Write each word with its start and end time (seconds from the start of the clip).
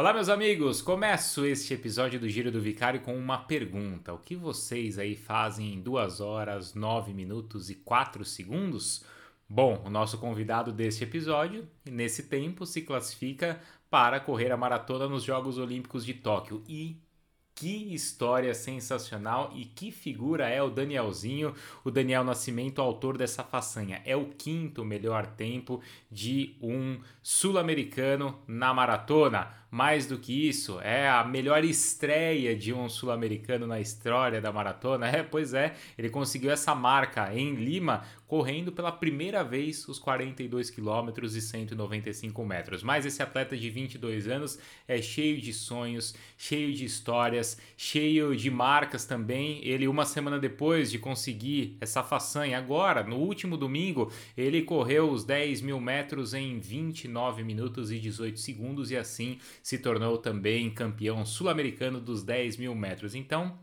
Olá, 0.00 0.14
meus 0.14 0.30
amigos! 0.30 0.80
Começo 0.80 1.44
este 1.44 1.74
episódio 1.74 2.18
do 2.18 2.26
Giro 2.26 2.50
do 2.50 2.58
Vicário 2.58 3.02
com 3.02 3.14
uma 3.14 3.36
pergunta. 3.36 4.14
O 4.14 4.18
que 4.18 4.34
vocês 4.34 4.98
aí 4.98 5.14
fazem 5.14 5.74
em 5.74 5.80
2 5.82 6.22
horas, 6.22 6.72
9 6.72 7.12
minutos 7.12 7.68
e 7.68 7.74
4 7.74 8.24
segundos? 8.24 9.04
Bom, 9.46 9.82
o 9.84 9.90
nosso 9.90 10.16
convidado 10.16 10.72
deste 10.72 11.04
episódio, 11.04 11.68
nesse 11.84 12.22
tempo, 12.22 12.64
se 12.64 12.80
classifica 12.80 13.60
para 13.90 14.18
correr 14.18 14.50
a 14.50 14.56
maratona 14.56 15.06
nos 15.06 15.22
Jogos 15.22 15.58
Olímpicos 15.58 16.06
de 16.06 16.14
Tóquio 16.14 16.64
e 16.66 16.96
que 17.60 17.92
história 17.92 18.54
sensacional 18.54 19.52
e 19.54 19.66
que 19.66 19.90
figura 19.90 20.48
é 20.48 20.62
o 20.62 20.70
Danielzinho, 20.70 21.54
o 21.84 21.90
Daniel 21.90 22.24
Nascimento, 22.24 22.80
autor 22.80 23.18
dessa 23.18 23.44
façanha. 23.44 24.00
É 24.06 24.16
o 24.16 24.30
quinto 24.30 24.82
melhor 24.82 25.26
tempo 25.26 25.82
de 26.10 26.56
um 26.62 26.98
sul-americano 27.22 28.38
na 28.46 28.72
maratona. 28.72 29.50
Mais 29.70 30.06
do 30.06 30.18
que 30.18 30.48
isso, 30.48 30.80
é 30.80 31.08
a 31.08 31.22
melhor 31.22 31.64
estreia 31.64 32.56
de 32.56 32.72
um 32.72 32.88
sul-americano 32.88 33.68
na 33.68 33.80
história 33.80 34.40
da 34.40 34.52
maratona. 34.52 35.10
É, 35.20 35.24
pois 35.24 35.54
é, 35.54 35.74
ele 35.98 36.08
conseguiu 36.08 36.52
essa 36.52 36.72
marca 36.72 37.34
em 37.34 37.54
Lima, 37.54 38.04
correndo 38.30 38.70
pela 38.70 38.92
primeira 38.92 39.42
vez 39.42 39.88
os 39.88 39.98
42 39.98 40.70
quilômetros 40.70 41.34
e 41.34 41.40
195 41.40 42.44
metros. 42.44 42.82
Mas 42.84 43.04
esse 43.04 43.20
atleta 43.20 43.56
de 43.56 43.68
22 43.68 44.28
anos 44.28 44.56
é 44.86 45.02
cheio 45.02 45.40
de 45.40 45.52
sonhos, 45.52 46.14
cheio 46.38 46.72
de 46.72 46.84
histórias, 46.84 47.58
cheio 47.76 48.36
de 48.36 48.48
marcas 48.52 49.04
também. 49.04 49.60
Ele, 49.64 49.88
uma 49.88 50.04
semana 50.04 50.38
depois 50.38 50.92
de 50.92 50.98
conseguir 50.98 51.76
essa 51.80 52.04
façanha, 52.04 52.56
agora, 52.56 53.02
no 53.02 53.16
último 53.16 53.56
domingo, 53.56 54.12
ele 54.36 54.62
correu 54.62 55.10
os 55.10 55.24
10 55.24 55.60
mil 55.60 55.80
metros 55.80 56.32
em 56.32 56.60
29 56.60 57.42
minutos 57.42 57.90
e 57.90 57.98
18 57.98 58.38
segundos 58.38 58.92
e 58.92 58.96
assim 58.96 59.38
se 59.62 59.78
tornou 59.78 60.18
também 60.18 60.70
campeão 60.70 61.24
sul-americano 61.24 62.00
dos 62.00 62.22
10 62.22 62.56
mil 62.56 62.74
metros. 62.74 63.14
Então, 63.14 63.58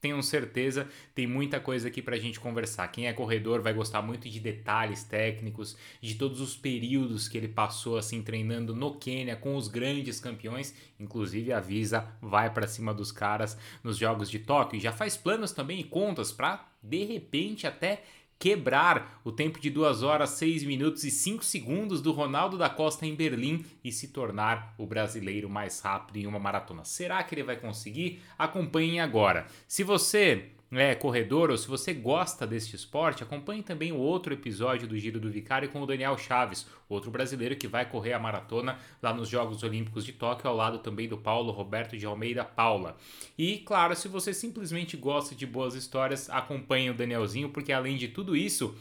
tenho 0.00 0.22
certeza, 0.22 0.88
tem 1.12 1.26
muita 1.26 1.58
coisa 1.58 1.88
aqui 1.88 2.00
para 2.00 2.14
a 2.14 2.18
gente 2.18 2.38
conversar. 2.38 2.86
Quem 2.88 3.08
é 3.08 3.12
corredor 3.12 3.60
vai 3.60 3.72
gostar 3.72 4.00
muito 4.00 4.28
de 4.28 4.38
detalhes 4.38 5.02
técnicos, 5.02 5.76
de 6.00 6.14
todos 6.14 6.40
os 6.40 6.56
períodos 6.56 7.28
que 7.28 7.36
ele 7.36 7.48
passou 7.48 7.98
assim 7.98 8.22
treinando 8.22 8.76
no 8.76 8.94
Quênia 8.94 9.34
com 9.34 9.56
os 9.56 9.66
grandes 9.66 10.20
campeões. 10.20 10.72
Inclusive 11.00 11.52
a 11.52 11.58
Visa 11.58 12.06
vai 12.22 12.48
para 12.52 12.68
cima 12.68 12.94
dos 12.94 13.10
caras 13.10 13.58
nos 13.82 13.96
Jogos 13.96 14.30
de 14.30 14.38
Tóquio 14.38 14.80
já 14.80 14.92
faz 14.92 15.16
planos 15.16 15.50
também 15.50 15.80
e 15.80 15.84
contas 15.84 16.30
para 16.30 16.68
de 16.80 17.04
repente 17.04 17.66
até 17.66 18.04
quebrar 18.38 19.20
o 19.24 19.32
tempo 19.32 19.58
de 19.58 19.68
2 19.68 20.02
horas, 20.02 20.30
6 20.30 20.64
minutos 20.64 21.04
e 21.04 21.10
5 21.10 21.44
segundos 21.44 22.00
do 22.00 22.12
Ronaldo 22.12 22.56
da 22.56 22.70
Costa 22.70 23.04
em 23.04 23.14
Berlim 23.14 23.64
e 23.82 23.90
se 23.90 24.08
tornar 24.08 24.74
o 24.78 24.86
brasileiro 24.86 25.48
mais 25.48 25.80
rápido 25.80 26.16
em 26.16 26.26
uma 26.26 26.38
maratona. 26.38 26.84
Será 26.84 27.22
que 27.22 27.34
ele 27.34 27.42
vai 27.42 27.56
conseguir? 27.56 28.20
Acompanhem 28.38 29.00
agora. 29.00 29.46
Se 29.66 29.82
você 29.82 30.50
é 30.70 30.94
corredor 30.94 31.50
ou 31.50 31.56
se 31.56 31.66
você 31.66 31.94
gosta 31.94 32.46
deste 32.46 32.76
esporte, 32.76 33.22
acompanhe 33.22 33.62
também 33.62 33.90
o 33.90 33.96
outro 33.96 34.34
episódio 34.34 34.86
do 34.86 34.98
Giro 34.98 35.18
do 35.18 35.30
Vicário 35.30 35.70
com 35.70 35.80
o 35.80 35.86
Daniel 35.86 36.18
Chaves, 36.18 36.66
outro 36.88 37.10
brasileiro 37.10 37.56
que 37.56 37.66
vai 37.66 37.88
correr 37.88 38.12
a 38.12 38.18
maratona 38.18 38.78
lá 39.02 39.14
nos 39.14 39.28
Jogos 39.28 39.62
Olímpicos 39.62 40.04
de 40.04 40.12
Tóquio, 40.12 40.48
ao 40.48 40.56
lado 40.56 40.78
também 40.80 41.08
do 41.08 41.16
Paulo 41.16 41.52
Roberto 41.52 41.96
de 41.96 42.04
Almeida 42.04 42.44
Paula. 42.44 42.96
E 43.38 43.58
claro, 43.58 43.96
se 43.96 44.08
você 44.08 44.34
simplesmente 44.34 44.96
gosta 44.96 45.34
de 45.34 45.46
boas 45.46 45.74
histórias, 45.74 46.28
acompanhe 46.28 46.90
o 46.90 46.94
Danielzinho, 46.94 47.48
porque 47.48 47.72
além 47.72 47.96
de 47.96 48.08
tudo 48.08 48.36
isso, 48.36 48.76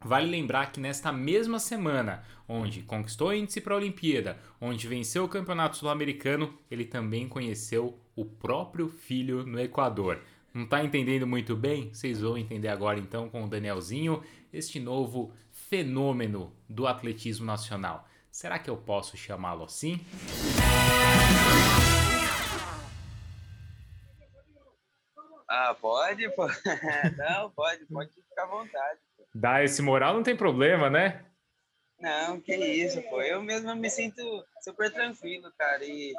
Vale 0.00 0.30
lembrar 0.30 0.70
que 0.70 0.78
nesta 0.78 1.10
mesma 1.10 1.58
semana, 1.58 2.22
onde 2.48 2.82
conquistou 2.82 3.34
índice 3.34 3.60
para 3.60 3.74
a 3.74 3.78
Olimpíada, 3.78 4.38
onde 4.60 4.86
venceu 4.86 5.24
o 5.24 5.28
Campeonato 5.28 5.76
Sul-Americano, 5.76 6.54
ele 6.70 6.84
também 6.84 7.28
conheceu 7.28 7.98
o 8.14 8.24
próprio 8.24 8.88
filho 8.88 9.44
no 9.44 9.58
Equador. 9.58 10.20
Não 10.58 10.64
está 10.64 10.82
entendendo 10.82 11.24
muito 11.24 11.54
bem? 11.54 11.94
Vocês 11.94 12.20
vão 12.20 12.36
entender 12.36 12.66
agora 12.66 12.98
então 12.98 13.30
com 13.30 13.44
o 13.44 13.48
Danielzinho, 13.48 14.24
este 14.52 14.80
novo 14.80 15.32
fenômeno 15.52 16.52
do 16.68 16.88
atletismo 16.88 17.46
nacional. 17.46 18.08
Será 18.28 18.58
que 18.58 18.68
eu 18.68 18.76
posso 18.76 19.16
chamá-lo 19.16 19.62
assim? 19.62 20.04
Ah, 25.48 25.76
pode, 25.80 26.28
pô. 26.30 26.48
Não, 27.16 27.50
pode, 27.52 27.86
pode 27.86 28.10
ficar 28.10 28.42
à 28.42 28.46
vontade. 28.46 28.98
Dá 29.32 29.62
esse 29.62 29.80
moral, 29.80 30.14
não 30.14 30.24
tem 30.24 30.36
problema, 30.36 30.90
né? 30.90 31.24
Não, 32.00 32.40
que 32.40 32.56
isso, 32.56 33.00
pô. 33.02 33.22
Eu 33.22 33.40
mesmo 33.40 33.76
me 33.76 33.88
sinto 33.88 34.20
super 34.60 34.92
tranquilo, 34.92 35.52
cara. 35.56 35.84
E 35.84 36.12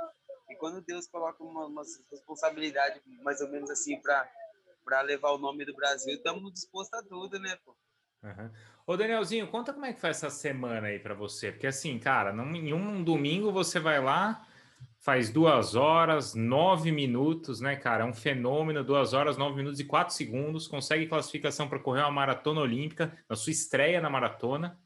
e 0.49 0.55
quando 0.55 0.81
Deus 0.81 1.07
coloca 1.07 1.43
uma, 1.43 1.65
uma 1.65 1.83
responsabilidade, 2.11 3.01
mais 3.23 3.39
ou 3.41 3.49
menos 3.49 3.69
assim, 3.69 3.99
para 4.01 5.01
levar 5.01 5.31
o 5.31 5.37
nome 5.37 5.65
do 5.65 5.75
Brasil, 5.75 6.15
estamos 6.15 6.51
dispostos 6.53 6.99
a 6.99 7.03
tudo, 7.03 7.39
né, 7.39 7.57
pô? 7.63 7.75
Uhum. 8.23 8.49
Ô, 8.85 8.97
Danielzinho, 8.97 9.47
conta 9.47 9.71
como 9.71 9.85
é 9.85 9.93
que 9.93 10.01
foi 10.01 10.09
essa 10.09 10.29
semana 10.29 10.87
aí 10.87 10.99
para 10.99 11.13
você. 11.13 11.51
Porque 11.51 11.67
assim, 11.67 11.97
cara, 11.99 12.31
em 12.33 12.73
um 12.73 13.03
domingo 13.03 13.51
você 13.51 13.79
vai 13.79 14.01
lá, 14.01 14.45
faz 14.99 15.29
duas 15.29 15.75
horas, 15.75 16.33
nove 16.35 16.91
minutos, 16.91 17.61
né, 17.61 17.75
cara? 17.75 18.03
É 18.03 18.07
um 18.07 18.13
fenômeno, 18.13 18.83
duas 18.83 19.13
horas, 19.13 19.37
nove 19.37 19.57
minutos 19.57 19.79
e 19.79 19.85
quatro 19.85 20.13
segundos, 20.13 20.67
consegue 20.67 21.07
classificação 21.07 21.69
para 21.69 21.79
correr 21.79 22.01
uma 22.01 22.11
maratona 22.11 22.61
olímpica, 22.61 23.17
na 23.29 23.35
sua 23.35 23.51
estreia 23.51 24.01
na 24.01 24.09
maratona. 24.09 24.77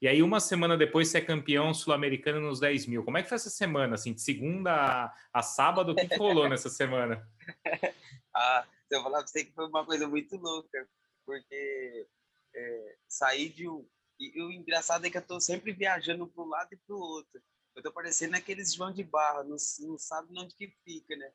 E 0.00 0.06
aí, 0.06 0.22
uma 0.22 0.40
semana 0.40 0.76
depois, 0.76 1.08
você 1.08 1.18
é 1.18 1.24
campeão 1.24 1.72
sul-americano 1.72 2.40
nos 2.40 2.60
10 2.60 2.86
mil. 2.86 3.04
Como 3.04 3.16
é 3.16 3.22
que 3.22 3.28
foi 3.28 3.36
essa 3.36 3.48
semana, 3.48 3.94
assim, 3.94 4.12
de 4.12 4.20
segunda 4.20 4.72
a, 4.74 5.14
a 5.32 5.42
sábado? 5.42 5.92
O 5.92 5.94
que, 5.94 6.06
que 6.06 6.16
rolou 6.16 6.48
nessa 6.48 6.68
semana? 6.68 7.26
ah, 8.34 8.66
eu 8.90 9.02
falar 9.02 9.18
pra 9.18 9.26
você 9.26 9.44
que 9.44 9.52
foi 9.52 9.66
uma 9.66 9.86
coisa 9.86 10.06
muito 10.06 10.36
louca, 10.36 10.86
porque 11.24 12.06
é, 12.54 12.96
sair 13.08 13.48
de 13.48 13.68
um. 13.68 13.88
E 14.18 14.42
o 14.42 14.50
engraçado 14.50 15.06
é 15.06 15.10
que 15.10 15.16
eu 15.16 15.26
tô 15.26 15.40
sempre 15.40 15.72
viajando 15.72 16.26
para 16.26 16.44
um 16.44 16.48
lado 16.48 16.72
e 16.72 16.76
para 16.76 16.94
o 16.94 17.00
outro. 17.00 17.42
Eu 17.74 17.82
tô 17.82 17.92
parecendo 17.92 18.36
aqueles 18.36 18.74
João 18.74 18.92
de 18.92 19.04
Barra, 19.04 19.44
não, 19.44 19.56
não 19.80 19.98
sabe 19.98 20.28
onde 20.38 20.54
que 20.54 20.68
fica, 20.84 21.14
né? 21.16 21.30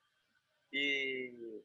E, 0.73 1.61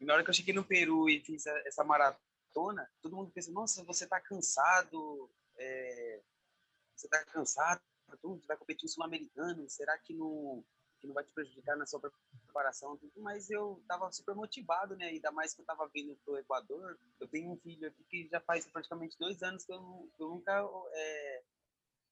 e 0.00 0.04
na 0.04 0.14
hora 0.14 0.24
que 0.24 0.30
eu 0.30 0.34
cheguei 0.34 0.54
no 0.54 0.64
Peru 0.64 1.08
e 1.08 1.20
fiz 1.20 1.44
essa 1.46 1.84
maratona, 1.84 2.90
todo 3.02 3.16
mundo 3.16 3.30
pensa, 3.34 3.50
nossa, 3.52 3.84
você 3.84 4.06
tá 4.06 4.18
cansado, 4.20 5.30
é, 5.58 6.22
você 6.94 7.06
está 7.06 7.24
cansado, 7.26 7.80
você 8.22 8.46
vai 8.46 8.56
competir 8.56 8.86
um 8.86 8.88
sul-americano, 8.88 9.68
será 9.68 9.98
que 9.98 10.14
não, 10.14 10.64
que 11.00 11.06
não 11.06 11.14
vai 11.14 11.24
te 11.24 11.32
prejudicar 11.32 11.76
na 11.76 11.86
sua 11.86 12.00
preparação? 12.44 12.98
Mas 13.16 13.50
eu 13.50 13.78
estava 13.82 14.10
super 14.12 14.34
motivado, 14.34 14.96
né? 14.96 15.06
Ainda 15.06 15.30
mais 15.32 15.54
que 15.54 15.60
eu 15.60 15.64
estava 15.64 15.88
vindo 15.88 16.16
para 16.24 16.34
o 16.34 16.38
Equador. 16.38 16.98
Eu 17.20 17.28
tenho 17.28 17.50
um 17.50 17.56
filho 17.58 17.88
aqui 17.88 18.04
que 18.04 18.28
já 18.28 18.40
faz 18.40 18.66
praticamente 18.66 19.18
dois 19.18 19.42
anos 19.42 19.64
que 19.64 19.72
eu, 19.72 20.10
que 20.16 20.22
eu 20.22 20.28
nunca 20.28 20.68
é, 20.92 21.42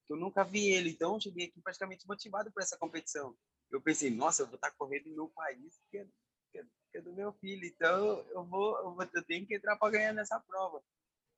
eu 0.08 0.16
nunca 0.16 0.44
vi 0.44 0.70
ele, 0.70 0.90
então 0.90 1.14
eu 1.14 1.20
cheguei 1.20 1.46
aqui 1.46 1.60
praticamente 1.60 2.06
motivado 2.06 2.52
para 2.52 2.62
essa 2.62 2.76
competição. 2.76 3.34
Eu 3.70 3.80
pensei, 3.80 4.10
nossa, 4.10 4.42
eu 4.42 4.46
vou 4.46 4.56
estar 4.56 4.70
tá 4.70 4.76
correndo 4.76 5.08
no 5.08 5.14
meu 5.14 5.28
país 5.28 5.80
que 5.90 5.98
é, 5.98 6.06
que 6.52 6.58
é, 6.58 6.64
que 6.92 6.98
é 6.98 7.00
do 7.00 7.12
meu 7.12 7.32
filho, 7.32 7.64
então 7.64 8.18
eu 8.30 8.44
vou, 8.44 8.78
eu 8.78 8.94
vou, 8.94 9.08
eu 9.12 9.24
tenho 9.24 9.46
que 9.46 9.54
entrar 9.54 9.76
para 9.76 9.90
ganhar 9.90 10.12
nessa 10.12 10.38
prova. 10.40 10.82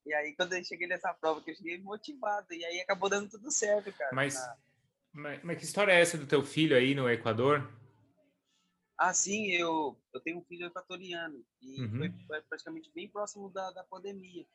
E 0.06 0.14
aí, 0.14 0.36
quando 0.36 0.52
eu 0.52 0.62
cheguei 0.62 0.86
nessa 0.86 1.12
prova, 1.12 1.42
que 1.42 1.50
eu 1.50 1.56
cheguei 1.56 1.78
motivado, 1.78 2.54
e 2.54 2.64
aí 2.64 2.80
acabou 2.80 3.10
dando 3.10 3.28
tudo 3.28 3.50
certo, 3.50 3.92
cara. 3.92 4.14
Mas, 4.14 4.34
na... 4.34 4.56
mas, 5.12 5.42
mas, 5.42 5.58
que 5.58 5.64
história 5.64 5.90
é 5.90 6.00
essa 6.00 6.16
do 6.16 6.28
teu 6.28 6.44
filho 6.44 6.76
aí 6.76 6.94
no 6.94 7.10
Equador? 7.10 7.68
Ah, 8.96 9.12
sim, 9.12 9.50
eu, 9.50 9.98
eu 10.14 10.20
tenho 10.20 10.38
um 10.38 10.44
filho 10.44 10.66
equatoriano, 10.66 11.44
e 11.60 11.82
uhum. 11.82 11.98
foi, 11.98 12.12
foi, 12.26 12.40
praticamente 12.42 12.90
bem 12.94 13.08
próximo 13.08 13.50
da, 13.50 13.72
da 13.72 13.82
pandemia. 13.82 14.46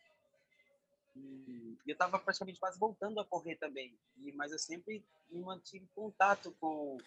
E 1.13 1.77
eu 1.85 1.93
estava 1.93 2.17
praticamente 2.17 2.57
quase 2.57 2.79
voltando 2.79 3.19
a 3.19 3.25
correr 3.25 3.57
também, 3.57 3.93
e, 4.17 4.31
mas 4.31 4.53
eu 4.53 4.57
sempre 4.57 5.03
me 5.29 5.41
mantive 5.41 5.83
em 5.83 5.89
contato 5.93 6.55
com, 6.61 6.97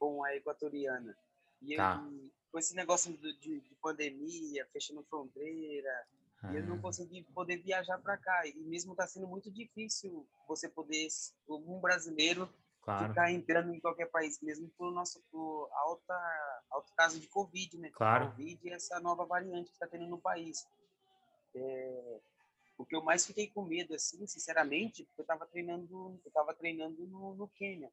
com 0.00 0.24
a 0.24 0.34
equatoriana. 0.34 1.16
E 1.62 1.76
tá. 1.76 2.04
eu, 2.04 2.30
com 2.50 2.58
esse 2.58 2.74
negócio 2.74 3.16
de, 3.16 3.38
de, 3.38 3.60
de 3.60 3.74
pandemia, 3.76 4.66
fechando 4.72 5.04
fronteira, 5.04 6.06
e 6.44 6.56
eu 6.56 6.66
não 6.66 6.76
ah. 6.76 6.80
consegui 6.80 7.24
poder 7.34 7.56
viajar 7.58 7.98
para 7.98 8.16
cá. 8.16 8.46
E 8.46 8.54
mesmo 8.60 8.92
está 8.92 9.06
sendo 9.06 9.26
muito 9.26 9.50
difícil 9.50 10.26
você 10.46 10.68
poder, 10.68 11.08
um 11.48 11.80
brasileiro, 11.80 12.48
claro. 12.82 13.08
ficar 13.08 13.32
entrando 13.32 13.74
em 13.74 13.80
qualquer 13.80 14.06
país, 14.06 14.40
mesmo 14.40 14.68
por 14.78 14.92
nosso 14.92 15.20
por 15.30 15.68
alta, 15.72 16.62
alto 16.70 16.92
caso 16.96 17.18
de 17.18 17.26
Covid, 17.26 17.78
né? 17.78 17.90
Claro. 17.92 18.30
Covid 18.30 18.60
e 18.62 18.70
essa 18.70 19.00
nova 19.00 19.24
variante 19.24 19.68
que 19.68 19.72
está 19.72 19.86
tendo 19.86 20.06
no 20.06 20.18
país. 20.18 20.66
É, 21.54 22.20
o 22.76 22.86
que 22.86 22.94
eu 22.94 23.02
mais 23.02 23.26
fiquei 23.26 23.48
com 23.48 23.62
medo, 23.64 23.92
assim, 23.92 24.24
sinceramente, 24.26 25.02
porque 25.04 25.20
eu 25.20 25.24
estava 25.24 25.44
treinando, 25.44 26.20
eu 26.24 26.30
tava 26.30 26.54
treinando 26.54 27.04
no, 27.08 27.34
no 27.34 27.48
Quênia. 27.48 27.90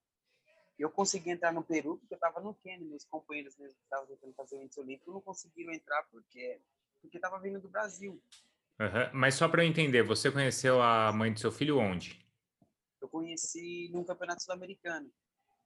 Eu 0.78 0.92
consegui 0.92 1.32
entrar 1.32 1.52
no 1.52 1.64
Peru 1.64 1.98
porque 1.98 2.14
eu 2.14 2.18
estava 2.18 2.40
no 2.40 2.54
Quênia. 2.54 2.88
Meus 2.88 3.06
companheiros 3.06 3.58
mesmo 3.58 3.76
que 3.76 3.84
estavam 3.84 4.06
tentando 4.06 4.34
fazer 4.34 4.58
o 4.58 4.62
índice 4.62 4.80
olímpico 4.80 5.12
não 5.12 5.22
conseguiram 5.22 5.74
entrar 5.74 6.04
porque 6.12 6.60
porque 7.06 7.18
estava 7.18 7.40
vindo 7.40 7.60
do 7.60 7.70
Brasil. 7.70 8.22
Uhum. 8.80 9.10
Mas 9.14 9.36
só 9.36 9.48
para 9.48 9.64
eu 9.64 9.68
entender, 9.68 10.04
você 10.04 10.32
conheceu 10.32 10.82
a 10.82 11.12
mãe 11.14 11.32
do 11.32 11.40
seu 11.40 11.52
filho 11.52 11.78
onde? 11.78 12.20
Eu 13.02 13.08
conheci 13.08 13.90
num 13.94 14.04
campeonato 14.04 14.44
sul-americano. 14.44 15.10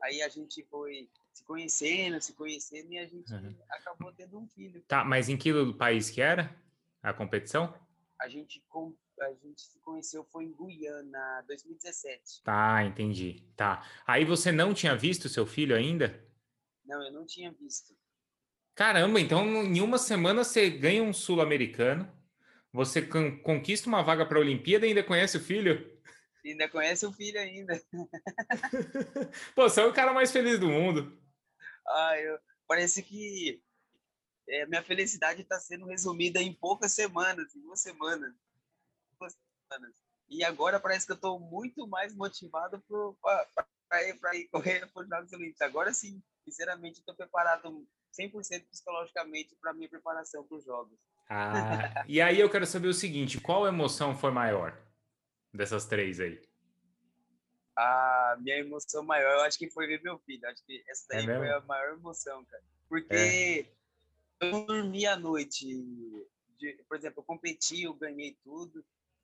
Aí 0.02 0.22
a 0.22 0.30
gente 0.30 0.64
foi 0.64 1.10
se 1.34 1.44
conhecendo, 1.44 2.22
se 2.22 2.34
conhecendo, 2.34 2.92
e 2.94 3.00
a 3.00 3.06
gente 3.06 3.34
uhum. 3.34 3.56
acabou 3.70 4.14
tendo 4.14 4.38
um 4.38 4.48
filho. 4.48 4.82
Tá, 4.88 5.04
mas 5.04 5.28
em 5.28 5.38
que 5.38 5.52
país 5.74 6.10
que 6.10 6.22
era 6.22 6.56
a 7.02 7.14
competição? 7.14 7.74
A 8.20 8.28
gente, 8.28 8.64
a 9.22 9.34
gente 9.34 9.62
se 9.62 9.80
conheceu 9.80 10.24
foi 10.26 10.46
em 10.46 10.54
Guiana, 10.54 11.44
2017. 11.48 12.44
Tá, 12.44 12.84
entendi. 12.84 13.44
Tá. 13.56 13.86
Aí 14.06 14.24
você 14.24 14.52
não 14.52 14.74
tinha 14.74 14.96
visto 14.96 15.30
seu 15.30 15.46
filho 15.46 15.76
ainda? 15.76 16.24
Não, 16.86 17.02
eu 17.04 17.12
não 17.12 17.26
tinha 17.26 17.52
visto. 17.52 17.94
Caramba, 18.80 19.20
então 19.20 19.46
em 19.46 19.82
uma 19.82 19.98
semana 19.98 20.42
você 20.42 20.70
ganha 20.70 21.04
um 21.04 21.12
sul-americano, 21.12 22.10
você 22.72 23.02
conquista 23.44 23.90
uma 23.90 24.02
vaga 24.02 24.26
para 24.26 24.38
a 24.38 24.40
Olimpíada 24.40 24.86
e 24.86 24.90
ainda 24.90 25.04
conhece 25.04 25.36
o 25.36 25.42
filho? 25.42 26.00
Ainda 26.46 26.70
conhece 26.70 27.06
o 27.06 27.12
filho 27.12 27.38
ainda. 27.42 27.78
Pô, 29.54 29.64
você 29.64 29.82
é 29.82 29.86
o 29.86 29.92
cara 29.92 30.14
mais 30.14 30.32
feliz 30.32 30.58
do 30.58 30.70
mundo. 30.70 31.22
Ah, 31.86 32.18
eu... 32.22 32.40
Parece 32.66 33.04
que 33.04 33.62
é, 34.48 34.66
minha 34.66 34.82
felicidade 34.82 35.42
está 35.42 35.60
sendo 35.60 35.86
resumida 35.86 36.42
em 36.42 36.54
poucas 36.54 36.94
semanas, 36.94 37.54
em 37.54 37.60
duas 37.60 37.82
semanas. 37.82 38.34
Duas 39.20 39.36
semanas. 39.70 39.94
E 40.30 40.42
agora 40.42 40.80
parece 40.80 41.06
que 41.06 41.12
eu 41.12 41.18
estou 41.18 41.38
muito 41.38 41.86
mais 41.86 42.16
motivado 42.16 42.82
para 43.90 44.08
ir, 44.08 44.18
ir 44.36 44.48
correr 44.48 44.88
para 44.94 45.04
os 45.04 45.10
Jogos 45.10 45.34
Olímpicos. 45.34 45.62
Agora 45.64 45.94
sim, 45.94 46.24
sinceramente, 46.46 47.00
estou 47.00 47.14
preparado 47.14 47.86
100% 48.18 48.66
psicologicamente 48.70 49.56
para 49.62 49.74
minha 49.74 49.90
preparação 49.90 50.44
para 50.44 50.58
os 50.58 50.66
Jogos. 50.66 50.98
Ah, 51.30 52.06
e 52.08 52.20
aí 52.22 52.40
eu 52.40 52.50
quero 52.50 52.66
saber 52.66 52.88
o 52.88 52.94
seguinte, 52.94 53.40
qual 53.40 53.68
emoção 53.68 54.16
foi 54.16 54.32
maior 54.32 54.78
dessas 55.54 55.86
três 55.86 56.20
aí? 56.20 56.42
A 57.76 58.38
minha 58.42 58.58
emoção 58.58 59.04
maior, 59.04 59.32
eu 59.36 59.42
acho 59.42 59.58
que 59.58 59.70
foi 59.70 59.88
ver 59.88 60.02
meu 60.02 60.20
filho. 60.20 60.46
Acho 60.48 60.66
que 60.66 60.84
essa 60.88 61.06
daí 61.10 61.30
é 61.30 61.38
foi 61.38 61.50
a 61.50 61.62
maior 61.62 61.94
emoção, 61.94 62.44
cara. 62.46 62.64
Porque 62.90 63.16
é. 64.42 64.46
eu 64.46 64.66
dormi 64.66 65.06
à 65.06 65.16
noite. 65.16 65.66
De, 66.58 66.74
por 66.90 66.98
exemplo, 66.98 67.22
eu 67.22 67.24
competi, 67.24 67.84
eu 67.84 67.94
ganhei 67.94 68.38
tudo, 68.44 68.84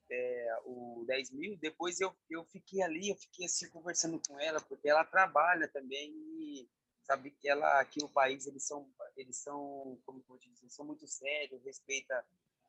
é, 0.09 0.57
o 0.63 1.03
10 1.05 1.31
mil. 1.31 1.57
Depois 1.57 1.99
eu, 1.99 2.15
eu 2.29 2.45
fiquei 2.45 2.81
ali, 2.81 3.09
eu 3.09 3.15
fiquei 3.15 3.45
assim 3.45 3.69
conversando 3.69 4.21
com 4.25 4.39
ela, 4.39 4.61
porque 4.61 4.87
ela 4.87 5.03
trabalha 5.03 5.67
também 5.67 6.13
e 6.39 6.69
sabe 7.05 7.31
que 7.31 7.47
ela 7.47 7.79
aqui 7.79 8.01
no 8.01 8.09
país 8.09 8.47
eles 8.47 8.63
são 8.63 8.89
eles 9.15 9.37
são 9.37 9.99
como 10.05 10.23
eu 10.27 10.37
dizer, 10.37 10.69
são 10.69 10.85
muito 10.85 11.07
sérios 11.07 11.63
respeita 11.63 12.25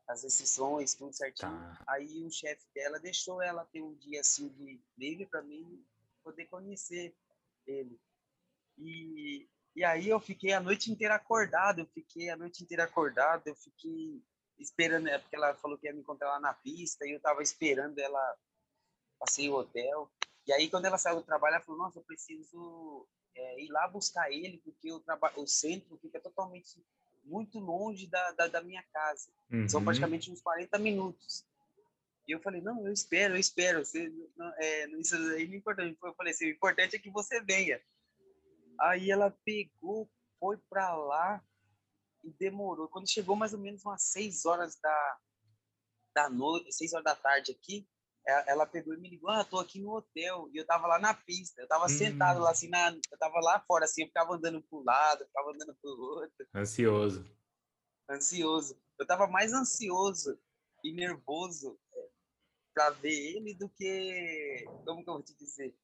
as 0.07 0.23
decisões 0.23 0.95
tudo 0.95 1.13
certinho. 1.13 1.51
Tá. 1.51 1.85
aí 1.87 2.25
o 2.25 2.31
chefe 2.31 2.65
dela 2.75 2.99
deixou 2.99 3.43
ela 3.43 3.65
ter 3.67 3.83
um 3.83 3.95
dia 3.95 4.21
assim 4.21 4.49
de 4.49 4.81
livre 4.97 5.27
para 5.27 5.43
mim 5.43 5.85
poder 6.23 6.47
conhecer 6.47 7.15
ele. 7.67 7.99
E 8.79 9.49
e 9.75 9.85
aí 9.85 10.09
eu 10.09 10.19
fiquei 10.19 10.53
a 10.53 10.61
noite 10.61 10.91
inteira 10.91 11.15
acordado 11.17 11.81
eu 11.81 11.87
fiquei 11.87 12.31
a 12.31 12.37
noite 12.37 12.63
inteira 12.63 12.85
acordado 12.85 13.47
eu 13.47 13.55
fiquei 13.55 14.23
esperando 14.59 15.05
né, 15.05 15.19
porque 15.19 15.37
ela 15.37 15.55
falou 15.57 15.77
que 15.77 15.87
ia 15.87 15.93
me 15.93 16.01
encontrar 16.01 16.29
lá 16.29 16.41
na 16.41 16.55
pista 16.55 17.07
e 17.07 17.13
eu 17.13 17.21
tava 17.21 17.43
esperando 17.43 17.99
ela 17.99 18.37
passei 19.19 19.49
o 19.49 19.55
hotel. 19.55 20.11
E 20.47 20.53
aí 20.53 20.71
quando 20.71 20.85
ela 20.85 20.99
saiu 20.99 21.17
do 21.17 21.23
trabalho 21.23 21.57
ela 21.57 21.65
falou 21.65 21.81
nossa 21.81 21.99
eu 21.99 22.05
preciso 22.05 23.07
é, 23.37 23.63
ir 23.63 23.69
lá 23.69 23.87
buscar 23.89 24.33
ele, 24.33 24.59
porque 24.65 24.91
o, 24.91 25.03
o 25.37 25.47
centro 25.47 25.99
fica 25.99 26.21
totalmente 26.21 26.83
muito 27.25 27.59
longe 27.59 28.07
da, 28.07 28.33
da, 28.33 28.47
da 28.47 28.63
minha 28.63 28.83
casa. 28.93 29.29
Uhum. 29.51 29.69
São 29.69 29.85
praticamente 29.85 30.31
uns 30.31 30.41
40 30.41 30.79
minutos. 30.79 31.45
E 32.27 32.33
eu 32.33 32.41
falei, 32.41 32.61
não, 32.61 32.87
eu 32.87 32.93
espero, 32.93 33.35
eu 33.35 33.39
espero. 33.39 33.85
Você, 33.85 34.13
não, 34.37 34.53
é, 34.59 34.87
isso 34.99 35.15
aí 35.15 35.47
não 35.47 35.55
é 35.55 35.57
importante. 35.57 35.97
Eu 36.03 36.15
falei 36.15 36.33
assim, 36.33 36.47
o 36.47 36.51
importante 36.51 36.97
é 36.97 36.99
que 36.99 37.11
você 37.11 37.41
venha. 37.41 37.81
Aí 38.81 39.11
ela 39.11 39.31
pegou, 39.45 40.11
foi 40.39 40.57
para 40.69 40.95
lá 40.95 41.45
e 42.25 42.31
demorou. 42.33 42.89
Quando 42.89 43.09
chegou 43.09 43.37
mais 43.37 43.53
ou 43.53 43.61
menos 43.61 43.85
umas 43.85 44.03
6 44.03 44.45
horas 44.45 44.77
da, 44.77 45.19
da 46.15 46.29
noite, 46.29 46.73
6 46.73 46.95
horas 46.95 47.05
da 47.05 47.15
tarde 47.15 47.53
aqui, 47.53 47.87
ela 48.27 48.67
pegou 48.67 48.93
e 48.93 48.99
me 48.99 49.09
ligou, 49.09 49.31
ah, 49.31 49.45
tô 49.45 49.59
aqui 49.59 49.81
no 49.81 49.95
hotel, 49.95 50.49
e 50.53 50.57
eu 50.57 50.67
tava 50.67 50.87
lá 50.87 50.99
na 50.99 51.15
pista, 51.15 51.61
eu 51.61 51.69
tava 51.69 51.85
hum. 51.85 51.89
sentado 51.89 52.41
lá, 52.41 52.51
assim, 52.51 52.69
na, 52.69 52.91
eu 52.91 53.19
tava 53.19 53.39
lá 53.41 53.61
fora, 53.61 53.85
assim, 53.85 54.03
eu 54.03 54.09
ficava 54.09 54.35
andando 54.35 54.61
pro 54.63 54.83
lado, 54.83 55.23
eu 55.23 55.27
ficava 55.27 55.51
andando 55.51 55.75
pro 55.77 55.91
outro. 55.91 56.47
Ansioso. 56.55 57.25
Ansioso. 58.11 58.77
Eu 58.99 59.07
tava 59.07 59.27
mais 59.27 59.53
ansioso 59.53 60.39
e 60.83 60.93
nervoso 60.93 61.79
é, 61.95 62.09
para 62.75 62.91
ver 62.91 63.37
ele 63.37 63.55
do 63.55 63.69
que, 63.69 64.65
como 64.85 65.05
que 65.05 65.11
eu 65.11 65.15
vou 65.15 65.23
te 65.23 65.37
dizer? 65.37 65.75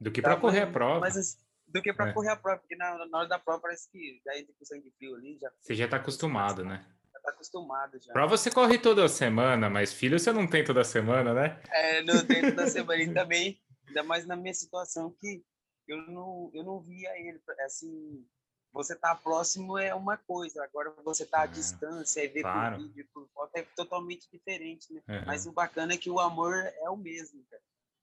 Do 0.00 0.10
que 0.10 0.22
para 0.22 0.40
correr 0.40 0.62
a 0.62 0.72
prova. 0.72 1.00
Mas, 1.00 1.38
do 1.66 1.82
que 1.82 1.92
para 1.92 2.10
é. 2.10 2.12
correr 2.12 2.30
a 2.30 2.36
prova, 2.36 2.58
porque 2.58 2.76
na, 2.76 3.06
na 3.06 3.18
hora 3.18 3.28
da 3.28 3.38
prova 3.38 3.60
parece 3.60 3.90
que 3.90 4.20
já 4.24 4.38
entra 4.38 4.54
com 4.58 4.64
sangue 4.64 4.90
frio 4.96 5.14
ali. 5.14 5.38
Já... 5.38 5.50
Você 5.60 5.74
já 5.74 5.88
tá 5.88 5.96
acostumado, 5.96 6.64
né? 6.64 6.86
Tá 7.20 7.30
acostumado 7.30 7.98
já. 8.00 8.12
Prova 8.12 8.36
você 8.36 8.50
corre 8.50 8.78
toda 8.78 9.08
semana, 9.08 9.70
mas 9.70 9.92
filho 9.92 10.18
você 10.18 10.32
não 10.32 10.46
tem 10.46 10.64
toda 10.64 10.84
semana, 10.84 11.32
né? 11.32 11.60
É, 11.70 12.02
não 12.02 12.24
tem 12.26 12.42
toda 12.42 12.66
semana. 12.66 13.02
E 13.02 13.12
também, 13.12 13.60
ainda 13.86 14.02
mais 14.02 14.26
na 14.26 14.36
minha 14.36 14.54
situação, 14.54 15.14
que 15.20 15.42
eu 15.86 15.98
não, 16.06 16.50
eu 16.54 16.64
não 16.64 16.80
via 16.80 17.10
ele, 17.18 17.40
assim, 17.64 18.24
você 18.72 18.94
tá 18.94 19.14
próximo 19.14 19.76
é 19.76 19.94
uma 19.94 20.16
coisa, 20.16 20.62
agora 20.62 20.92
você 21.04 21.26
tá 21.26 21.42
à 21.42 21.46
uhum. 21.46 21.52
distância 21.52 22.24
e 22.24 22.28
ver 22.28 22.42
claro. 22.42 22.76
por 22.76 22.82
vídeo, 22.82 23.08
por 23.12 23.28
foto, 23.34 23.50
é 23.56 23.62
totalmente 23.74 24.28
diferente, 24.30 24.92
né? 24.92 25.02
Uhum. 25.08 25.26
Mas 25.26 25.46
o 25.46 25.52
bacana 25.52 25.94
é 25.94 25.96
que 25.96 26.10
o 26.10 26.20
amor 26.20 26.54
é 26.54 26.90
o 26.90 26.96
mesmo, 26.96 27.44
cara. 27.50 27.59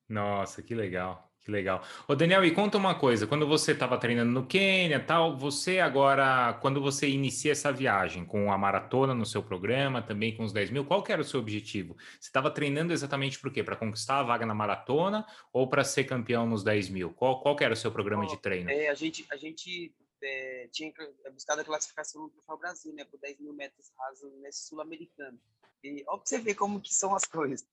Nossa, 0.10 0.62
que 0.62 0.74
legal. 0.74 1.28
Que 1.48 1.52
legal. 1.52 1.82
Ô, 2.06 2.14
Daniel, 2.14 2.44
e 2.44 2.52
conta 2.52 2.78
uma 2.78 2.94
coisa, 2.94 3.26
quando 3.26 3.48
você 3.48 3.72
estava 3.72 3.98
treinando 3.98 4.34
no 4.34 4.46
Quênia, 4.46 5.00
tal, 5.00 5.38
você 5.38 5.80
agora, 5.80 6.54
quando 6.62 6.82
você 6.82 7.08
inicia 7.08 7.54
essa 7.54 7.72
viagem 7.72 8.26
com 8.26 8.52
a 8.52 8.58
maratona 8.58 9.16
no 9.16 9.26
seu 9.26 9.42
programa, 9.42 10.02
também 10.02 10.36
com 10.36 10.44
os 10.44 10.52
10 10.52 10.72
mil, 10.72 10.84
qual 10.84 11.02
era 11.08 11.22
o 11.22 11.24
seu 11.24 11.40
objetivo? 11.40 11.96
Você 12.20 12.28
estava 12.28 12.52
treinando 12.52 12.92
exatamente 12.92 13.40
por 13.40 13.50
quê? 13.50 13.64
Para 13.64 13.78
conquistar 13.78 14.20
a 14.20 14.24
vaga 14.24 14.46
na 14.46 14.54
maratona 14.54 15.26
ou 15.54 15.70
para 15.70 15.86
ser 15.86 16.04
campeão 16.04 16.46
nos 16.46 16.66
10 16.66 16.90
mil? 16.90 17.14
Qual, 17.14 17.40
qual 17.40 17.56
era 17.62 17.74
o 17.74 17.78
seu 17.78 17.94
programa 17.94 18.24
Bom, 18.24 18.30
de 18.30 18.42
treino? 18.42 18.70
É, 18.70 18.90
a 18.90 18.94
gente, 18.94 19.26
a 19.32 19.38
gente 19.38 19.96
é, 20.22 20.68
tinha 20.70 20.92
buscado 21.32 21.62
a 21.62 21.64
classificação 21.64 22.24
no 22.24 22.30
Troféu 22.30 22.58
Brasil, 22.58 22.94
né, 22.94 23.06
por 23.06 23.22
10 23.22 23.40
mil 23.40 23.54
metros 23.54 23.90
rasos 23.98 24.34
nesse 24.42 24.68
sul-americano. 24.68 25.40
E 25.82 26.04
ó, 26.10 26.18
você 26.18 26.40
ver 26.40 26.56
como 26.56 26.82
que 26.82 26.94
são 26.94 27.16
as 27.16 27.24
coisas 27.24 27.66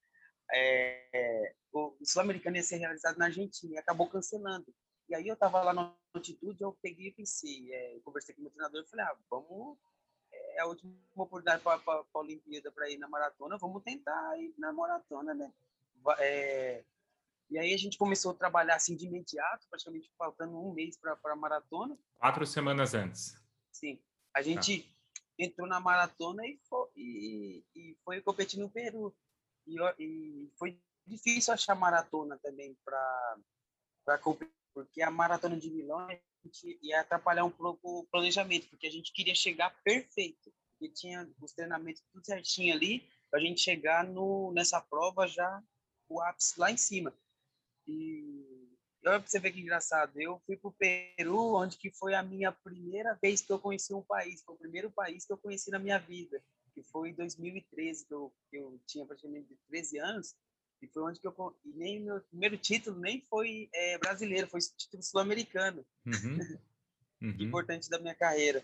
é, 0.52 1.54
o 1.72 1.94
Sul-Americano 2.02 2.56
ia 2.56 2.62
ser 2.62 2.76
realizado 2.76 3.18
na 3.18 3.26
Argentina 3.26 3.74
e 3.74 3.78
acabou 3.78 4.08
cancelando. 4.08 4.66
E 5.08 5.14
aí 5.14 5.28
eu 5.28 5.34
estava 5.34 5.62
lá 5.62 5.72
na 5.72 5.94
altitude, 6.14 6.62
eu 6.62 6.76
peguei 6.80 7.08
e 7.08 7.12
pensei, 7.12 7.72
é, 7.72 7.98
conversei 8.04 8.34
com 8.34 8.40
o 8.40 8.44
meu 8.44 8.52
treinador 8.52 8.82
e 8.82 8.88
falei, 8.88 9.04
ah, 9.04 9.16
vamos, 9.30 9.78
é 10.32 10.60
a 10.60 10.66
última 10.66 10.94
oportunidade 11.14 11.62
para 11.62 11.80
a 11.86 12.18
Olimpíada 12.18 12.72
para 12.72 12.88
ir 12.90 12.98
na 12.98 13.08
maratona, 13.08 13.58
vamos 13.58 13.82
tentar 13.82 14.38
ir 14.38 14.54
na 14.58 14.72
maratona, 14.72 15.34
né? 15.34 15.52
É, 16.18 16.84
e 17.50 17.58
aí 17.58 17.74
a 17.74 17.76
gente 17.76 17.98
começou 17.98 18.32
a 18.32 18.34
trabalhar 18.34 18.76
assim 18.76 18.96
de 18.96 19.06
imediato, 19.06 19.66
praticamente 19.68 20.10
faltando 20.16 20.58
um 20.58 20.72
mês 20.72 20.96
para 20.96 21.16
a 21.24 21.36
maratona. 21.36 21.98
Quatro 22.18 22.46
semanas 22.46 22.94
antes. 22.94 23.36
Sim. 23.70 24.00
A 24.34 24.42
gente 24.42 24.82
tá. 24.82 24.88
entrou 25.38 25.68
na 25.68 25.80
maratona 25.80 26.44
e 26.46 26.58
foi, 26.68 26.88
e, 26.96 27.64
e 27.74 27.96
foi 28.04 28.20
competir 28.20 28.58
no 28.58 28.70
Peru. 28.70 29.14
E, 29.66 30.50
foi 30.58 30.78
difícil 31.06 31.52
achar 31.52 31.74
maratona 31.74 32.38
também 32.42 32.76
para 32.84 34.18
competir, 34.18 34.54
porque 34.72 35.02
a 35.02 35.10
maratona 35.10 35.56
de 35.56 35.70
Milão 35.70 36.06
ia 36.82 37.00
atrapalhar 37.00 37.44
um 37.44 37.50
pouco 37.50 38.00
o 38.00 38.06
planejamento, 38.06 38.68
porque 38.68 38.86
a 38.86 38.90
gente 38.90 39.12
queria 39.12 39.34
chegar 39.34 39.74
perfeito, 39.82 40.52
e 40.80 40.88
tinha 40.88 41.28
os 41.40 41.52
treinamentos 41.52 42.02
tudo 42.12 42.24
certinho 42.24 42.74
ali, 42.74 43.08
para 43.30 43.40
a 43.40 43.42
gente 43.42 43.60
chegar 43.60 44.04
no, 44.04 44.52
nessa 44.52 44.80
prova 44.80 45.26
já 45.26 45.62
o 46.08 46.20
ápice 46.20 46.58
lá 46.58 46.70
em 46.70 46.76
cima. 46.76 47.12
E 47.86 48.78
olha 49.06 49.20
para 49.20 49.28
você 49.28 49.38
ver 49.38 49.52
que 49.52 49.60
engraçado, 49.60 50.20
eu 50.20 50.40
fui 50.46 50.56
para 50.56 50.68
o 50.68 50.72
Peru, 50.72 51.54
onde 51.54 51.76
que 51.76 51.90
foi 51.90 52.14
a 52.14 52.22
minha 52.22 52.52
primeira 52.52 53.14
vez 53.14 53.40
que 53.40 53.52
eu 53.52 53.58
conheci 53.58 53.94
um 53.94 54.02
país, 54.02 54.42
foi 54.42 54.54
o 54.54 54.58
primeiro 54.58 54.90
país 54.90 55.24
que 55.24 55.32
eu 55.32 55.38
conheci 55.38 55.70
na 55.70 55.78
minha 55.78 55.98
vida 55.98 56.42
foi 56.94 57.10
em 57.10 57.14
2013, 57.14 58.06
que 58.06 58.14
eu, 58.14 58.32
que 58.48 58.56
eu 58.56 58.80
tinha 58.86 59.04
praticamente 59.04 59.58
13 59.68 59.98
anos, 59.98 60.36
e 60.80 60.86
foi 60.86 61.02
onde 61.02 61.18
que 61.18 61.26
eu. 61.26 61.56
E 61.64 61.70
nem 61.70 62.00
meu 62.00 62.20
primeiro 62.20 62.56
título 62.56 63.00
nem 63.00 63.20
foi 63.28 63.68
é, 63.74 63.98
brasileiro, 63.98 64.46
foi 64.46 64.60
título 64.60 65.02
sul-americano. 65.02 65.84
Uhum. 66.06 66.38
Uhum. 67.22 67.36
Importante 67.38 67.88
da 67.88 67.98
minha 67.98 68.14
carreira. 68.14 68.62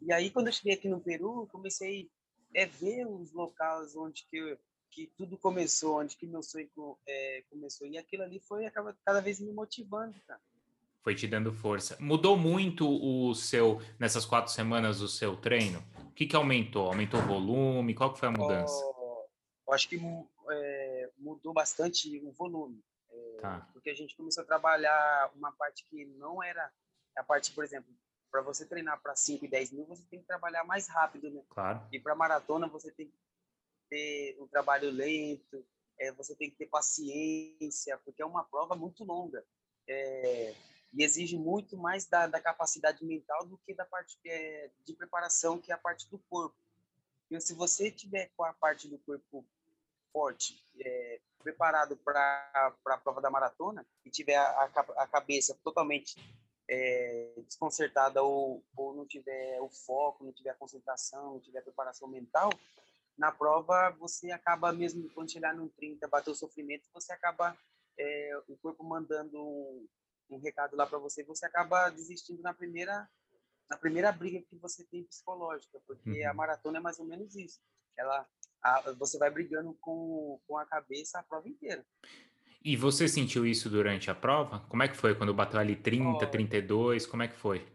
E 0.00 0.10
aí, 0.12 0.30
quando 0.30 0.46
eu 0.46 0.52
cheguei 0.52 0.72
aqui 0.72 0.88
no 0.88 0.98
Peru, 0.98 1.46
comecei 1.52 2.10
a 2.56 2.60
é, 2.60 2.64
ver 2.66 3.06
os 3.06 3.32
locais 3.32 3.94
onde 3.94 4.24
que, 4.30 4.36
eu, 4.38 4.58
que 4.90 5.12
tudo 5.14 5.36
começou, 5.36 6.00
onde 6.00 6.16
que 6.16 6.26
meu 6.26 6.42
sonho 6.42 6.70
é, 7.06 7.44
começou. 7.50 7.86
E 7.86 7.98
aquilo 7.98 8.22
ali 8.22 8.40
foi 8.40 8.64
acaba 8.64 8.96
cada 9.04 9.20
vez 9.20 9.40
me 9.40 9.52
motivando, 9.52 10.14
cara. 10.26 10.40
Foi 11.02 11.14
te 11.14 11.26
dando 11.26 11.52
força. 11.52 11.98
Mudou 12.00 12.34
muito 12.34 12.88
o 12.88 13.34
seu, 13.34 13.82
nessas 13.98 14.24
quatro 14.24 14.50
semanas, 14.50 15.02
o 15.02 15.08
seu 15.08 15.36
treino? 15.36 15.84
O 16.12 16.14
que, 16.14 16.26
que 16.26 16.36
aumentou? 16.36 16.88
Aumentou 16.88 17.18
o 17.18 17.26
volume? 17.26 17.94
Qual 17.94 18.12
que 18.12 18.18
foi 18.18 18.28
a 18.28 18.32
mudança? 18.32 18.84
eu 19.66 19.72
acho 19.72 19.88
que 19.88 19.98
é, 20.50 21.10
mudou 21.16 21.54
bastante 21.54 22.20
o 22.22 22.30
volume. 22.32 22.84
É, 23.10 23.36
Tá. 23.40 23.66
Porque 23.72 23.88
a 23.88 23.94
gente 23.94 24.14
começou 24.14 24.44
a 24.44 24.46
trabalhar 24.46 25.32
uma 25.34 25.50
parte 25.52 25.86
que 25.88 26.04
não 26.04 26.42
era 26.42 26.70
a 27.16 27.24
parte, 27.24 27.50
por 27.52 27.64
exemplo, 27.64 27.90
para 28.30 28.42
você 28.42 28.66
treinar 28.66 29.00
para 29.00 29.16
5 29.16 29.44
e 29.46 29.48
10 29.48 29.72
mil, 29.72 29.86
você 29.86 30.04
tem 30.10 30.20
que 30.20 30.26
trabalhar 30.26 30.64
mais 30.64 30.86
rápido, 30.86 31.30
né? 31.30 31.42
Claro. 31.48 31.82
E 31.90 31.98
para 31.98 32.14
maratona, 32.14 32.68
você 32.68 32.92
tem 32.92 33.08
que 33.08 33.18
ter 33.88 34.36
um 34.38 34.46
trabalho 34.46 34.90
lento, 34.90 35.66
é, 35.98 36.12
você 36.12 36.36
tem 36.36 36.50
que 36.50 36.56
ter 36.56 36.66
paciência, 36.66 37.98
porque 38.04 38.20
é 38.20 38.26
uma 38.26 38.44
prova 38.44 38.74
muito 38.74 39.02
longa. 39.02 39.42
É, 39.88 40.54
e 40.92 41.02
exige 41.02 41.36
muito 41.36 41.76
mais 41.76 42.06
da, 42.06 42.26
da, 42.26 42.40
capacidade 42.40 43.04
mental 43.04 43.46
do 43.46 43.56
que 43.58 43.74
da 43.74 43.84
parte 43.84 44.18
é, 44.26 44.70
de 44.84 44.94
preparação, 44.94 45.58
que 45.58 45.72
é 45.72 45.74
a 45.74 45.78
parte 45.78 46.08
do 46.10 46.18
corpo. 46.18 46.56
E 47.30 47.40
se 47.40 47.54
você 47.54 47.90
tiver 47.90 48.30
com 48.36 48.44
a 48.44 48.52
parte 48.52 48.88
do 48.88 48.98
corpo 48.98 49.44
forte, 50.12 50.62
é, 50.78 51.20
preparado 51.42 51.96
para 51.96 52.74
a 52.86 52.98
prova 52.98 53.20
da 53.20 53.30
maratona, 53.30 53.86
e 54.04 54.10
tiver 54.10 54.36
a, 54.36 54.70
a 54.98 55.06
cabeça 55.06 55.58
totalmente 55.64 56.16
é, 56.68 57.32
desconcertada 57.46 58.22
ou, 58.22 58.62
ou 58.76 58.94
não 58.94 59.06
tiver 59.06 59.60
o 59.60 59.70
foco, 59.70 60.24
não 60.24 60.32
tiver 60.32 60.50
a 60.50 60.54
concentração, 60.54 61.32
não 61.32 61.40
tiver 61.40 61.60
a 61.60 61.62
preparação 61.62 62.06
mental, 62.06 62.50
na 63.16 63.30
prova 63.30 63.90
você 63.98 64.30
acaba 64.30 64.72
mesmo, 64.72 65.08
quando 65.10 65.30
chegar 65.30 65.54
no 65.54 65.68
30, 65.68 66.08
bater 66.08 66.30
o 66.30 66.34
sofrimento, 66.34 66.88
você 66.92 67.12
acaba, 67.12 67.56
é, 67.98 68.42
o 68.48 68.56
corpo 68.56 68.82
mandando 68.82 69.86
um, 70.30 70.38
recado 70.38 70.76
lá 70.76 70.86
para 70.86 70.98
você, 70.98 71.22
você 71.24 71.46
acaba 71.46 71.90
desistindo 71.90 72.42
na 72.42 72.54
primeira 72.54 73.08
na 73.70 73.76
primeira 73.78 74.12
briga 74.12 74.42
que 74.42 74.56
você 74.56 74.84
tem 74.84 75.04
psicológica, 75.04 75.80
porque 75.86 76.22
uhum. 76.22 76.30
a 76.30 76.34
maratona 76.34 76.76
é 76.76 76.80
mais 76.80 76.98
ou 76.98 77.06
menos 77.06 77.34
isso. 77.34 77.58
Ela, 77.96 78.28
a, 78.62 78.92
você 78.92 79.16
vai 79.16 79.30
brigando 79.30 79.72
com, 79.80 80.38
com 80.46 80.58
a 80.58 80.66
cabeça 80.66 81.18
a 81.18 81.22
prova 81.22 81.48
inteira. 81.48 81.82
E 82.62 82.76
você 82.76 83.08
sentiu 83.08 83.46
isso 83.46 83.70
durante 83.70 84.10
a 84.10 84.14
prova? 84.14 84.60
Como 84.68 84.82
é 84.82 84.88
que 84.88 84.96
foi 84.96 85.14
quando 85.14 85.32
bateu 85.32 85.58
ali 85.58 85.74
30, 85.74 86.24
oh, 86.24 86.30
32? 86.30 87.06
Como 87.06 87.22
é 87.22 87.28
que 87.28 87.36
foi? 87.36 87.66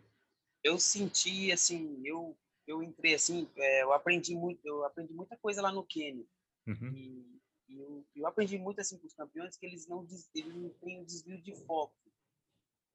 Eu 0.63 0.77
senti 0.77 1.51
assim, 1.51 2.00
eu 2.06 2.38
eu 2.68 2.84
entrei 2.84 3.13
assim, 3.16 3.48
é, 3.56 3.84
eu 3.84 3.94
aprendi 3.94 4.36
muito, 4.36 4.60
eu 4.66 4.84
aprendi 4.84 5.13
muita 5.13 5.38
coisa 5.38 5.62
lá 5.62 5.72
no 5.72 5.86
Quênia. 5.86 6.25
Uhum. 6.68 6.92
E, 6.94 7.39
e 7.70 7.80
eu, 7.80 8.06
eu, 8.13 8.27
aprendi 8.27 8.58
muito 8.58 8.82
assim 8.82 8.98
com 8.98 9.08
os 9.08 9.13
campeões 9.13 9.56
que 9.56 9.66
eles 9.66 9.88
não 9.88 10.06
eles 10.36 10.54
não 10.54 10.70
têm 10.82 11.00
um 11.00 11.06
desvio 11.06 11.42
de 11.42 11.56
foco. 11.66 11.96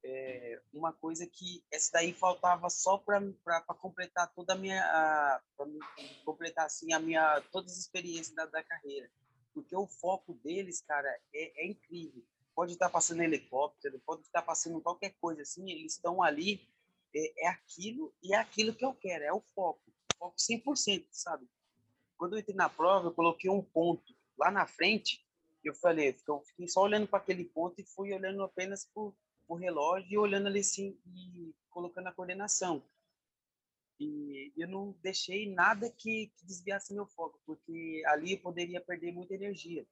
É, 0.05 0.61
uma 0.73 0.93
coisa 0.93 1.27
que 1.27 1.65
essa 1.71 1.93
daí 1.93 2.13
faltava 2.13 2.69
só 2.69 2.99
para 2.99 3.63
completar 3.79 4.33
toda 4.35 4.55
a 4.55 4.57
minha 4.57 4.83
para 5.57 5.67
completar 6.25 6.67
assim 6.67 6.93
a 6.93 6.99
minha 6.99 7.41
todas 7.53 7.73
as 7.73 7.79
experiências 7.79 8.35
da, 8.35 8.47
da 8.47 8.63
carreira. 8.65 9.11
Porque 9.55 9.77
o 9.77 9.87
foco 9.87 10.35
deles 10.43 10.83
cara 10.83 11.09
é, 11.33 11.63
é 11.65 11.67
incrível. 11.67 12.25
Pode 12.55 12.73
estar 12.73 12.91
passando 12.91 13.23
helicóptero 13.23 14.01
pode 14.05 14.23
estar 14.23 14.43
passando 14.43 14.81
qualquer 14.81 15.15
coisa 15.21 15.43
assim 15.43 15.71
eles 15.71 15.93
estão 15.93 16.23
ali 16.23 16.61
é, 17.15 17.45
é 17.45 17.49
aquilo 17.49 18.13
e 18.23 18.35
é 18.35 18.39
aquilo 18.39 18.75
que 18.75 18.85
eu 18.85 18.95
quero, 18.95 19.25
é 19.25 19.33
o 19.33 19.41
foco, 19.55 19.81
foco 20.19 20.37
100%, 20.37 21.07
sabe? 21.11 21.47
Quando 22.17 22.35
eu 22.35 22.41
entrei 22.41 22.57
na 22.57 22.69
prova, 22.69 23.09
eu 23.09 23.15
coloquei 23.15 23.51
um 23.51 23.63
ponto 23.63 24.15
lá 24.39 24.51
na 24.51 24.67
frente, 24.67 25.25
eu 25.63 25.75
falei, 25.75 26.17
eu 26.27 26.41
fiquei 26.41 26.69
só 26.69 26.83
olhando 26.83 27.07
para 27.07 27.19
aquele 27.19 27.45
ponto 27.45 27.81
e 27.81 27.85
fui 27.85 28.13
olhando 28.13 28.43
apenas 28.43 28.89
por 28.93 29.15
o 29.49 29.55
relógio 29.55 30.13
e 30.13 30.19
olhando 30.19 30.47
ali 30.47 30.61
assim 30.61 30.97
e 31.07 31.55
colocando 31.71 32.09
a 32.09 32.13
coordenação. 32.13 32.83
E 33.99 34.53
eu 34.57 34.67
não 34.67 34.95
deixei 35.03 35.53
nada 35.53 35.91
que, 35.91 36.33
que 36.37 36.47
desviasse 36.47 36.93
meu 36.93 37.07
foco, 37.07 37.41
porque 37.47 38.03
ali 38.07 38.33
eu 38.33 38.39
poderia 38.39 38.81
perder 38.81 39.13
muita 39.13 39.35
energia. 39.35 39.87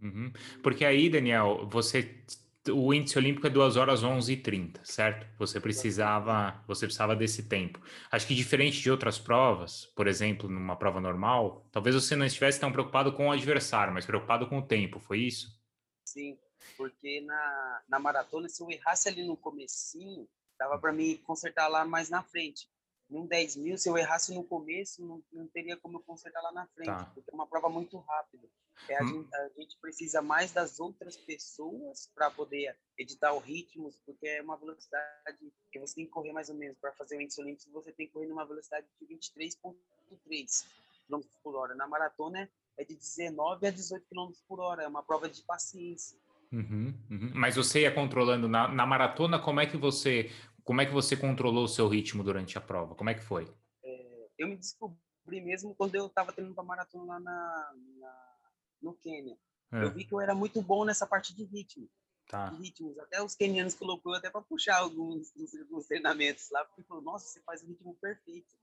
Uhum. 0.00 0.32
Porque 0.62 0.84
aí, 0.84 1.08
Daniel, 1.08 1.66
você 1.66 2.24
o 2.68 2.92
índice 2.92 3.16
olímpico 3.16 3.46
é 3.46 3.50
2 3.50 3.76
horas 3.76 4.02
11 4.02 4.32
e 4.32 4.36
30, 4.36 4.84
certo? 4.84 5.26
Você 5.38 5.58
precisava, 5.58 6.62
você 6.66 6.84
precisava 6.84 7.16
desse 7.16 7.48
tempo. 7.48 7.80
Acho 8.10 8.26
que 8.26 8.34
diferente 8.34 8.80
de 8.80 8.90
outras 8.90 9.18
provas, 9.18 9.86
por 9.96 10.06
exemplo, 10.06 10.48
numa 10.48 10.76
prova 10.76 11.00
normal, 11.00 11.66
talvez 11.72 11.94
você 11.94 12.14
não 12.14 12.26
estivesse 12.26 12.60
tão 12.60 12.70
preocupado 12.70 13.12
com 13.12 13.28
o 13.28 13.32
adversário, 13.32 13.94
mas 13.94 14.04
preocupado 14.04 14.46
com 14.46 14.58
o 14.58 14.66
tempo, 14.66 15.00
foi 15.00 15.20
isso? 15.20 15.58
Sim, 16.04 16.36
porque 16.76 17.20
na, 17.22 17.82
na 17.88 17.98
maratona, 17.98 18.48
se 18.48 18.62
eu 18.62 18.70
errasse 18.70 19.08
ali 19.08 19.26
no 19.26 19.36
comecinho, 19.36 20.28
dava 20.58 20.78
para 20.78 20.92
mim 20.92 21.16
consertar 21.18 21.68
lá 21.68 21.84
mais 21.84 22.10
na 22.10 22.22
frente. 22.22 22.68
Num 23.08 23.26
10 23.26 23.56
mil, 23.56 23.76
se 23.76 23.88
eu 23.88 23.98
errasse 23.98 24.32
no 24.32 24.44
começo, 24.44 25.04
não, 25.04 25.22
não 25.32 25.48
teria 25.48 25.76
como 25.76 25.98
eu 25.98 26.02
consertar 26.02 26.40
lá 26.42 26.52
na 26.52 26.66
frente, 26.68 26.86
tá. 26.86 27.10
porque 27.12 27.30
é 27.30 27.34
uma 27.34 27.46
prova 27.46 27.68
muito 27.68 27.98
rápida. 27.98 28.48
É, 28.88 28.96
a, 28.96 29.02
hum. 29.02 29.08
gente, 29.08 29.34
a, 29.34 29.48
gente, 29.56 29.78
precisa 29.80 30.22
mais 30.22 30.52
das 30.52 30.78
outras 30.78 31.16
pessoas 31.16 32.08
para 32.14 32.30
poder 32.30 32.76
editar 32.96 33.32
o 33.32 33.38
ritmo, 33.38 33.92
porque 34.06 34.28
é 34.28 34.42
uma 34.42 34.56
velocidade 34.56 35.52
que 35.72 35.78
você 35.78 35.94
tem 35.96 36.06
que 36.06 36.10
correr 36.12 36.32
mais 36.32 36.48
ou 36.48 36.54
menos. 36.54 36.78
Para 36.78 36.92
fazer 36.92 37.16
o 37.16 37.20
índice 37.20 37.40
olímpico, 37.40 37.70
você 37.72 37.92
tem 37.92 38.06
que 38.06 38.12
correr 38.12 38.28
numa 38.28 38.44
velocidade 38.44 38.86
de 39.00 39.06
23,3 39.06 40.64
km 41.08 41.20
por 41.42 41.56
hora. 41.56 41.74
Na 41.74 41.88
maratona 41.88 42.48
é 42.76 42.84
de 42.84 42.94
19 42.94 43.66
a 43.66 43.70
18 43.70 44.06
km 44.08 44.30
por 44.46 44.60
hora. 44.60 44.84
É 44.84 44.88
uma 44.88 45.02
prova 45.02 45.28
de 45.28 45.42
paciência. 45.42 46.18
Uhum, 46.52 46.94
uhum. 47.10 47.30
Mas 47.34 47.56
você 47.56 47.82
ia 47.82 47.94
controlando 47.94 48.48
na, 48.48 48.66
na, 48.66 48.84
maratona, 48.84 49.38
como 49.38 49.60
é 49.60 49.66
que 49.66 49.76
você 49.76 50.30
como 50.64 50.80
é 50.80 50.86
que 50.86 50.92
você 50.92 51.16
controlou 51.16 51.64
o 51.64 51.68
seu 51.68 51.88
ritmo 51.88 52.22
durante 52.22 52.58
a 52.58 52.60
prova? 52.60 52.94
Como 52.94 53.10
é 53.10 53.14
que 53.14 53.22
foi? 53.22 53.52
É, 53.84 54.28
eu 54.38 54.48
me 54.48 54.56
descobri 54.56 54.98
mesmo 55.26 55.74
quando 55.74 55.94
eu 55.94 56.06
estava 56.06 56.32
treinando 56.32 56.54
para 56.54 56.64
maratona 56.64 57.04
lá 57.04 57.20
na, 57.20 57.72
na 57.98 58.36
no 58.82 58.94
Quênia. 58.94 59.36
É. 59.72 59.84
Eu 59.84 59.92
vi 59.92 60.04
que 60.04 60.12
eu 60.12 60.20
era 60.20 60.34
muito 60.34 60.60
bom 60.60 60.84
nessa 60.84 61.06
parte 61.06 61.34
de 61.34 61.44
ritmo. 61.44 61.88
Tá. 62.28 62.50
De 62.50 62.56
ritmos. 62.62 62.98
Até 62.98 63.22
os 63.22 63.34
quenianos 63.34 63.74
colocou 63.74 64.14
até 64.14 64.30
para 64.30 64.42
puxar 64.42 64.76
alguns, 64.76 65.32
alguns 65.60 65.86
treinamentos 65.86 66.48
lá, 66.50 66.64
porque 66.64 66.82
falou, 66.82 67.02
nossa, 67.02 67.26
você 67.26 67.40
faz 67.42 67.62
o 67.62 67.66
ritmo 67.66 67.96
perfeito. 68.00 68.56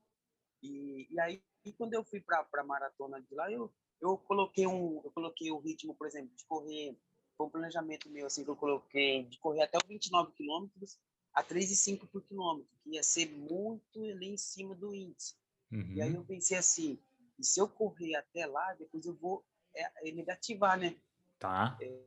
E, 0.62 1.06
e 1.10 1.20
aí, 1.20 1.42
e 1.64 1.72
quando 1.72 1.94
eu 1.94 2.04
fui 2.04 2.20
para 2.20 2.46
a 2.54 2.64
maratona 2.64 3.20
de 3.20 3.34
lá, 3.34 3.50
eu, 3.50 3.72
eu 4.00 4.16
coloquei 4.18 4.66
um, 4.66 5.00
eu 5.04 5.10
coloquei 5.12 5.50
o 5.50 5.58
ritmo, 5.58 5.94
por 5.94 6.06
exemplo, 6.06 6.34
de 6.36 6.44
correr, 6.46 6.98
foi 7.38 7.46
um 7.46 7.50
planejamento 7.50 8.10
meu 8.10 8.26
assim 8.26 8.42
que 8.42 8.50
eu 8.50 8.56
coloquei 8.56 9.22
de 9.22 9.38
correr 9.38 9.62
até 9.62 9.78
os 9.78 9.88
29 9.88 10.32
quilômetros 10.32 10.98
a 11.32 11.44
3,5 11.44 12.08
por 12.08 12.20
quilômetro, 12.22 12.68
que 12.82 12.90
ia 12.90 13.02
ser 13.02 13.26
muito 13.26 14.02
ali 14.02 14.30
em 14.30 14.36
cima 14.36 14.74
do 14.74 14.92
índice. 14.92 15.36
Uhum. 15.70 15.92
E 15.94 16.02
aí 16.02 16.10
uhum. 16.10 16.16
eu 16.16 16.24
pensei 16.24 16.58
assim, 16.58 16.98
e 17.38 17.44
se 17.44 17.60
eu 17.60 17.68
correr 17.68 18.16
até 18.16 18.44
lá, 18.44 18.74
depois 18.74 19.06
eu 19.06 19.14
vou 19.14 19.44
é, 19.72 20.08
é 20.08 20.12
negativar, 20.12 20.76
né? 20.76 20.96
Tá. 21.38 21.78
É, 21.80 22.02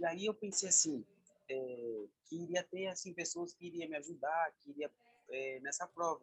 e 0.00 0.04
aí 0.04 0.26
eu 0.26 0.34
pensei 0.34 0.68
assim, 0.68 1.04
é, 1.48 2.04
que 2.24 2.42
iria 2.42 2.64
ter 2.64 2.88
assim 2.88 3.14
pessoas 3.14 3.52
que 3.52 3.66
iriam 3.66 3.88
me 3.88 3.96
ajudar, 3.96 4.52
que 4.58 4.70
iria 4.70 4.90
é, 5.28 5.60
nessa 5.60 5.86
prova. 5.86 6.20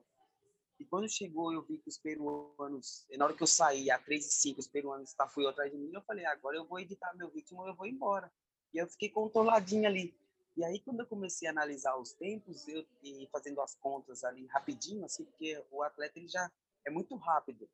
E 0.79 0.86
quando 0.86 1.09
chegou, 1.09 1.51
eu 1.51 1.62
vi 1.62 1.77
que 1.77 1.89
os 1.89 1.98
peruanos, 1.98 3.05
na 3.17 3.25
hora 3.25 3.33
que 3.33 3.43
eu 3.43 3.48
saí, 3.48 3.91
a 3.91 4.00
3 4.00 4.25
e 4.25 4.31
5, 4.31 4.59
os 4.59 4.67
peruanos 4.67 5.13
tá, 5.13 5.27
fui 5.27 5.45
atrás 5.45 5.69
de 5.69 5.77
mim, 5.77 5.91
eu 5.93 6.01
falei, 6.03 6.25
agora 6.25 6.55
eu 6.55 6.65
vou 6.65 6.79
editar 6.79 7.13
meu 7.15 7.29
ritmo, 7.29 7.67
eu 7.67 7.75
vou 7.75 7.86
embora. 7.86 8.31
E 8.74 8.77
eu 8.77 8.88
fiquei 8.88 9.09
controladinho 9.09 9.88
ali. 9.88 10.15
E 10.55 10.63
aí, 10.63 10.79
quando 10.79 11.01
eu 11.01 11.05
comecei 11.05 11.48
a 11.48 11.51
analisar 11.51 11.98
os 11.98 12.13
tempos, 12.13 12.67
eu 12.67 12.86
e 13.03 13.27
fazendo 13.31 13.62
as 13.62 13.75
contas 13.75 14.24
ali 14.24 14.45
rapidinho, 14.48 15.05
assim, 15.05 15.25
porque 15.25 15.62
o 15.71 15.83
atleta 15.83 16.17
ele 16.17 16.27
já 16.27 16.50
é 16.86 16.89
muito 16.89 17.15
rápido. 17.15 17.69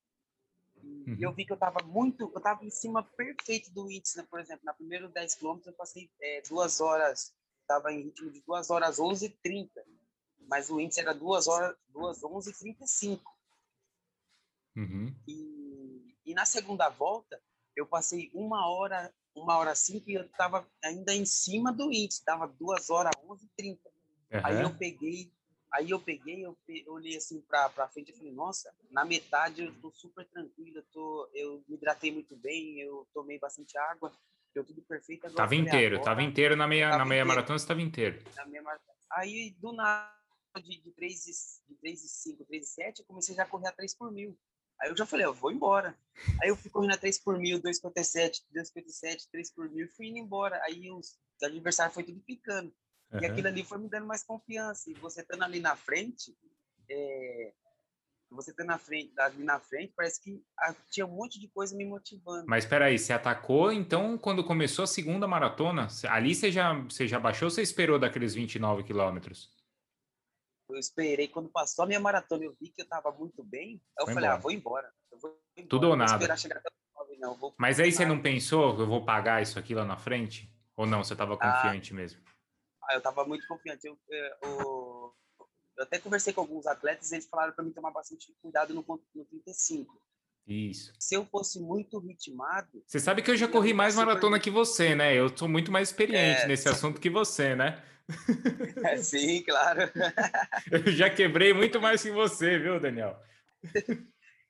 E 0.84 1.24
eu 1.24 1.30
uhum. 1.30 1.36
vi 1.36 1.46
que 1.46 1.52
eu 1.52 1.56
estava 1.56 1.84
muito, 1.86 2.24
eu 2.32 2.38
estava 2.38 2.64
em 2.66 2.70
cima 2.70 3.02
perfeito 3.02 3.72
do 3.72 3.90
índice, 3.90 4.18
né? 4.18 4.28
por 4.30 4.40
exemplo, 4.40 4.66
na 4.66 4.74
primeira 4.74 5.08
10 5.08 5.36
quilômetros 5.36 5.68
eu 5.68 5.74
passei 5.74 6.10
é, 6.22 6.42
duas 6.48 6.80
horas, 6.82 7.34
estava 7.62 7.92
em 7.92 8.04
ritmo 8.04 8.30
de 8.32 8.42
2 8.42 8.70
horas 8.70 9.00
11 9.00 9.26
e 9.26 9.30
30, 9.30 9.84
mas 10.48 10.70
o 10.70 10.80
índice 10.80 11.00
era 11.00 11.14
2 11.14 11.48
horas, 11.48 11.76
2 11.90 12.24
11 12.24 12.50
e 12.50 12.54
35. 12.54 13.36
Uhum. 14.76 15.16
E, 15.28 16.16
e 16.26 16.34
na 16.34 16.46
segunda 16.46 16.90
volta, 16.90 17.42
eu 17.76 17.86
passei 17.86 18.30
uma 18.34 18.70
hora, 18.70 19.14
uma 19.34 19.58
hora 19.58 19.76
cinco 19.76 20.10
e 20.10 20.16
eu 20.16 20.24
estava 20.24 20.68
ainda 20.84 21.14
em 21.14 21.26
cima 21.26 21.72
do 21.72 21.92
índice, 21.92 22.20
estava 22.20 22.48
2 22.48 22.90
horas 22.90 23.12
11 23.28 23.46
e 23.46 23.50
30. 23.56 23.90
Uhum. 23.90 24.42
Aí 24.44 24.62
eu 24.62 24.76
peguei 24.76 25.32
Aí 25.76 25.90
eu 25.90 26.00
peguei, 26.00 26.46
eu, 26.46 26.58
eu 26.70 26.94
olhei 26.94 27.18
assim 27.18 27.42
para 27.42 27.88
frente 27.90 28.10
e 28.10 28.18
falei, 28.18 28.32
nossa, 28.32 28.74
na 28.90 29.04
metade 29.04 29.62
eu 29.62 29.72
estou 29.72 29.92
super 29.92 30.26
tranquilo, 30.26 30.78
eu, 30.78 30.84
tô, 30.84 31.30
eu 31.34 31.64
me 31.68 31.76
hidratei 31.76 32.14
muito 32.14 32.34
bem, 32.38 32.80
eu 32.80 33.06
tomei 33.14 33.38
bastante 33.38 33.78
água, 33.78 34.10
deu 34.54 34.64
tudo 34.64 34.82
perfeito. 34.84 35.26
Agora, 35.26 35.36
tava 35.36 35.56
inteiro, 35.56 35.96
agora, 35.96 36.10
tava 36.10 36.24
inteiro 36.24 36.56
na 36.56 36.66
meia, 36.66 36.90
na 36.90 37.04
meia 37.04 37.20
inteiro, 37.20 37.28
maratona, 37.28 37.60
você 37.60 37.68
tava 37.68 37.82
inteiro. 37.82 38.24
Na 38.38 38.46
meia 38.46 38.64
maratona. 38.64 38.98
Aí, 39.12 39.54
do 39.60 39.74
nada, 39.74 40.10
de, 40.60 40.82
de 40.82 40.92
3 40.92 41.28
e, 41.28 41.32
de 41.70 41.76
3 41.80 42.04
e 42.04 42.08
5, 42.08 42.46
3 42.46 42.64
e 42.64 42.68
7, 42.68 43.00
eu 43.00 43.06
comecei 43.06 43.36
já 43.36 43.44
a 43.44 43.48
correr 43.48 43.68
a 43.68 43.72
3 43.72 43.96
por 43.96 44.12
mil. 44.12 44.38
Aí 44.82 44.90
eu 44.90 44.98
já 44.98 45.06
falei, 45.06 45.26
eu 45.26 45.34
vou 45.34 45.52
embora. 45.52 45.98
Aí 46.42 46.50
eu 46.50 46.56
fui 46.56 46.70
correndo 46.70 46.94
a 46.94 46.98
3 46.98 47.20
por 47.20 47.38
mil, 47.38 47.62
2,57, 47.62 48.44
2,57, 48.54 49.28
3 49.32 49.52
por 49.54 49.70
mil, 49.70 49.88
fui 49.96 50.08
indo 50.08 50.20
embora. 50.20 50.60
Aí 50.64 50.92
os 50.92 51.18
adversários 51.42 51.94
foi 51.94 52.04
tudo 52.04 52.20
picando. 52.22 52.74
E 53.22 53.26
aquilo 53.26 53.48
ali 53.48 53.64
foi 53.64 53.78
me 53.78 53.88
dando 53.88 54.06
mais 54.06 54.24
confiança. 54.24 54.90
E 54.92 54.94
você 54.96 55.22
estando 55.22 55.44
ali 55.44 55.60
na 55.62 55.76
frente, 55.76 56.36
é, 56.90 57.54
você 58.30 58.54
tá 58.54 58.64
na 58.64 58.78
frente, 58.78 59.14
ali 59.18 59.44
na 59.44 59.60
frente, 59.60 59.94
parece 59.96 60.22
que 60.22 60.44
tinha 60.92 61.06
um 61.06 61.16
monte 61.16 61.40
de 61.40 61.48
coisa 61.48 61.76
me 61.76 61.86
motivando. 61.86 62.46
Mas 62.48 62.66
espera 62.66 62.86
aí, 62.86 63.00
você 63.00 63.14
atacou, 63.14 63.72
então 63.72 64.18
quando 64.18 64.44
começou 64.44 64.84
a 64.84 64.88
segunda 64.88 65.28
maratona, 65.28 65.88
ali 66.10 66.36
você 66.36 66.52
já, 66.52 66.74
você 66.74 67.08
já 67.08 67.20
baixou 67.20 67.48
ou 67.48 67.50
você 67.52 67.62
esperou 67.62 67.98
daqueles 67.98 68.34
29 68.34 68.84
quilômetros? 68.84 69.55
Eu 70.68 70.78
esperei, 70.78 71.28
quando 71.28 71.50
passou 71.50 71.84
a 71.84 71.88
minha 71.88 72.00
maratona, 72.00 72.44
eu 72.44 72.56
vi 72.60 72.70
que 72.70 72.82
eu 72.82 72.88
tava 72.88 73.12
muito 73.12 73.44
bem, 73.44 73.82
eu 74.00 74.08
falei, 74.08 74.30
ah, 74.30 74.34
embora. 74.34 74.34
ah, 74.34 74.38
vou 74.38 74.52
embora. 74.52 74.94
Vou 75.22 75.40
embora. 75.56 75.70
Tudo 75.70 75.90
ou 75.90 75.96
nada. 75.96 76.28
não, 77.20 77.54
Mas 77.58 77.80
aí 77.80 77.92
você 77.92 78.06
não 78.06 78.22
pensou, 78.22 78.80
eu 78.80 78.88
vou 78.88 79.06
pagar 79.06 79.42
isso 79.42 79.60
aqui 79.60 79.76
lá 79.76 79.86
na 79.86 79.98
frente? 79.98 80.52
Ou 80.76 80.86
não, 80.86 81.04
você 81.04 81.16
tava 81.16 81.36
ah. 81.36 81.38
confiante 81.38 81.94
ah, 81.94 81.96
mesmo? 81.96 82.22
Ah, 82.84 82.96
eu 82.96 83.02
tava 83.02 83.26
muito 83.26 83.48
confiante. 83.48 83.88
Eu, 83.88 83.98
eu, 84.10 84.32
eu 84.42 85.16
eu 85.78 85.84
até 85.84 86.00
conversei 86.00 86.34
com 86.34 86.42
alguns 86.42 86.66
atletas 86.66 87.12
e 87.12 87.16
eles 87.16 87.28
falaram 87.28 87.54
para 87.54 87.64
mim 87.64 87.72
tomar 87.72 87.92
bastante 87.92 88.34
cuidado 88.42 88.74
no, 88.74 88.84
no 89.14 89.26
35. 89.26 90.02
Isso. 90.48 90.94
Se 91.00 91.16
eu 91.16 91.26
fosse 91.26 91.60
muito 91.60 91.98
ritmado. 92.00 92.84
Você 92.86 93.00
sabe 93.00 93.24
que 93.24 93.32
eu 93.32 93.38
já 93.38 93.48
corri 93.48 93.74
mais 93.74 93.96
maratona 93.96 94.40
que 94.40 94.52
você, 94.52 94.94
né? 94.94 95.16
Eu 95.16 95.36
sou 95.36 95.48
muito 95.48 95.72
mais 95.72 95.90
experiente 95.90 96.42
é... 96.42 96.48
nesse 96.48 96.70
assunto 96.70 97.02
que 97.02 97.10
você, 97.10 97.56
né? 97.56 97.84
É, 98.86 98.98
sim, 98.98 99.42
claro. 99.42 99.82
eu 100.72 100.92
já 100.92 101.10
quebrei 101.10 101.54
muito 101.54 101.82
mais 101.82 102.04
que 102.04 102.12
você, 102.12 102.60
viu, 102.60 102.80
Daniel? 102.80 103.20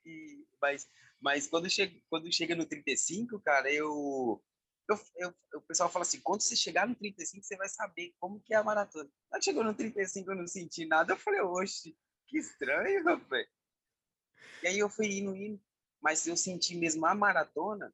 E, 0.05 0.45
mas, 0.61 0.89
mas 1.21 1.47
quando, 1.47 1.69
chega, 1.69 1.95
quando 2.09 2.31
chega 2.33 2.53
no 2.53 2.65
35, 2.65 3.39
cara, 3.39 3.71
eu, 3.71 4.43
eu, 4.89 4.99
eu, 5.15 5.33
o 5.55 5.61
pessoal 5.61 5.89
fala 5.89 6.03
assim, 6.03 6.19
quando 6.19 6.41
você 6.41 6.55
chegar 6.55 6.85
no 6.85 6.95
35, 6.95 7.45
você 7.45 7.55
vai 7.55 7.69
saber 7.69 8.13
como 8.19 8.41
que 8.41 8.53
é 8.53 8.57
a 8.57 8.63
maratona. 8.63 9.09
Quando 9.29 9.43
chegou 9.43 9.63
no 9.63 9.73
35, 9.73 10.29
eu 10.29 10.35
não 10.35 10.47
senti 10.47 10.85
nada, 10.85 11.13
eu 11.13 11.17
falei, 11.17 11.39
oxe, 11.39 11.97
que 12.27 12.37
estranho, 12.37 13.05
rapaz. 13.05 13.47
E 14.63 14.67
aí 14.67 14.79
eu 14.79 14.89
fui 14.89 15.19
indo, 15.19 15.35
indo, 15.35 15.61
mas 16.05 16.27
eu 16.27 16.37
senti 16.37 16.75
mesmo 16.75 17.03
a 17.07 17.15
maratona, 17.15 17.91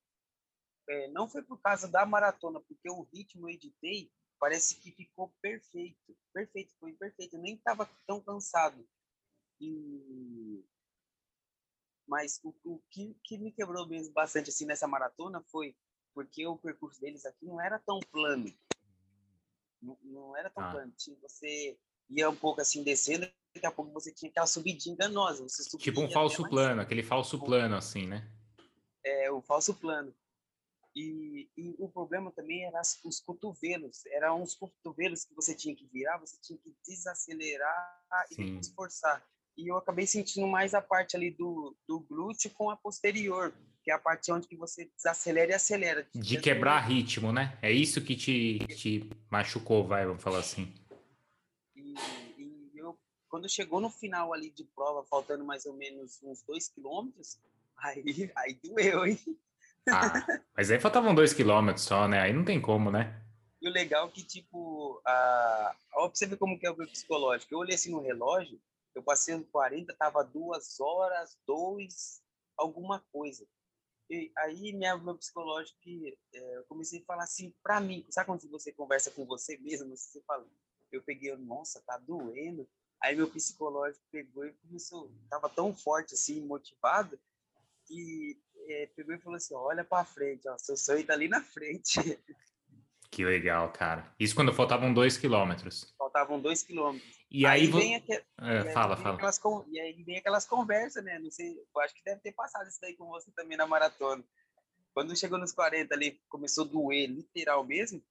é, 0.90 1.08
não 1.12 1.30
foi 1.30 1.42
por 1.42 1.62
causa 1.62 1.88
da 1.88 2.06
maratona, 2.06 2.60
porque 2.60 2.90
o 2.90 3.04
ritmo 3.04 3.50
eu 3.50 3.54
editei, 3.54 4.12
parece 4.38 4.82
que 4.82 4.92
ficou 4.92 5.34
perfeito, 5.42 6.14
perfeito, 6.34 6.76
foi 6.78 6.92
perfeito, 6.92 7.38
eu 7.38 7.42
nem 7.42 7.56
estava 7.56 7.90
tão 8.06 8.22
cansado. 8.22 8.86
E... 9.62 10.62
Mas 12.06 12.38
o, 12.44 12.54
o 12.66 12.82
que, 12.90 13.16
que 13.24 13.38
me 13.38 13.50
quebrou 13.50 13.88
mesmo 13.88 14.12
bastante 14.12 14.50
assim 14.50 14.66
nessa 14.66 14.90
maratona 14.90 15.42
foi 15.50 15.74
porque 16.14 16.46
o 16.46 16.58
percurso 16.58 17.00
deles 17.00 17.26
aqui 17.26 17.46
não 17.46 17.62
era 17.62 17.80
tão 17.80 17.98
plano. 18.12 18.54
Não, 19.82 19.98
não 20.04 20.36
era 20.36 20.50
tão 20.50 20.66
ah. 20.66 20.72
plano. 20.72 20.94
Tinha, 20.98 21.16
você 21.22 21.80
ia 22.12 22.30
um 22.30 22.36
pouco 22.36 22.62
assim 22.62 22.84
descendo, 22.84 23.28
daqui 23.54 23.66
a 23.66 23.72
pouco 23.72 23.92
você 23.92 24.12
tinha 24.12 24.30
aquela 24.30 24.48
subidinha 24.48 24.94
enganosa. 24.94 25.44
Você 25.44 25.78
tipo 25.78 26.02
um 26.02 26.12
falso 26.12 26.48
plano, 26.48 26.78
mais... 26.78 26.86
aquele 26.86 27.04
falso 27.04 27.40
plano 27.40 27.76
assim, 27.76 28.06
né? 28.08 28.28
É, 29.04 29.32
o 29.32 29.42
falso 29.42 29.74
plano. 29.74 30.14
E, 30.96 31.50
e, 31.58 31.74
o 31.80 31.88
problema 31.88 32.32
também 32.32 32.66
era 32.66 32.82
os 33.06 33.22
cotovelos. 33.22 34.06
Eram 34.08 34.42
uns 34.42 34.56
cotovelos 34.56 35.24
que 35.24 35.34
você 35.34 35.56
tinha 35.56 35.74
que 35.74 35.88
virar, 35.88 36.18
você 36.18 36.38
tinha 36.42 36.60
que 36.60 36.76
desacelerar 36.86 38.26
Sim. 38.28 38.58
e 38.58 38.60
esforçar. 38.60 39.26
E 39.58 39.72
eu 39.72 39.78
acabei 39.78 40.06
sentindo 40.06 40.48
mais 40.48 40.74
a 40.74 40.82
parte 40.82 41.16
ali 41.16 41.32
do, 41.32 41.76
do 41.88 42.02
glúteo 42.02 42.52
com 42.52 42.70
a 42.70 42.76
posterior 42.76 43.54
que 43.84 43.92
é 43.92 43.94
a 43.94 44.00
parte 44.00 44.32
onde 44.32 44.48
que 44.48 44.56
você 44.56 44.90
desacelera 44.96 45.52
e 45.52 45.56
acelera. 45.56 46.08
De 46.14 46.40
quebrar 46.40 46.80
ritmo, 46.82 47.34
né? 47.34 47.58
É 47.62 47.72
isso 47.72 48.02
que 48.02 48.16
te, 48.16 48.60
te 48.60 49.10
machucou, 49.30 49.88
vai, 49.88 50.06
vamos 50.06 50.22
falar 50.22 50.40
assim. 50.40 50.72
Quando 53.32 53.50
chegou 53.50 53.80
no 53.80 53.90
final 53.90 54.34
ali 54.34 54.50
de 54.50 54.66
prova, 54.66 55.06
faltando 55.06 55.46
mais 55.46 55.66
ou 55.66 55.74
menos 55.74 56.20
uns 56.22 56.44
dois 56.44 56.68
quilômetros, 56.68 57.40
aí, 57.78 58.30
aí 58.36 58.54
doeu, 58.62 59.06
hein? 59.06 59.18
Ah, 59.90 60.12
mas 60.56 60.70
aí 60.70 60.80
faltavam 60.80 61.16
dois 61.16 61.34
quilômetros 61.34 61.86
só, 61.86 62.10
né? 62.10 62.20
Aí 62.20 62.34
não 62.34 62.44
tem 62.44 62.62
como, 62.62 62.92
né? 62.92 63.24
E 63.62 63.70
o 63.70 63.72
legal 63.72 64.08
é 64.08 64.12
que, 64.12 64.22
tipo, 64.22 65.02
a... 65.06 65.76
Ó, 65.96 66.08
pra 66.08 66.16
você 66.16 66.26
ver 66.26 66.38
como 66.38 66.60
que 66.60 66.68
é 66.68 66.72
o 66.72 66.78
meu 66.78 66.88
psicológico. 66.88 67.54
Eu 67.54 67.60
olhei 67.60 67.76
assim 67.76 67.92
no 67.92 68.02
relógio, 68.02 68.60
eu 68.94 69.02
passei 69.02 69.36
no 69.36 69.46
40, 69.46 69.94
tava 69.94 70.24
duas 70.24 70.80
horas, 70.80 71.38
dois, 71.48 72.22
alguma 72.58 73.00
coisa. 73.14 73.48
E 74.10 74.30
aí 74.38 74.74
minha, 74.74 74.98
meu 74.98 75.16
psicológico, 75.16 75.80
é, 76.34 76.58
eu 76.58 76.66
comecei 76.66 77.00
a 77.00 77.06
falar 77.06 77.24
assim 77.24 77.54
para 77.64 77.80
mim, 77.80 78.06
sabe 78.10 78.28
quando 78.28 78.46
você 78.50 78.74
conversa 78.74 79.10
com 79.10 79.26
você 79.26 79.58
mesmo, 79.58 79.96
você 79.96 80.22
fala, 80.28 80.46
eu 80.92 81.02
peguei, 81.02 81.34
nossa, 81.38 81.82
tá 81.88 81.98
doendo. 81.98 82.68
Aí 83.02 83.16
meu 83.16 83.28
psicológico 83.30 84.04
pegou 84.12 84.46
e 84.46 84.54
começou, 84.54 85.12
tava 85.30 85.50
tão 85.50 85.76
forte 85.76 86.14
assim, 86.14 86.40
motivado, 86.42 87.20
que 87.88 88.40
é, 88.68 88.88
pegou 88.96 89.16
e 89.16 89.20
falou 89.20 89.38
assim, 89.38 89.56
olha 89.56 89.84
para 89.84 90.06
frente, 90.06 90.48
ó, 90.48 90.58
seu 90.58 90.78
sonho 90.78 91.06
tá 91.06 91.14
ali 91.14 91.28
na 91.28 91.42
frente. 91.42 92.00
Que 93.10 93.26
legal, 93.26 93.70
cara. 93.74 94.10
Isso 94.18 94.34
quando 94.34 94.54
faltavam 94.54 94.94
dois 94.94 95.18
quilômetros. 95.18 95.94
Faltavam 95.98 96.40
dois 96.40 96.64
quilômetros. 96.64 97.20
E 97.30 97.46
aí, 97.46 97.64
aí 97.64 97.68
vem 97.68 97.96
aqu... 97.96 98.14
é, 98.14 98.72
fala, 98.72 98.96
fala. 98.96 99.16
Aquelas, 99.16 99.42
e 99.70 99.80
aí 99.82 100.02
vem 100.04 100.18
aquelas 100.18 100.46
conversas, 100.46 101.04
né? 101.04 101.20
Não 101.20 101.30
sei, 101.30 101.58
eu 101.58 101.82
acho 101.82 101.94
que 101.94 102.04
deve 102.06 102.22
ter 102.22 102.32
passado 102.32 102.70
isso 102.70 102.80
daí 102.80 102.96
com 102.96 103.08
você 103.08 103.30
também 103.32 103.58
na 103.58 103.68
maratona. 103.68 104.24
Quando 104.94 105.16
chegou 105.18 105.38
nos 105.38 105.52
40 105.52 105.94
ali, 105.94 106.22
começou 106.30 106.64
a 106.64 106.68
doer, 106.68 107.10
literal 107.10 107.66
mesmo, 107.66 108.02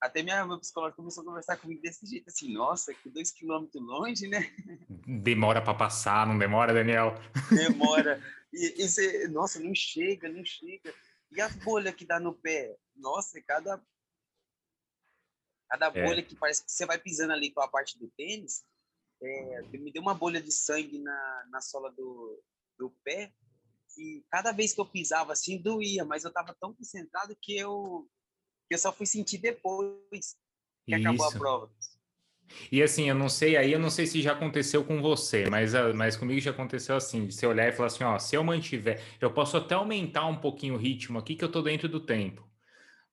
até 0.00 0.22
minha, 0.22 0.46
meu 0.46 0.58
psicólogo 0.58 0.96
começou 0.96 1.22
a 1.22 1.26
conversar 1.26 1.56
comigo 1.56 1.82
desse 1.82 2.06
jeito, 2.06 2.28
assim, 2.28 2.52
nossa, 2.52 2.94
que 2.94 3.10
dois 3.10 3.30
quilômetros 3.30 3.82
longe, 3.82 4.26
né? 4.26 4.50
Demora 5.06 5.60
para 5.60 5.74
passar, 5.74 6.26
não 6.26 6.38
demora, 6.38 6.72
Daniel? 6.72 7.14
Demora. 7.50 8.20
E, 8.52 8.82
e 8.82 8.88
você, 8.88 9.28
nossa, 9.28 9.60
não 9.60 9.72
chega, 9.72 10.28
não 10.28 10.44
chega. 10.44 10.92
E 11.30 11.40
as 11.40 11.54
bolhas 11.54 11.94
que 11.94 12.04
dá 12.04 12.18
no 12.18 12.34
pé? 12.34 12.76
Nossa, 12.96 13.40
cada 13.40 13.80
Cada 15.70 15.86
é. 15.86 16.04
bolha 16.04 16.22
que 16.22 16.34
parece 16.34 16.64
que 16.64 16.72
você 16.72 16.84
vai 16.84 16.98
pisando 16.98 17.32
ali 17.32 17.52
com 17.52 17.60
a 17.60 17.68
parte 17.68 17.96
do 17.96 18.10
tênis, 18.16 18.64
é, 19.22 19.62
me 19.78 19.92
deu 19.92 20.02
uma 20.02 20.14
bolha 20.14 20.42
de 20.42 20.50
sangue 20.50 20.98
na, 20.98 21.46
na 21.48 21.60
sola 21.60 21.92
do, 21.92 22.42
do 22.76 22.90
pé 23.04 23.32
e 23.96 24.24
cada 24.30 24.50
vez 24.50 24.72
que 24.72 24.80
eu 24.80 24.86
pisava 24.86 25.32
assim 25.32 25.60
doía, 25.60 26.04
mas 26.04 26.24
eu 26.24 26.28
estava 26.28 26.56
tão 26.60 26.74
concentrado 26.74 27.36
que 27.40 27.56
eu, 27.56 28.08
eu 28.74 28.78
só 28.78 28.92
fui 28.92 29.06
sentir 29.06 29.38
depois 29.38 30.36
que 30.86 30.94
Isso. 30.94 31.08
acabou 31.08 31.26
a 31.26 31.32
prova. 31.32 31.70
E 32.70 32.82
assim, 32.82 33.08
eu 33.08 33.14
não 33.14 33.28
sei, 33.28 33.56
aí 33.56 33.72
eu 33.72 33.78
não 33.78 33.90
sei 33.90 34.06
se 34.06 34.20
já 34.20 34.32
aconteceu 34.32 34.84
com 34.84 35.00
você, 35.00 35.48
mas, 35.48 35.74
ah, 35.74 35.92
mas 35.94 36.16
comigo 36.16 36.40
já 36.40 36.50
aconteceu 36.50 36.96
assim, 36.96 37.26
de 37.26 37.34
você 37.34 37.46
olhar 37.46 37.68
e 37.68 37.72
falar 37.72 37.86
assim, 37.86 38.04
ó, 38.04 38.18
se 38.18 38.34
eu 38.34 38.42
mantiver, 38.42 39.00
eu 39.20 39.32
posso 39.32 39.56
até 39.56 39.74
aumentar 39.74 40.26
um 40.26 40.36
pouquinho 40.36 40.74
o 40.74 40.76
ritmo 40.78 41.18
aqui 41.18 41.36
que 41.36 41.44
eu 41.44 41.50
tô 41.50 41.62
dentro 41.62 41.88
do 41.88 42.00
tempo. 42.00 42.48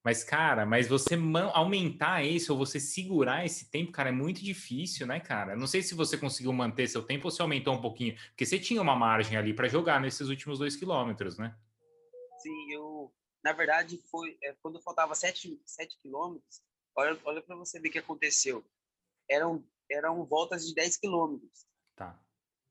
Mas, 0.04 0.24
cara, 0.24 0.66
mas 0.66 0.88
você 0.88 1.16
aumentar 1.54 2.24
esse 2.24 2.50
ou 2.50 2.58
você 2.58 2.80
segurar 2.80 3.46
esse 3.46 3.70
tempo, 3.70 3.92
cara, 3.92 4.10
é 4.10 4.12
muito 4.12 4.42
difícil, 4.42 5.06
né, 5.06 5.20
cara? 5.20 5.56
Não 5.56 5.68
sei 5.68 5.82
se 5.82 5.94
você 5.94 6.18
conseguiu 6.18 6.54
manter 6.54 6.88
seu 6.88 7.04
tempo 7.04 7.28
ou 7.28 7.32
se 7.32 7.42
aumentou 7.42 7.74
um 7.74 7.82
pouquinho, 7.82 8.16
porque 8.30 8.46
você 8.46 8.58
tinha 8.58 8.82
uma 8.82 8.96
margem 8.96 9.38
ali 9.38 9.54
para 9.54 9.68
jogar 9.68 10.00
nesses 10.00 10.30
últimos 10.30 10.60
dois 10.60 10.78
quilômetros, 10.78 11.38
né? 11.38 11.54
Sim, 12.42 12.72
eu, 12.72 13.12
na 13.48 13.54
verdade, 13.54 13.98
foi 14.12 14.38
é, 14.44 14.52
quando 14.62 14.82
faltava 14.82 15.16
sete, 15.16 15.58
sete 15.66 15.98
quilômetros, 16.00 16.62
olha, 16.94 17.18
olha 17.24 17.42
para 17.42 17.56
você 17.56 17.80
ver 17.80 17.88
o 17.88 17.92
que 17.94 18.00
aconteceu. 18.00 18.62
Eram, 19.30 19.66
eram 19.90 20.26
voltas 20.26 20.68
de 20.68 20.76
10 20.76 20.98
quilômetros. 20.98 21.66
Tá. 21.96 22.20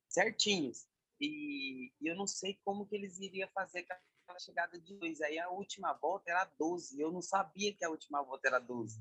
Certinhos. 0.06 0.86
E, 1.18 1.94
e 1.98 2.08
eu 2.08 2.14
não 2.14 2.26
sei 2.26 2.60
como 2.62 2.86
que 2.86 2.94
eles 2.94 3.18
iriam 3.18 3.48
fazer 3.54 3.78
aquela 3.78 4.38
chegada 4.38 4.78
de 4.78 4.98
dois. 4.98 5.22
Aí 5.22 5.38
a 5.38 5.48
última 5.48 5.94
volta 5.94 6.30
era 6.30 6.44
12. 6.58 7.00
Eu 7.00 7.10
não 7.10 7.22
sabia 7.22 7.72
que 7.74 7.82
a 7.82 7.88
última 7.88 8.22
volta 8.22 8.46
era 8.46 8.58
12. 8.58 9.00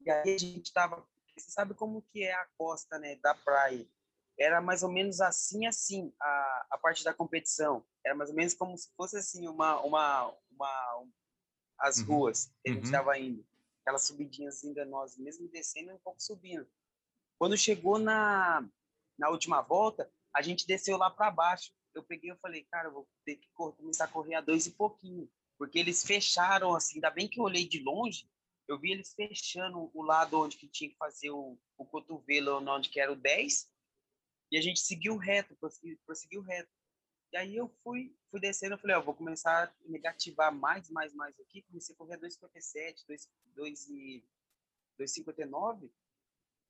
E 0.00 0.10
aí 0.10 0.34
a 0.34 0.38
gente 0.38 0.66
estava. 0.66 1.06
Você 1.36 1.48
sabe 1.48 1.74
como 1.74 2.02
que 2.02 2.24
é 2.24 2.34
a 2.34 2.48
costa 2.58 2.98
né, 2.98 3.14
da 3.22 3.36
praia? 3.36 3.86
Era 4.36 4.60
mais 4.60 4.82
ou 4.82 4.90
menos 4.90 5.20
assim, 5.20 5.64
assim, 5.64 6.12
a, 6.20 6.66
a 6.72 6.78
parte 6.78 7.04
da 7.04 7.14
competição. 7.14 7.86
Era 8.08 8.16
mais 8.16 8.30
ou 8.30 8.36
menos 8.36 8.54
como 8.54 8.76
se 8.76 8.90
fosse 8.96 9.18
assim, 9.18 9.46
uma. 9.46 9.80
uma, 9.82 10.34
uma 10.50 10.98
um, 11.02 11.10
as 11.78 11.98
uhum. 11.98 12.06
ruas 12.06 12.50
que 12.64 12.70
a 12.70 12.74
gente 12.74 12.84
estava 12.84 13.10
uhum. 13.10 13.16
indo. 13.16 13.46
Aquelas 13.82 14.06
subidinhas 14.06 14.64
enganosas, 14.64 15.16
mesmo 15.18 15.48
descendo 15.48 15.94
um 15.94 15.98
pouco 15.98 16.20
subindo. 16.20 16.66
Quando 17.38 17.56
chegou 17.56 17.98
na, 17.98 18.66
na 19.16 19.30
última 19.30 19.60
volta, 19.60 20.10
a 20.34 20.42
gente 20.42 20.66
desceu 20.66 20.96
lá 20.96 21.10
para 21.10 21.30
baixo 21.30 21.72
eu 21.98 22.02
peguei 22.02 22.30
e 22.30 22.36
falei, 22.36 22.64
cara, 22.64 22.88
eu 22.88 22.92
vou 22.92 23.08
ter 23.24 23.36
que 23.36 23.48
começar 23.52 24.04
a 24.04 24.08
correr 24.08 24.36
a 24.36 24.40
dois 24.40 24.66
e 24.66 24.70
pouquinho. 24.70 25.28
Porque 25.58 25.78
eles 25.78 26.04
fecharam, 26.04 26.74
assim, 26.74 26.96
ainda 26.96 27.10
bem 27.10 27.28
que 27.28 27.40
eu 27.40 27.44
olhei 27.44 27.66
de 27.66 27.82
longe, 27.82 28.30
eu 28.68 28.78
vi 28.78 28.92
eles 28.92 29.12
fechando 29.14 29.90
o 29.92 30.02
lado 30.02 30.40
onde 30.40 30.56
que 30.56 30.68
tinha 30.68 30.90
que 30.90 30.96
fazer 30.96 31.30
o, 31.30 31.58
o 31.76 31.84
cotovelo, 31.84 32.62
onde 32.68 32.88
que 32.88 33.00
era 33.00 33.12
o 33.12 33.16
10, 33.16 33.68
e 34.52 34.58
a 34.58 34.62
gente 34.62 34.80
seguiu 34.80 35.16
reto, 35.16 35.56
prosseguiu, 35.56 35.98
prosseguiu 36.06 36.42
reto. 36.42 36.70
E 37.32 37.36
aí 37.36 37.56
eu 37.56 37.68
fui, 37.82 38.16
fui 38.30 38.40
descendo, 38.40 38.74
eu 38.74 38.78
falei, 38.78 38.96
ó, 38.96 39.02
vou 39.02 39.14
começar 39.14 39.64
a 39.64 39.72
negativar 39.86 40.54
mais, 40.54 40.88
mais, 40.90 41.12
mais 41.14 41.38
aqui, 41.40 41.62
comecei 41.62 41.94
a 41.94 41.98
correr 41.98 42.14
a 42.14 42.18
2,57, 42.18 43.04
2,59, 43.56 45.90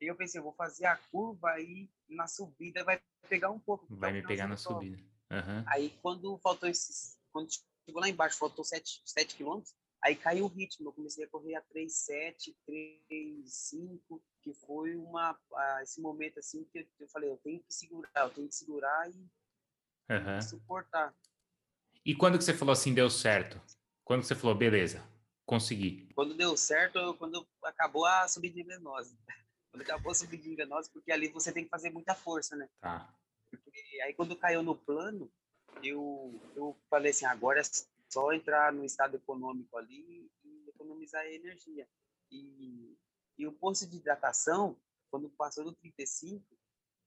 E 0.01 0.07
eu 0.07 0.17
pensei, 0.17 0.41
eu 0.41 0.45
vou 0.45 0.55
fazer 0.55 0.87
a 0.87 0.97
curva 0.97 1.51
aí 1.51 1.91
na 2.09 2.27
subida 2.27 2.83
vai 2.85 3.01
pegar 3.29 3.51
um 3.51 3.61
pouco. 3.61 3.87
Vai 3.91 4.13
me 4.13 4.27
pegar 4.27 4.49
na 4.49 4.57
subida. 4.57 4.97
Uhum. 5.31 5.63
Aí 5.67 5.91
quando 6.03 6.39
faltou 6.39 6.69
esses. 6.69 7.19
Quando 7.31 7.51
chegou 7.85 8.01
lá 8.01 8.09
embaixo, 8.09 8.39
faltou 8.39 8.65
7, 8.65 9.03
7 9.05 9.37
quilômetros, 9.37 9.75
aí 10.03 10.17
caiu 10.17 10.47
o 10.47 10.49
ritmo. 10.49 10.89
Eu 10.89 10.93
comecei 10.93 11.25
a 11.25 11.29
correr 11.29 11.55
a 11.55 11.63
3,7, 11.63 12.57
3,5, 12.67 14.21
que 14.43 14.55
foi 14.55 14.97
uma, 14.97 15.39
esse 15.83 16.01
momento 16.01 16.39
assim 16.39 16.65
que 16.65 16.89
eu, 16.99 17.09
falei, 17.09 17.31
eu 17.31 17.37
tenho 17.39 17.63
que 17.63 17.73
segurar, 17.73 18.11
eu 18.17 18.31
tenho 18.31 18.49
que 18.49 18.55
segurar 18.55 19.11
e 19.11 19.29
uhum. 20.11 20.43
suportar. 20.43 21.15
E 22.05 22.15
quando 22.15 22.39
que 22.39 22.45
você 22.45 22.55
falou 22.55 22.73
assim, 22.73 22.95
deu 22.95 23.11
certo? 23.11 23.61
Quando 24.05 24.23
que 24.23 24.27
você 24.27 24.35
falou, 24.35 24.57
beleza, 24.57 25.07
consegui? 25.45 26.09
Quando 26.15 26.35
deu 26.35 26.57
certo, 26.57 27.15
quando 27.15 27.47
acabou 27.65 28.07
a 28.07 28.27
subida 28.29 28.61
enganosa. 28.61 29.17
Quando 29.71 29.83
acabou 29.83 30.13
a 30.13 30.15
subida 30.15 30.49
enganosa, 30.49 30.89
porque 30.91 31.13
ali 31.13 31.29
você 31.29 31.53
tem 31.53 31.63
que 31.63 31.69
fazer 31.69 31.91
muita 31.91 32.15
força, 32.15 32.57
né? 32.57 32.67
Tá. 32.81 33.15
Porque 33.51 34.01
aí 34.03 34.15
quando 34.15 34.35
caiu 34.35 34.63
no 34.63 34.75
plano, 34.75 35.31
eu, 35.83 36.41
eu 36.57 36.75
falei 36.89 37.11
assim, 37.11 37.27
agora 37.27 37.61
é 37.61 37.65
só 38.11 38.33
entrar 38.33 38.73
no 38.73 38.85
estado 38.85 39.17
econômico 39.17 39.77
ali 39.77 40.31
e 40.43 40.69
economizar 40.71 41.25
energia. 41.27 41.87
E, 42.31 42.97
e 43.37 43.47
o 43.47 43.53
posto 43.53 43.87
de 43.87 43.99
hidratação, 43.99 44.75
quando 45.11 45.29
passou 45.31 45.65
do 45.65 45.75
35, 45.75 46.43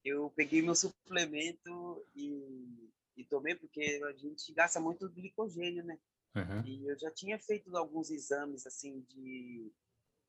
eu 0.04 0.32
peguei 0.36 0.62
meu 0.62 0.76
suplemento 0.76 2.06
e, 2.16 2.90
e 3.18 3.26
tomei, 3.26 3.56
porque 3.56 4.02
a 4.04 4.14
gente 4.14 4.52
gasta 4.54 4.80
muito 4.80 5.10
glicogênio, 5.10 5.84
né? 5.84 6.00
Uhum. 6.36 6.66
E 6.66 6.88
eu 6.88 6.98
já 6.98 7.12
tinha 7.12 7.38
feito 7.38 7.76
alguns 7.76 8.10
exames, 8.10 8.66
assim, 8.66 9.02
de, 9.10 9.72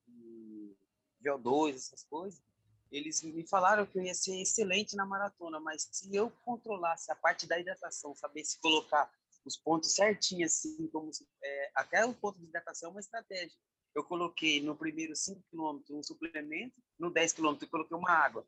de 0.07 0.77
VO2, 1.25 1.77
essas 1.77 2.05
coisas. 2.05 2.43
Eles 2.91 3.23
me 3.23 3.47
falaram 3.47 3.87
que 3.87 3.99
eu 3.99 4.03
ia 4.03 4.15
ser 4.15 4.39
excelente 4.41 4.95
na 4.95 5.07
maratona, 5.07 5.59
mas 5.59 5.89
se 5.91 6.15
eu 6.15 6.31
controlasse 6.45 7.11
a 7.11 7.17
parte 7.17 7.47
da 7.47 7.59
hidratação, 7.59 8.15
saber 8.15 8.45
se 8.45 8.61
colocar 8.61 9.11
os 9.45 9.57
pontos 9.57 9.95
certinhos, 9.95 10.53
assim, 10.53 10.87
como 10.89 11.11
é, 11.43 11.71
até 11.75 12.05
o 12.05 12.15
ponto 12.15 12.39
de 12.39 12.45
hidratação 12.45 12.91
é 12.91 12.93
uma 12.93 13.01
estratégia. 13.01 13.57
Eu 13.95 14.05
coloquei 14.05 14.63
no 14.63 14.77
primeiro 14.77 15.15
5 15.17 15.43
km 15.51 15.81
um 15.91 16.03
suplemento, 16.03 16.75
no 16.99 17.11
10 17.11 17.33
km 17.33 17.57
eu 17.61 17.69
coloquei 17.69 17.97
uma 17.97 18.11
água. 18.11 18.47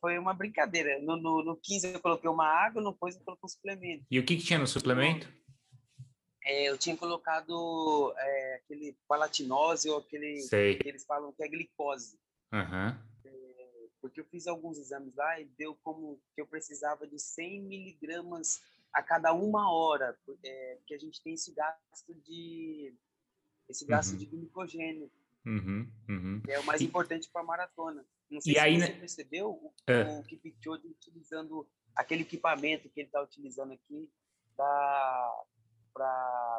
Foi 0.00 0.18
uma 0.18 0.34
brincadeira. 0.34 1.00
No, 1.00 1.16
no, 1.16 1.44
no 1.44 1.56
15 1.56 1.94
eu 1.94 2.00
coloquei 2.00 2.28
uma 2.28 2.46
água, 2.46 2.82
no 2.82 2.94
15 2.94 3.18
eu 3.18 3.24
coloquei 3.24 3.46
um 3.46 3.48
suplemento. 3.48 4.04
E 4.10 4.18
o 4.18 4.24
que, 4.24 4.36
que 4.36 4.44
tinha 4.44 4.58
no 4.58 4.66
suplemento? 4.66 5.28
É, 6.44 6.64
eu 6.64 6.76
tinha 6.76 6.96
colocado 6.96 8.12
é, 8.16 8.54
aquele 8.56 8.96
palatinose 9.06 9.88
ou 9.88 9.98
aquele 9.98 10.40
Sei. 10.40 10.76
que 10.76 10.88
eles 10.88 11.04
falam 11.04 11.32
que 11.32 11.42
é 11.42 11.48
glicose. 11.48 12.18
Uhum. 12.52 12.88
É, 13.24 13.88
porque 14.00 14.20
eu 14.20 14.24
fiz 14.24 14.46
alguns 14.46 14.78
exames 14.78 15.14
lá 15.14 15.40
e 15.40 15.44
deu 15.56 15.78
como 15.82 16.20
que 16.34 16.40
eu 16.40 16.46
precisava 16.46 17.06
de 17.06 17.18
100 17.18 17.62
miligramas 17.62 18.60
a 18.92 19.02
cada 19.02 19.32
uma 19.32 19.72
hora, 19.72 20.18
é, 20.44 20.76
porque 20.76 20.94
a 20.94 20.98
gente 20.98 21.22
tem 21.22 21.34
esse 21.34 21.52
gasto 21.54 22.14
de 22.26 22.94
esse 23.68 23.86
gasto 23.86 24.12
uhum. 24.12 24.18
de 24.18 24.26
glicogênio, 24.26 25.10
uhum. 25.46 25.90
Uhum. 26.08 26.42
que 26.44 26.52
é 26.52 26.60
o 26.60 26.64
mais 26.64 26.80
e... 26.80 26.84
importante 26.84 27.30
para 27.32 27.40
a 27.40 27.44
maratona. 27.44 28.04
Não 28.32 28.40
sei 28.40 28.52
e 28.52 28.54
se 28.54 28.60
aí, 28.60 28.80
você 28.80 28.92
né? 28.92 28.98
percebeu 28.98 29.50
o, 29.50 29.74
é. 29.86 30.18
o 30.18 30.22
Kipchoge 30.22 30.88
utilizando 30.88 31.68
aquele 31.94 32.22
equipamento 32.22 32.88
que 32.88 33.00
ele 33.00 33.08
está 33.08 33.22
utilizando 33.22 33.72
aqui 33.72 34.10
para 34.56 35.44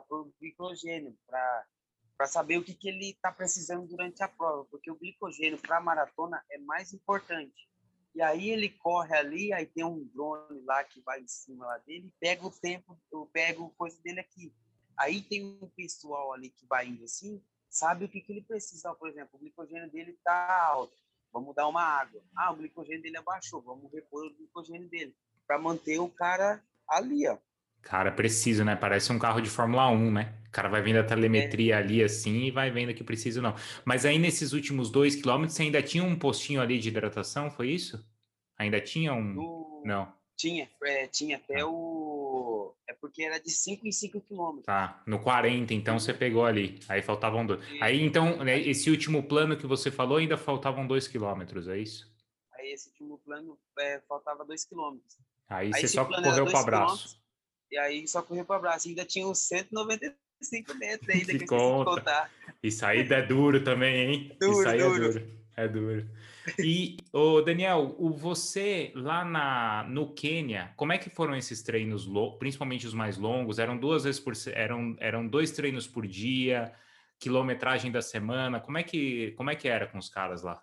o 0.10 0.32
glicogênio, 0.40 1.18
para 1.28 2.28
saber 2.28 2.58
o 2.58 2.64
que, 2.64 2.76
que 2.76 2.88
ele 2.88 3.10
está 3.10 3.32
precisando 3.32 3.88
durante 3.88 4.22
a 4.22 4.28
prova, 4.28 4.66
porque 4.70 4.92
o 4.92 4.96
glicogênio 4.96 5.58
para 5.58 5.78
a 5.78 5.82
maratona 5.82 6.44
é 6.52 6.60
mais 6.60 6.94
importante. 6.94 7.68
E 8.16 8.22
aí 8.22 8.52
ele 8.52 8.70
corre 8.70 9.16
ali, 9.16 9.52
aí 9.52 9.66
tem 9.66 9.84
um 9.84 10.08
drone 10.14 10.62
lá 10.66 10.84
que 10.84 11.02
vai 11.02 11.20
em 11.20 11.28
cima 11.28 11.66
lá 11.66 11.80
dele, 11.80 12.14
pega 12.20 12.46
o 12.46 12.52
tempo, 12.52 13.00
eu 13.12 13.28
pego 13.34 13.74
coisa 13.76 14.00
dele 14.04 14.20
aqui. 14.20 14.54
Aí 14.96 15.24
tem 15.24 15.44
um 15.44 15.68
pessoal 15.76 16.34
ali 16.34 16.52
que 16.52 16.68
vai 16.68 16.88
indo 16.88 17.04
assim, 17.04 17.44
sabe 17.68 18.06
o 18.06 18.10
que, 18.10 18.22
que 18.22 18.32
ele 18.32 18.44
precisa. 18.44 18.94
Por 18.94 19.10
exemplo, 19.10 19.32
o 19.34 19.40
glicogênio 19.40 19.90
dele 19.90 20.12
está 20.12 20.68
alto, 20.68 21.03
vamos 21.34 21.56
dar 21.56 21.68
uma 21.68 21.82
água. 21.82 22.22
Ah, 22.36 22.52
o 22.52 22.56
glicogênio 22.56 23.02
dele 23.02 23.18
abaixou, 23.18 23.62
vamos 23.62 23.92
repor 23.92 24.26
o 24.28 24.34
glicogênio 24.34 24.88
dele, 24.88 25.16
para 25.48 25.58
manter 25.58 26.00
o 26.00 26.08
cara 26.08 26.64
ali, 26.88 27.28
ó. 27.28 27.38
Cara, 27.82 28.12
preciso, 28.12 28.64
né? 28.64 28.78
Parece 28.78 29.12
um 29.12 29.20
carro 29.20 29.42
de 29.42 29.50
Fórmula 29.50 29.90
1, 29.90 30.12
né? 30.12 30.34
O 30.48 30.52
cara 30.52 30.70
vai 30.70 30.82
vendo 30.82 31.00
a 31.00 31.04
telemetria 31.04 31.76
é. 31.76 31.78
ali 31.78 32.02
assim 32.02 32.44
e 32.44 32.52
vai 32.52 32.72
vendo 32.72 32.94
que 32.94 33.04
precisa 33.04 33.42
não. 33.42 33.56
Mas 33.84 34.06
aí 34.06 34.18
nesses 34.18 34.54
últimos 34.54 34.90
dois 34.90 35.16
quilômetros 35.16 35.56
você 35.56 35.64
ainda 35.64 35.82
tinha 35.82 36.04
um 36.04 36.18
postinho 36.18 36.62
ali 36.62 36.80
de 36.80 36.88
hidratação, 36.88 37.52
foi 37.52 37.72
isso? 37.72 38.02
Ainda 38.58 38.80
tinha 38.80 39.14
um. 39.14 39.34
No... 39.34 39.84
Não. 39.84 40.14
Tinha, 40.38 40.70
é, 40.86 41.08
tinha 41.08 41.36
até 41.36 41.60
ah. 41.60 41.68
o. 41.68 41.93
É 42.94 42.96
porque 43.02 43.24
era 43.24 43.40
de 43.40 43.50
5 43.50 43.88
em 43.88 43.92
5 43.92 44.22
quilômetros. 44.22 44.66
Tá, 44.66 45.02
no 45.08 45.20
40, 45.20 45.74
então 45.74 45.98
você 45.98 46.14
pegou 46.14 46.46
ali. 46.46 46.80
Aí 46.88 47.02
faltavam 47.02 47.44
dois. 47.44 47.60
E... 47.72 47.82
Aí 47.82 48.02
então, 48.04 48.44
né, 48.44 48.60
esse 48.60 48.92
último 48.92 49.24
plano 49.24 49.58
que 49.58 49.66
você 49.66 49.90
falou, 49.90 50.18
ainda 50.18 50.38
faltavam 50.38 50.86
dois 50.86 51.08
quilômetros, 51.08 51.68
é 51.68 51.80
isso? 51.80 52.08
Aí 52.54 52.72
esse 52.72 52.90
último 52.90 53.18
plano 53.18 53.58
é, 53.80 54.00
faltava 54.08 54.46
dois 54.46 54.64
quilômetros. 54.64 55.18
Aí, 55.50 55.72
aí 55.74 55.82
você 55.82 55.88
só 55.88 56.06
correu 56.06 56.46
para 56.46 56.60
abraço. 56.60 57.20
E 57.72 57.78
aí 57.80 58.08
só 58.08 58.22
correu 58.22 58.46
para 58.46 58.58
abraço. 58.58 58.88
Ainda 58.88 59.04
tinha 59.04 59.28
os 59.28 59.40
195 59.40 60.76
metros 60.76 61.10
ainda 61.10 61.26
que, 61.34 61.40
que 61.40 61.46
conta. 61.48 62.30
Isso 62.62 62.86
aí 62.86 63.00
é 63.00 63.22
duro 63.24 63.64
também, 63.64 63.96
hein? 63.96 64.38
Duro, 64.40 64.60
Isso 64.60 64.70
aí 64.70 64.80
duro. 64.80 64.96
é 64.96 65.10
duro. 65.10 65.44
É 65.58 65.68
duro. 65.68 66.10
E, 66.60 66.98
ô 67.12 67.42
Daniel, 67.42 67.96
o 67.98 68.12
você 68.12 68.92
lá 68.96 69.24
na, 69.24 69.84
no 69.86 70.14
Quênia, 70.14 70.74
como 70.76 70.92
é 70.92 70.98
que 70.98 71.10
foram 71.10 71.36
esses 71.36 71.62
treinos, 71.62 72.08
principalmente 72.38 72.86
os 72.86 72.94
mais 72.94 73.18
longos? 73.18 73.60
Eram 73.60 73.78
duas 73.78 74.04
vezes 74.04 74.20
por 74.20 74.34
eram, 74.52 74.96
eram 75.00 75.28
dois 75.28 75.52
treinos 75.52 75.88
por 75.88 76.06
dia, 76.06 76.76
quilometragem 77.20 77.92
da 77.92 78.02
semana. 78.02 78.60
Como 78.60 78.78
é 78.78 78.84
que 78.84 79.32
como 79.32 79.50
é 79.50 79.56
que 79.56 79.68
era 79.68 79.88
com 79.88 79.98
os 79.98 80.10
caras 80.10 80.44
lá? 80.44 80.62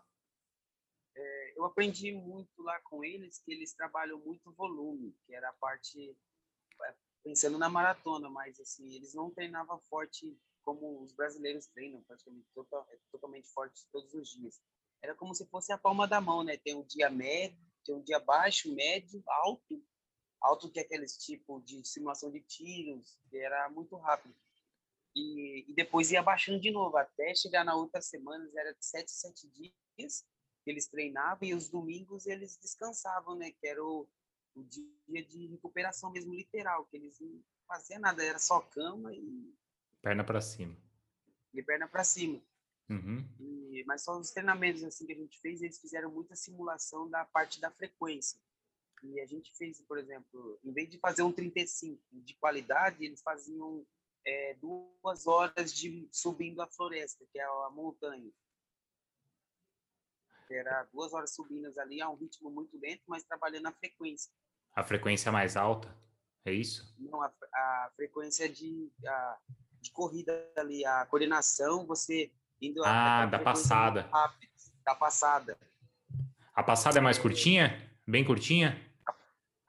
É, 1.16 1.52
eu 1.56 1.64
aprendi 1.64 2.12
muito 2.12 2.62
lá 2.62 2.78
com 2.80 3.02
eles 3.02 3.38
que 3.38 3.52
eles 3.52 3.72
trabalham 3.72 4.18
muito 4.18 4.52
volume, 4.52 5.14
que 5.26 5.34
era 5.34 5.48
a 5.48 5.54
parte 5.54 6.14
é, 6.84 6.94
pensando 7.24 7.58
na 7.58 7.68
maratona, 7.68 8.28
mas 8.28 8.60
assim 8.60 8.94
eles 8.94 9.14
não 9.14 9.30
treinavam 9.30 9.80
forte 9.88 10.36
como 10.62 11.02
os 11.02 11.14
brasileiros 11.14 11.66
treinam, 11.68 12.02
praticamente 12.02 12.46
total, 12.54 12.86
totalmente 13.10 13.48
fortes 13.48 13.88
todos 13.90 14.12
os 14.12 14.28
dias 14.28 14.60
era 15.02 15.14
como 15.14 15.34
se 15.34 15.46
fosse 15.46 15.72
a 15.72 15.78
palma 15.78 16.06
da 16.06 16.20
mão, 16.20 16.44
né? 16.44 16.56
Tem 16.56 16.74
um 16.74 16.84
dia 16.84 17.10
médio, 17.10 17.58
tem 17.84 17.94
um 17.94 18.02
dia 18.02 18.20
baixo, 18.20 18.74
médio, 18.74 19.22
alto, 19.26 19.82
alto 20.40 20.70
que 20.70 20.78
é 20.78 20.82
aqueles 20.82 21.16
tipo 21.16 21.60
de 21.62 21.84
simulação 21.86 22.30
de 22.30 22.40
tiros, 22.40 23.18
que 23.28 23.38
era 23.38 23.68
muito 23.70 23.96
rápido. 23.96 24.34
E, 25.14 25.64
e, 25.68 25.74
depois 25.74 26.12
ia 26.12 26.22
baixando 26.22 26.60
de 26.60 26.70
novo, 26.70 26.96
até 26.96 27.34
chegar 27.34 27.64
na 27.64 27.74
outra 27.74 28.00
semana, 28.00 28.48
era 28.54 28.72
de 28.72 28.84
sete, 28.84 29.10
sete 29.10 29.48
dias 29.48 30.24
que 30.62 30.70
eles 30.70 30.86
treinavam 30.86 31.48
e 31.48 31.54
os 31.54 31.68
domingos 31.68 32.26
eles 32.26 32.56
descansavam, 32.58 33.34
né? 33.34 33.50
Que 33.50 33.66
era 33.66 33.82
o, 33.82 34.08
o 34.54 34.62
dia 34.62 35.24
de 35.26 35.46
recuperação 35.48 36.12
mesmo, 36.12 36.34
literal, 36.34 36.84
que 36.86 36.96
eles 36.96 37.18
não 37.18 37.42
faziam 37.66 38.00
nada, 38.00 38.24
era 38.24 38.38
só 38.38 38.60
cama 38.60 39.12
e... 39.14 39.54
Perna 40.02 40.24
para 40.24 40.40
cima. 40.40 40.76
E 41.52 41.62
perna 41.62 41.88
para 41.88 42.04
cima. 42.04 42.40
Uhum. 42.88 43.28
E, 43.38 43.59
mas 43.86 44.02
só 44.02 44.18
os 44.18 44.30
treinamentos 44.30 44.82
assim 44.84 45.06
que 45.06 45.12
a 45.12 45.16
gente 45.16 45.38
fez, 45.40 45.62
eles 45.62 45.80
fizeram 45.80 46.10
muita 46.10 46.34
simulação 46.36 47.08
da 47.08 47.24
parte 47.24 47.60
da 47.60 47.70
frequência. 47.70 48.38
E 49.02 49.20
a 49.20 49.26
gente 49.26 49.56
fez, 49.56 49.80
por 49.82 49.98
exemplo, 49.98 50.58
em 50.62 50.72
vez 50.72 50.88
de 50.90 50.98
fazer 50.98 51.22
um 51.22 51.32
35 51.32 52.00
de 52.12 52.34
qualidade, 52.34 53.04
eles 53.04 53.22
faziam 53.22 53.86
é, 54.26 54.54
duas 54.54 55.26
horas 55.26 55.72
de 55.72 56.08
subindo 56.12 56.60
a 56.60 56.66
floresta, 56.66 57.24
que 57.32 57.38
é 57.38 57.44
a 57.44 57.70
montanha. 57.70 58.30
Era 60.50 60.82
duas 60.92 61.12
horas 61.12 61.32
subindo 61.32 61.66
ali, 61.78 62.00
a 62.00 62.10
um 62.10 62.16
ritmo 62.16 62.50
muito 62.50 62.76
lento, 62.78 63.02
mas 63.06 63.24
trabalhando 63.24 63.66
a 63.66 63.72
frequência. 63.72 64.32
A 64.74 64.82
frequência 64.82 65.30
mais 65.30 65.56
alta? 65.56 65.96
É 66.44 66.52
isso? 66.52 66.94
Não, 66.98 67.22
a, 67.22 67.32
a 67.54 67.92
frequência 67.94 68.48
de, 68.48 68.90
a, 69.06 69.38
de 69.80 69.90
corrida 69.92 70.52
ali, 70.56 70.84
a 70.84 71.06
coordenação, 71.06 71.86
você 71.86 72.32
Indo 72.60 72.82
ah, 72.84 73.26
da 73.26 73.38
passada. 73.38 74.08
Rápido, 74.12 74.50
da 74.84 74.94
passada. 74.94 75.58
A 76.54 76.62
passada 76.62 76.98
é 76.98 77.00
mais 77.00 77.18
curtinha? 77.18 77.90
Bem 78.06 78.24
curtinha? 78.24 78.78
A, 79.06 79.14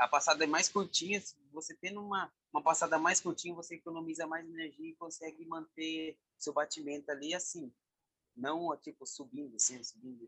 a 0.05 0.07
passada 0.07 0.43
é 0.43 0.47
mais 0.47 0.67
curtinha. 0.67 1.21
Você 1.53 1.75
tendo 1.75 2.01
uma, 2.01 2.31
uma 2.51 2.61
passada 2.61 2.97
mais 2.97 3.21
curtinha, 3.21 3.55
você 3.55 3.75
economiza 3.75 4.27
mais 4.27 4.47
energia 4.47 4.89
e 4.89 4.95
consegue 4.95 5.45
manter 5.45 6.17
seu 6.37 6.53
batimento 6.53 7.11
ali 7.11 7.33
assim. 7.33 7.71
Não, 8.35 8.75
tipo, 8.77 9.05
subindo, 9.05 9.55
assim, 9.55 9.81
subindo. 9.83 10.25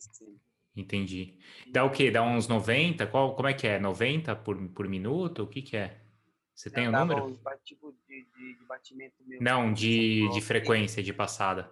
Entendi. 0.76 1.38
Dá 1.68 1.84
o 1.84 1.92
quê? 1.92 2.10
Dá 2.12 2.24
uns 2.24 2.48
90? 2.48 3.08
Qual, 3.08 3.36
como 3.36 3.48
é 3.48 3.54
que 3.54 3.68
é? 3.68 3.80
90 3.80 4.36
por, 4.38 4.58
por 4.70 4.88
minuto? 4.88 5.44
O 5.44 5.48
que 5.48 5.62
que 5.62 5.78
é? 5.78 6.02
Você 6.54 6.70
tem 6.70 6.88
o 6.88 6.90
um 6.90 6.94
número? 6.94 7.40
Tipo 7.64 7.96
de, 8.08 8.26
de, 8.26 8.60
de 8.60 8.66
batimento 8.66 9.16
Não, 9.40 9.74
de, 9.74 10.30
de 10.30 10.42
frequência, 10.42 11.02
de 11.02 11.14
passada. 11.14 11.72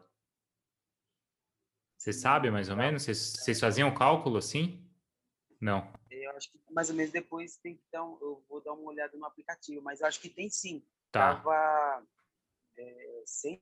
Você 2.01 2.11
sabe 2.11 2.49
mais 2.49 2.67
ou 2.67 2.75
menos? 2.75 3.03
Vocês, 3.03 3.59
faziam 3.59 3.87
o 3.89 3.93
cálculo 3.93 4.37
assim? 4.37 4.83
Não. 5.61 5.93
Eu 6.09 6.31
acho 6.31 6.51
que 6.51 6.59
mais 6.71 6.89
ou 6.89 6.95
menos 6.95 7.11
depois 7.11 7.57
tem 7.57 7.75
que 7.75 7.83
dar 7.91 8.03
um, 8.03 8.17
eu 8.19 8.43
vou 8.49 8.59
dar 8.59 8.73
uma 8.73 8.89
olhada 8.89 9.15
no 9.15 9.23
aplicativo, 9.23 9.83
mas 9.83 10.01
eu 10.01 10.07
acho 10.07 10.19
que 10.19 10.27
tem 10.27 10.49
sim. 10.49 10.83
Tá. 11.11 11.35
Tava 11.35 12.03
é, 12.75 13.21
100, 13.23 13.61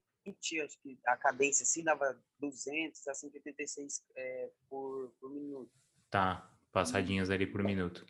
acho 0.63 0.79
que 0.81 0.97
a 1.05 1.17
cadência 1.17 1.63
assim 1.63 1.83
dava 1.83 2.17
200 2.39 3.05
a 3.09 3.13
186 3.13 4.05
é, 4.15 4.49
por, 4.69 5.13
por 5.19 5.29
minuto. 5.29 5.69
Tá, 6.09 6.49
passadinhas 6.71 7.29
ali 7.29 7.45
por 7.45 7.61
minuto. 7.61 8.05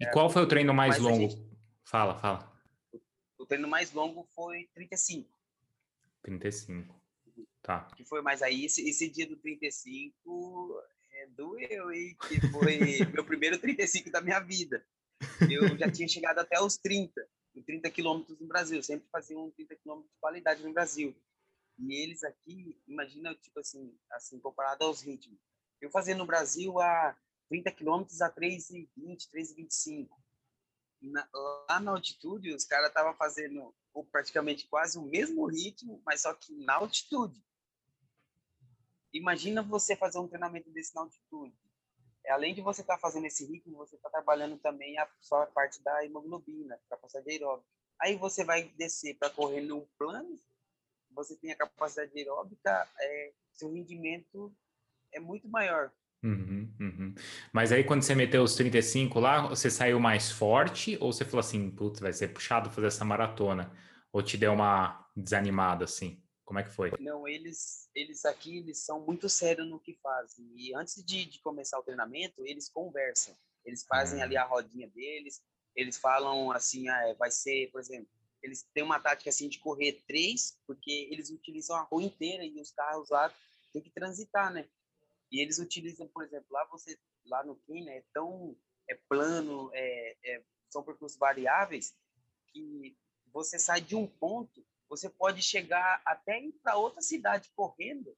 E 0.00 0.06
É, 0.06 0.10
qual 0.10 0.30
foi 0.30 0.44
o 0.44 0.48
treino 0.48 0.72
mais 0.72 0.98
longo? 0.98 1.28
gente- 1.28 1.46
Fala, 1.84 2.18
fala. 2.18 2.50
O 3.36 3.44
treino 3.44 3.68
mais 3.68 3.92
longo 3.92 4.24
foi 4.34 4.66
35, 4.72 5.28
35. 6.22 6.97
Tá. 7.68 7.86
que 7.94 8.02
foi 8.02 8.22
mais 8.22 8.40
aí 8.40 8.64
esse, 8.64 8.88
esse 8.88 9.10
dia 9.10 9.26
do 9.26 9.36
35 9.36 10.82
é, 11.12 11.26
doeu, 11.26 11.92
hein? 11.92 12.16
Que 12.26 12.40
foi 12.50 12.78
meu 13.12 13.22
primeiro 13.26 13.58
35 13.58 14.10
da 14.10 14.22
minha 14.22 14.40
vida. 14.40 14.82
Eu 15.50 15.76
já 15.76 15.84
tinha 15.92 16.08
chegado 16.08 16.38
até 16.38 16.58
os 16.58 16.78
30, 16.78 17.12
em 17.54 17.62
30 17.62 17.90
quilômetros 17.90 18.40
no 18.40 18.46
Brasil. 18.46 18.82
Sempre 18.82 19.06
fazia 19.12 19.38
um 19.38 19.50
30 19.50 19.76
quilômetros 19.76 20.10
de 20.10 20.18
qualidade 20.18 20.62
no 20.62 20.72
Brasil. 20.72 21.14
E 21.78 21.92
eles 22.02 22.24
aqui, 22.24 22.80
imagina, 22.88 23.34
tipo 23.34 23.60
assim, 23.60 23.94
assim 24.12 24.40
comparado 24.40 24.84
aos 24.84 25.02
ritmos. 25.02 25.38
Eu 25.78 25.90
fazia 25.90 26.16
no 26.16 26.24
Brasil 26.24 26.80
a 26.80 27.14
30 27.50 27.70
quilômetros 27.70 28.22
a 28.22 28.30
3,20, 28.30 29.28
3,25. 29.30 30.08
E 31.02 31.10
na- 31.10 31.28
lá 31.68 31.80
na 31.80 31.90
altitude, 31.90 32.54
os 32.54 32.64
caras 32.64 32.88
estavam 32.88 33.14
fazendo 33.14 33.74
praticamente 34.10 34.66
quase 34.68 34.98
o 34.98 35.02
mesmo 35.02 35.44
ritmo, 35.46 36.00
mas 36.06 36.22
só 36.22 36.32
que 36.32 36.54
na 36.64 36.76
altitude. 36.76 37.46
Imagina 39.18 39.62
você 39.62 39.96
fazer 39.96 40.18
um 40.18 40.28
treinamento 40.28 40.70
desse 40.70 40.94
na 40.94 41.02
altitude. 41.02 41.54
É, 42.24 42.32
Além 42.32 42.54
de 42.54 42.60
você 42.60 42.82
estar 42.82 42.98
fazendo 42.98 43.26
esse 43.26 43.44
ritmo, 43.44 43.76
você 43.76 43.96
está 43.96 44.08
trabalhando 44.08 44.56
também 44.58 44.98
a 44.98 45.08
sua 45.20 45.46
parte 45.46 45.82
da 45.82 46.04
hemoglobina, 46.04 46.78
capacidade 46.88 47.30
aeróbica. 47.30 47.68
Aí 48.00 48.16
você 48.16 48.44
vai 48.44 48.68
descer 48.76 49.16
para 49.18 49.30
correr 49.30 49.62
num 49.62 49.84
plano, 49.98 50.38
você 51.10 51.34
tem 51.36 51.50
a 51.50 51.56
capacidade 51.56 52.12
aeróbica, 52.16 52.88
é, 53.00 53.32
seu 53.52 53.72
rendimento 53.72 54.54
é 55.12 55.18
muito 55.18 55.48
maior. 55.48 55.90
Uhum, 56.22 56.72
uhum. 56.80 57.14
Mas 57.52 57.72
aí 57.72 57.82
quando 57.82 58.02
você 58.02 58.14
meteu 58.14 58.42
os 58.42 58.54
35 58.54 59.18
lá, 59.18 59.48
você 59.48 59.70
saiu 59.70 59.98
mais 59.98 60.30
forte 60.30 60.96
ou 61.00 61.12
você 61.12 61.24
falou 61.24 61.40
assim, 61.40 61.70
putz, 61.70 62.00
vai 62.00 62.12
ser 62.12 62.28
puxado 62.28 62.70
fazer 62.70 62.88
essa 62.88 63.04
maratona? 63.04 63.72
Ou 64.12 64.22
te 64.22 64.36
deu 64.36 64.52
uma 64.52 65.08
desanimada 65.16 65.84
assim? 65.84 66.22
Como 66.48 66.60
é 66.60 66.64
que 66.64 66.70
foi? 66.70 66.90
Não, 66.98 67.28
eles, 67.28 67.90
eles 67.94 68.24
aqui, 68.24 68.56
eles 68.56 68.78
são 68.78 69.04
muito 69.04 69.28
sérios 69.28 69.68
no 69.68 69.78
que 69.78 69.92
fazem. 70.02 70.50
E 70.56 70.74
antes 70.74 71.04
de, 71.04 71.26
de 71.26 71.38
começar 71.40 71.78
o 71.78 71.82
treinamento, 71.82 72.42
eles 72.46 72.70
conversam. 72.70 73.36
Eles 73.66 73.84
fazem 73.84 74.22
Ah. 74.22 74.24
ali 74.24 74.34
a 74.34 74.44
rodinha 74.44 74.88
deles. 74.88 75.42
Eles 75.76 75.98
falam 75.98 76.50
assim, 76.50 76.88
ah, 76.88 77.06
é, 77.06 77.12
vai 77.12 77.30
ser, 77.30 77.70
por 77.70 77.82
exemplo, 77.82 78.08
eles 78.42 78.66
têm 78.72 78.82
uma 78.82 78.98
tática 78.98 79.28
assim 79.28 79.46
de 79.46 79.58
correr 79.58 80.02
três, 80.06 80.58
porque 80.66 81.06
eles 81.10 81.28
utilizam 81.28 81.76
a 81.76 81.82
rua 81.82 82.02
inteira 82.02 82.42
e 82.42 82.58
os 82.58 82.70
carros 82.70 83.10
lá 83.10 83.30
têm 83.70 83.82
que 83.82 83.90
transitar, 83.90 84.50
né? 84.50 84.66
E 85.30 85.42
eles 85.42 85.58
utilizam, 85.58 86.08
por 86.08 86.24
exemplo, 86.24 86.46
lá 86.50 86.64
você, 86.70 86.98
lá 87.26 87.44
no 87.44 87.56
Quênia 87.56 87.90
é 87.90 88.02
tão 88.14 88.56
é 88.88 88.94
plano, 89.06 89.70
é, 89.74 90.16
é, 90.24 90.42
são 90.70 90.82
percursos 90.82 91.18
variáveis 91.18 91.94
que 92.50 92.96
você 93.34 93.58
sai 93.58 93.82
de 93.82 93.94
um 93.94 94.06
ponto 94.06 94.64
você 94.88 95.08
pode 95.10 95.42
chegar 95.42 96.00
até 96.04 96.40
ir 96.40 96.52
para 96.62 96.76
outra 96.76 97.02
cidade 97.02 97.50
correndo, 97.54 98.16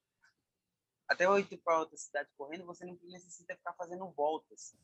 até 1.09 1.25
ir 1.39 1.57
para 1.59 1.81
outra 1.81 1.97
cidade 1.97 2.31
correndo, 2.37 2.65
você 2.65 2.87
não 2.87 2.99
necessita 3.03 3.57
ficar 3.57 3.75
fazendo 3.75 4.09
voltas. 4.13 4.77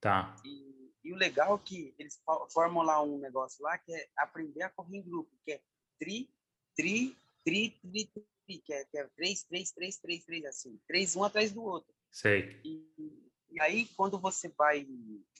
Tá. 0.00 0.36
E, 0.44 0.92
e 1.02 1.12
o 1.12 1.16
legal 1.16 1.56
é 1.56 1.66
que 1.66 1.94
eles 1.98 2.22
formam 2.52 2.82
lá 2.82 3.02
um 3.02 3.18
negócio 3.18 3.62
lá 3.62 3.76
que 3.78 3.92
é 3.92 4.08
aprender 4.16 4.62
a 4.62 4.70
correr 4.70 4.98
em 4.98 5.02
grupo, 5.02 5.30
que 5.44 5.52
é 5.52 5.60
tri, 5.98 6.30
tri, 6.76 7.16
tri, 7.44 7.70
tri, 7.70 8.06
tri, 8.06 8.58
que 8.58 8.72
é, 8.72 8.84
que 8.84 8.98
é 8.98 9.04
três, 9.16 9.42
três, 9.42 9.72
três, 9.72 9.98
três, 9.98 10.24
três, 10.24 10.44
assim, 10.44 10.80
três 10.86 11.16
um 11.16 11.24
atrás 11.24 11.52
do 11.52 11.62
outro. 11.62 11.92
Sei. 12.12 12.60
E, 12.64 13.32
e 13.50 13.60
aí, 13.60 13.86
quando 13.96 14.18
você 14.18 14.48
vai. 14.50 14.86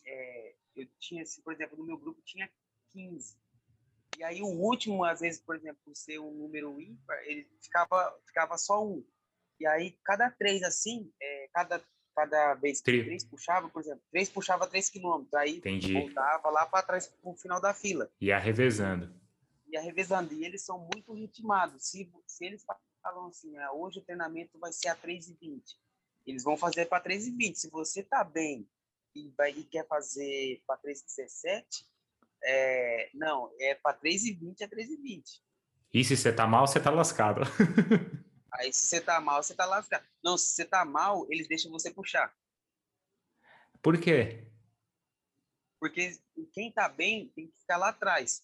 é, 0.05 0.55
eu 0.75 0.89
tinha, 0.99 1.23
assim, 1.23 1.41
por 1.43 1.53
exemplo, 1.53 1.77
no 1.79 1.85
meu 1.85 1.97
grupo 1.97 2.21
tinha 2.23 2.51
15. 2.93 3.37
E 4.19 4.25
aí, 4.25 4.43
o 4.43 4.47
último, 4.47 5.05
às 5.05 5.21
vezes, 5.21 5.41
por 5.41 5.57
exemplo, 5.57 5.79
por 5.85 5.95
ser 5.97 6.19
um 6.19 6.33
número 6.33 6.81
ímpar, 6.81 7.17
ele 7.25 7.49
ficava, 7.63 8.17
ficava 8.27 8.57
só 8.59 8.85
um. 8.85 9.05
E 9.61 9.67
aí, 9.67 9.99
cada 10.05 10.31
três, 10.31 10.63
assim, 10.63 11.13
é, 11.21 11.49
cada, 11.53 11.83
cada 12.15 12.55
vez 12.55 12.79
que 12.79 12.85
Tri- 12.85 13.05
três 13.05 13.25
puxava, 13.25 13.69
por 13.69 13.81
exemplo, 13.83 14.03
três 14.11 14.29
puxava 14.29 14.67
três 14.67 14.89
quilômetros. 14.89 15.35
Aí, 15.35 15.59
Entendi. 15.59 15.93
voltava 15.93 16.51
lá 16.51 16.67
para 16.67 16.83
trás, 16.87 17.07
para 17.07 17.31
o 17.31 17.37
final 17.37 17.61
da 17.61 17.75
fila 17.75 18.11
Ia 18.21 18.39
revezando. 18.39 19.15
ia 19.67 19.81
revezando. 19.81 20.33
E 20.35 20.45
eles 20.45 20.65
são 20.65 20.79
muito 20.93 21.13
ritmados. 21.13 21.89
Se, 21.89 22.11
se 22.27 22.45
eles 22.45 22.65
falam 23.03 23.27
assim, 23.27 23.57
ah, 23.59 23.73
hoje 23.73 23.99
o 23.99 24.05
treinamento 24.05 24.59
vai 24.59 24.73
ser 24.73 24.89
a 24.89 24.97
3h20, 24.97 25.63
eles 26.27 26.43
vão 26.45 26.57
fazer 26.57 26.87
para 26.87 27.03
3h20. 27.03 27.55
Se 27.55 27.69
você 27.71 28.03
tá 28.03 28.23
bem 28.25 28.69
e, 29.15 29.29
vai, 29.37 29.51
e 29.51 29.65
quer 29.65 29.87
fazer 29.87 30.63
para 30.67 30.79
3h17, 30.81 31.65
é, 32.45 33.11
não, 33.15 33.51
é 33.61 33.75
para 33.75 33.97
3h20 33.99 34.63
a 34.63 34.69
3h20. 34.69 35.41
E 35.93 36.05
se 36.05 36.17
você 36.17 36.33
tá 36.33 36.47
mal, 36.47 36.67
você 36.67 36.81
tá 36.81 36.91
lascado. 36.91 37.41
Aí 38.55 38.73
se 38.73 38.87
você 38.87 39.01
tá 39.01 39.21
mal, 39.21 39.43
você 39.43 39.55
tá 39.55 39.65
lascado. 39.65 40.05
Não, 40.23 40.37
se 40.39 40.49
você 40.49 40.65
tá 40.65 40.85
mal, 40.85 41.27
eles 41.31 41.49
deixam 41.49 41.71
você 41.73 41.91
puxar. 41.93 42.33
Por 43.83 43.99
quê? 44.01 44.47
Porque 45.81 46.19
quem 46.53 46.73
tá 46.73 46.89
bem 46.89 47.29
tem 47.35 47.49
que 47.49 47.59
ficar 47.59 47.77
lá 47.77 47.89
atrás. 47.91 48.43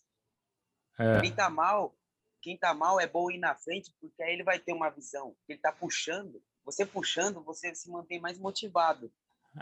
É, 0.99 1.21
Quem 1.23 1.35
tá 1.35 1.49
mal, 1.49 1.97
quem 2.43 2.59
tá 2.59 2.75
mal 2.75 3.01
é 3.01 3.07
bom 3.07 3.31
ir 3.31 3.39
na 3.39 3.55
frente, 3.55 3.91
porque 4.01 4.23
aí 4.23 4.35
ele 4.35 4.43
vai 4.45 4.59
ter 4.59 4.73
uma 4.75 4.91
visão. 4.91 5.35
Ele 5.49 5.59
tá 5.59 5.73
puxando. 5.73 6.43
Você 6.65 6.85
puxando, 6.85 7.43
você 7.43 7.75
se 7.75 7.91
mantém 7.91 8.21
mais 8.21 8.39
motivado. 8.39 9.11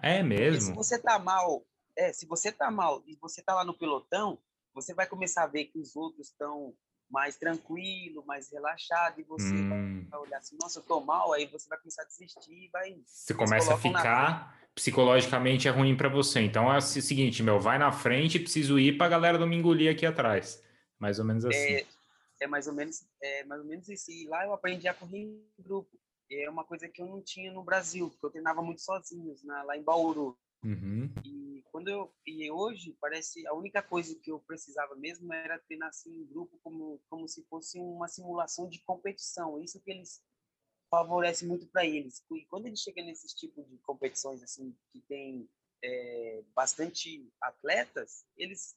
é 0.03 0.23
Porque 0.23 0.61
se 0.61 0.73
mesmo? 0.73 0.75
você 0.75 0.99
tá 0.99 1.19
mal, 1.19 1.65
é, 1.99 2.13
se 2.13 2.25
você 2.27 2.53
tá 2.53 2.71
mal 2.71 3.03
e 3.07 3.17
você 3.17 3.43
tá 3.43 3.55
lá 3.55 3.65
no 3.65 3.77
pelotão, 3.77 4.39
você 4.73 4.95
vai 4.95 5.07
começar 5.07 5.43
a 5.43 5.49
ver 5.49 5.65
que 5.65 5.79
os 5.79 5.97
outros 5.97 6.29
estão 6.29 6.73
mais 7.11 7.37
tranquilo, 7.37 8.25
mais 8.25 8.51
relaxado 8.53 9.21
e 9.21 9.25
você 9.25 9.55
Hum, 9.55 10.07
vai 10.09 10.21
olhar 10.21 10.39
assim, 10.39 10.57
nossa, 10.61 10.79
eu 10.79 10.83
tô 10.85 11.01
mal, 11.01 11.33
aí 11.33 11.47
você 11.47 11.69
vai 11.69 11.79
começar 11.79 12.03
a 12.03 12.05
desistir 12.05 12.71
vai 12.71 12.97
você 13.05 13.35
começa 13.35 13.73
a 13.73 13.77
na 13.77 13.83
ficar 13.83 14.59
psicologicamente 14.75 15.67
é 15.67 15.71
ruim 15.71 15.97
pra 15.97 16.09
você. 16.09 16.41
Então 16.41 16.73
é 16.73 16.77
o 16.77 16.81
seguinte, 16.81 17.43
meu, 17.43 17.59
vai 17.59 17.79
na 17.79 17.91
frente, 17.91 18.39
preciso 18.39 18.79
ir 18.79 18.97
pra 18.97 19.09
galera 19.09 19.39
não 19.39 19.47
me 19.47 19.57
engolir 19.57 19.91
aqui 19.91 20.07
atrás. 20.07 20.63
Mais 21.01 21.19
ou 21.19 21.25
menos 21.25 21.45
assim. 21.45 21.75
É, 21.75 21.87
é 22.43 22.47
mais 22.47 22.69
ou 22.69 22.75
menos 22.75 23.05
é 23.21 23.45
mais 23.45 23.61
ou 23.61 23.67
menos 23.67 23.89
isso. 23.89 24.11
E 24.13 24.29
lá 24.29 24.45
eu 24.45 24.53
aprendi 24.53 24.87
a 24.87 24.95
correr 24.95 25.19
em 25.19 25.43
grupo. 25.59 25.99
É 26.31 26.49
uma 26.49 26.63
coisa 26.63 26.87
que 26.89 27.01
eu 27.01 27.07
não 27.07 27.23
tinha 27.23 27.51
no 27.51 27.65
Brasil, 27.65 28.11
porque 28.11 28.27
eu 28.27 28.31
treinava 28.31 28.63
muito 28.63 28.83
sozinho, 28.83 29.35
na, 29.45 29.63
lá 29.63 29.77
em 29.77 29.83
Bauru. 29.83 30.39
Uhum. 30.63 31.11
E 31.25 31.48
quando 31.79 31.89
eu 31.89 32.13
e 32.27 32.51
hoje 32.51 32.97
parece 33.01 33.47
a 33.47 33.55
única 33.55 33.81
coisa 33.81 34.13
que 34.17 34.33
eu 34.33 34.41
precisava 34.41 34.97
mesmo 34.97 35.33
era 35.33 35.61
treinar 35.61 35.91
assim 35.91 36.11
em 36.11 36.27
grupo 36.27 36.59
como 36.61 37.01
como 37.09 37.29
se 37.29 37.45
fosse 37.45 37.79
uma 37.79 38.09
simulação 38.09 38.69
de 38.69 38.81
competição. 38.81 39.63
Isso 39.63 39.81
que 39.81 39.93
eles 39.93 40.21
favorece 40.91 41.47
muito 41.47 41.69
para 41.69 41.87
eles. 41.87 42.25
E 42.33 42.45
quando 42.47 42.67
eles 42.67 42.81
chegam 42.81 43.05
nesses 43.05 43.33
tipos 43.33 43.65
de 43.69 43.79
competições 43.79 44.43
assim 44.43 44.77
que 44.91 45.01
tem 45.03 45.49
é, 45.85 46.43
bastante 46.53 47.33
atletas, 47.41 48.27
eles 48.37 48.77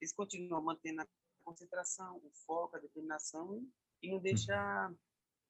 eles 0.00 0.14
continuam 0.14 0.62
mantendo 0.62 1.02
a 1.02 1.08
concentração, 1.44 2.16
o 2.24 2.30
foco, 2.46 2.76
a 2.76 2.80
determinação 2.80 3.62
e 4.02 4.10
não 4.10 4.18
deixa 4.18 4.90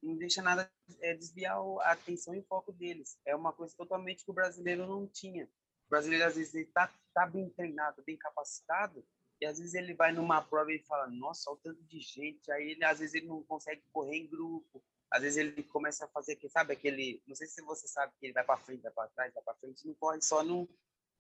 não 0.03 0.16
deixa 0.16 0.42
nada 0.42 0.68
é, 1.03 1.14
desviar 1.14 1.57
a 1.83 1.92
atenção 1.92 2.35
e 2.35 2.40
o 2.40 2.46
foco 2.46 2.72
deles. 2.72 3.16
É 3.24 3.37
uma 3.37 3.53
coisa 3.53 3.76
totalmente 3.76 4.24
que 4.24 4.31
o 4.33 4.35
brasileiro 4.35 4.88
não 4.88 5.07
tinha. 5.07 5.48
O 5.90 5.96
brasileiro, 5.98 6.24
às 6.24 6.37
vezes, 6.37 6.55
ele 6.55 6.66
tá, 6.66 6.88
tá 7.12 7.26
bem 7.26 7.50
treinado, 7.50 8.00
bem 8.07 8.16
capacitado, 8.16 9.05
e 9.40 9.44
às 9.44 9.59
vezes 9.59 9.74
ele 9.74 9.92
vai 9.92 10.12
numa 10.12 10.40
prova 10.40 10.72
e 10.72 10.79
fala, 10.85 11.09
nossa, 11.09 11.50
olha 11.50 11.59
o 11.59 11.61
tanto 11.61 11.83
de 11.83 11.98
gente. 11.98 12.53
Aí, 12.53 12.70
ele, 12.70 12.85
às 12.85 13.00
vezes, 13.00 13.16
ele 13.16 13.26
não 13.26 13.42
consegue 13.42 13.83
correr 13.92 14.18
em 14.18 14.29
grupo. 14.29 14.81
Às 15.11 15.22
vezes, 15.22 15.38
ele 15.38 15.64
começa 15.64 16.05
a 16.05 16.09
fazer, 16.09 16.35
aquele, 16.35 16.53
sabe, 16.53 16.72
aquele... 16.74 17.20
Não 17.26 17.35
sei 17.35 17.48
se 17.48 17.61
você 17.62 17.88
sabe 17.88 18.12
que 18.20 18.26
ele 18.26 18.33
vai 18.33 18.44
para 18.44 18.57
frente, 18.59 18.83
vai 18.83 18.92
para 18.92 19.09
trás, 19.09 19.35
vai 19.35 19.42
para 19.42 19.55
frente, 19.55 19.85
não 19.85 19.94
corre 19.94 20.22
só 20.22 20.44
num... 20.44 20.68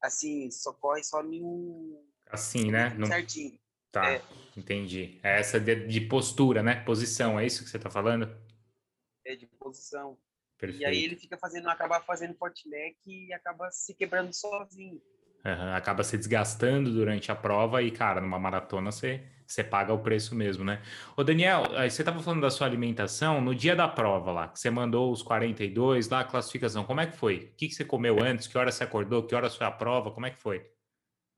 Assim, 0.00 0.48
só 0.52 0.72
corre 0.72 1.02
só 1.02 1.20
num... 1.20 2.06
Assim, 2.26 2.70
né? 2.70 2.90
Não... 2.90 3.08
Certinho. 3.08 3.58
Tá, 3.90 4.08
É. 4.08 4.22
entendi. 4.56 5.18
É 5.20 5.40
essa 5.40 5.58
de, 5.58 5.88
de 5.88 6.00
postura, 6.02 6.62
né? 6.62 6.76
Posição, 6.84 7.40
é 7.40 7.44
isso 7.44 7.64
que 7.64 7.70
você 7.70 7.78
tá 7.78 7.90
falando? 7.90 8.32
É, 9.24 9.34
de 9.34 9.46
posição. 9.46 10.16
Perfeito. 10.60 10.82
E 10.82 10.84
aí 10.84 11.04
ele 11.04 11.16
fica 11.16 11.38
fazendo, 11.38 11.68
acaba 11.70 12.00
fazendo 12.00 12.34
fortneck 12.34 12.98
e 13.06 13.32
acaba 13.32 13.70
se 13.70 13.94
quebrando 13.94 14.34
sozinho. 14.34 15.00
Uhum, 15.42 15.74
acaba 15.74 16.04
se 16.04 16.18
desgastando 16.18 16.92
durante 16.92 17.32
a 17.32 17.34
prova 17.34 17.82
e, 17.82 17.90
cara, 17.90 18.20
numa 18.20 18.38
maratona 18.38 18.92
você, 18.92 19.26
você 19.46 19.64
paga 19.64 19.90
o 19.90 20.02
preço 20.02 20.34
mesmo, 20.34 20.62
né? 20.62 20.82
Ô, 21.16 21.24
Daniel, 21.24 21.62
você 21.88 22.02
estava 22.02 22.22
falando 22.22 22.42
da 22.42 22.50
sua 22.50 22.66
alimentação 22.66 23.40
no 23.40 23.54
dia 23.54 23.74
da 23.74 23.88
prova 23.88 24.30
lá, 24.32 24.48
que 24.48 24.60
você 24.60 24.68
mandou 24.68 25.10
os 25.10 25.22
42 25.22 26.10
lá, 26.10 26.20
a 26.20 26.24
classificação, 26.24 26.84
como 26.84 27.00
é 27.00 27.06
que 27.06 27.16
foi? 27.16 27.36
O 27.36 27.56
que, 27.56 27.68
que 27.68 27.74
você 27.74 27.86
comeu 27.86 28.22
antes? 28.22 28.46
Que 28.46 28.58
hora 28.58 28.70
você 28.70 28.84
acordou? 28.84 29.26
Que 29.26 29.34
hora 29.34 29.48
foi 29.48 29.66
a 29.66 29.70
prova? 29.70 30.10
Como 30.10 30.26
é 30.26 30.30
que 30.30 30.38
foi? 30.38 30.70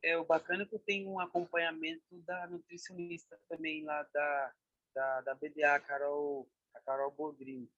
É, 0.02 0.18
o 0.18 0.24
bacana 0.24 0.64
é 0.64 0.66
que 0.66 0.74
eu 0.74 0.80
tenho 0.80 1.08
um 1.08 1.20
acompanhamento 1.20 2.20
da 2.26 2.48
nutricionista 2.48 3.38
também 3.48 3.84
lá 3.84 4.04
da, 4.12 4.52
da, 4.96 5.20
da 5.20 5.34
BDA, 5.36 5.76
a 5.76 5.78
Carol, 5.78 6.48
a 6.74 6.80
Carol 6.80 7.12
Bodrini. 7.12 7.70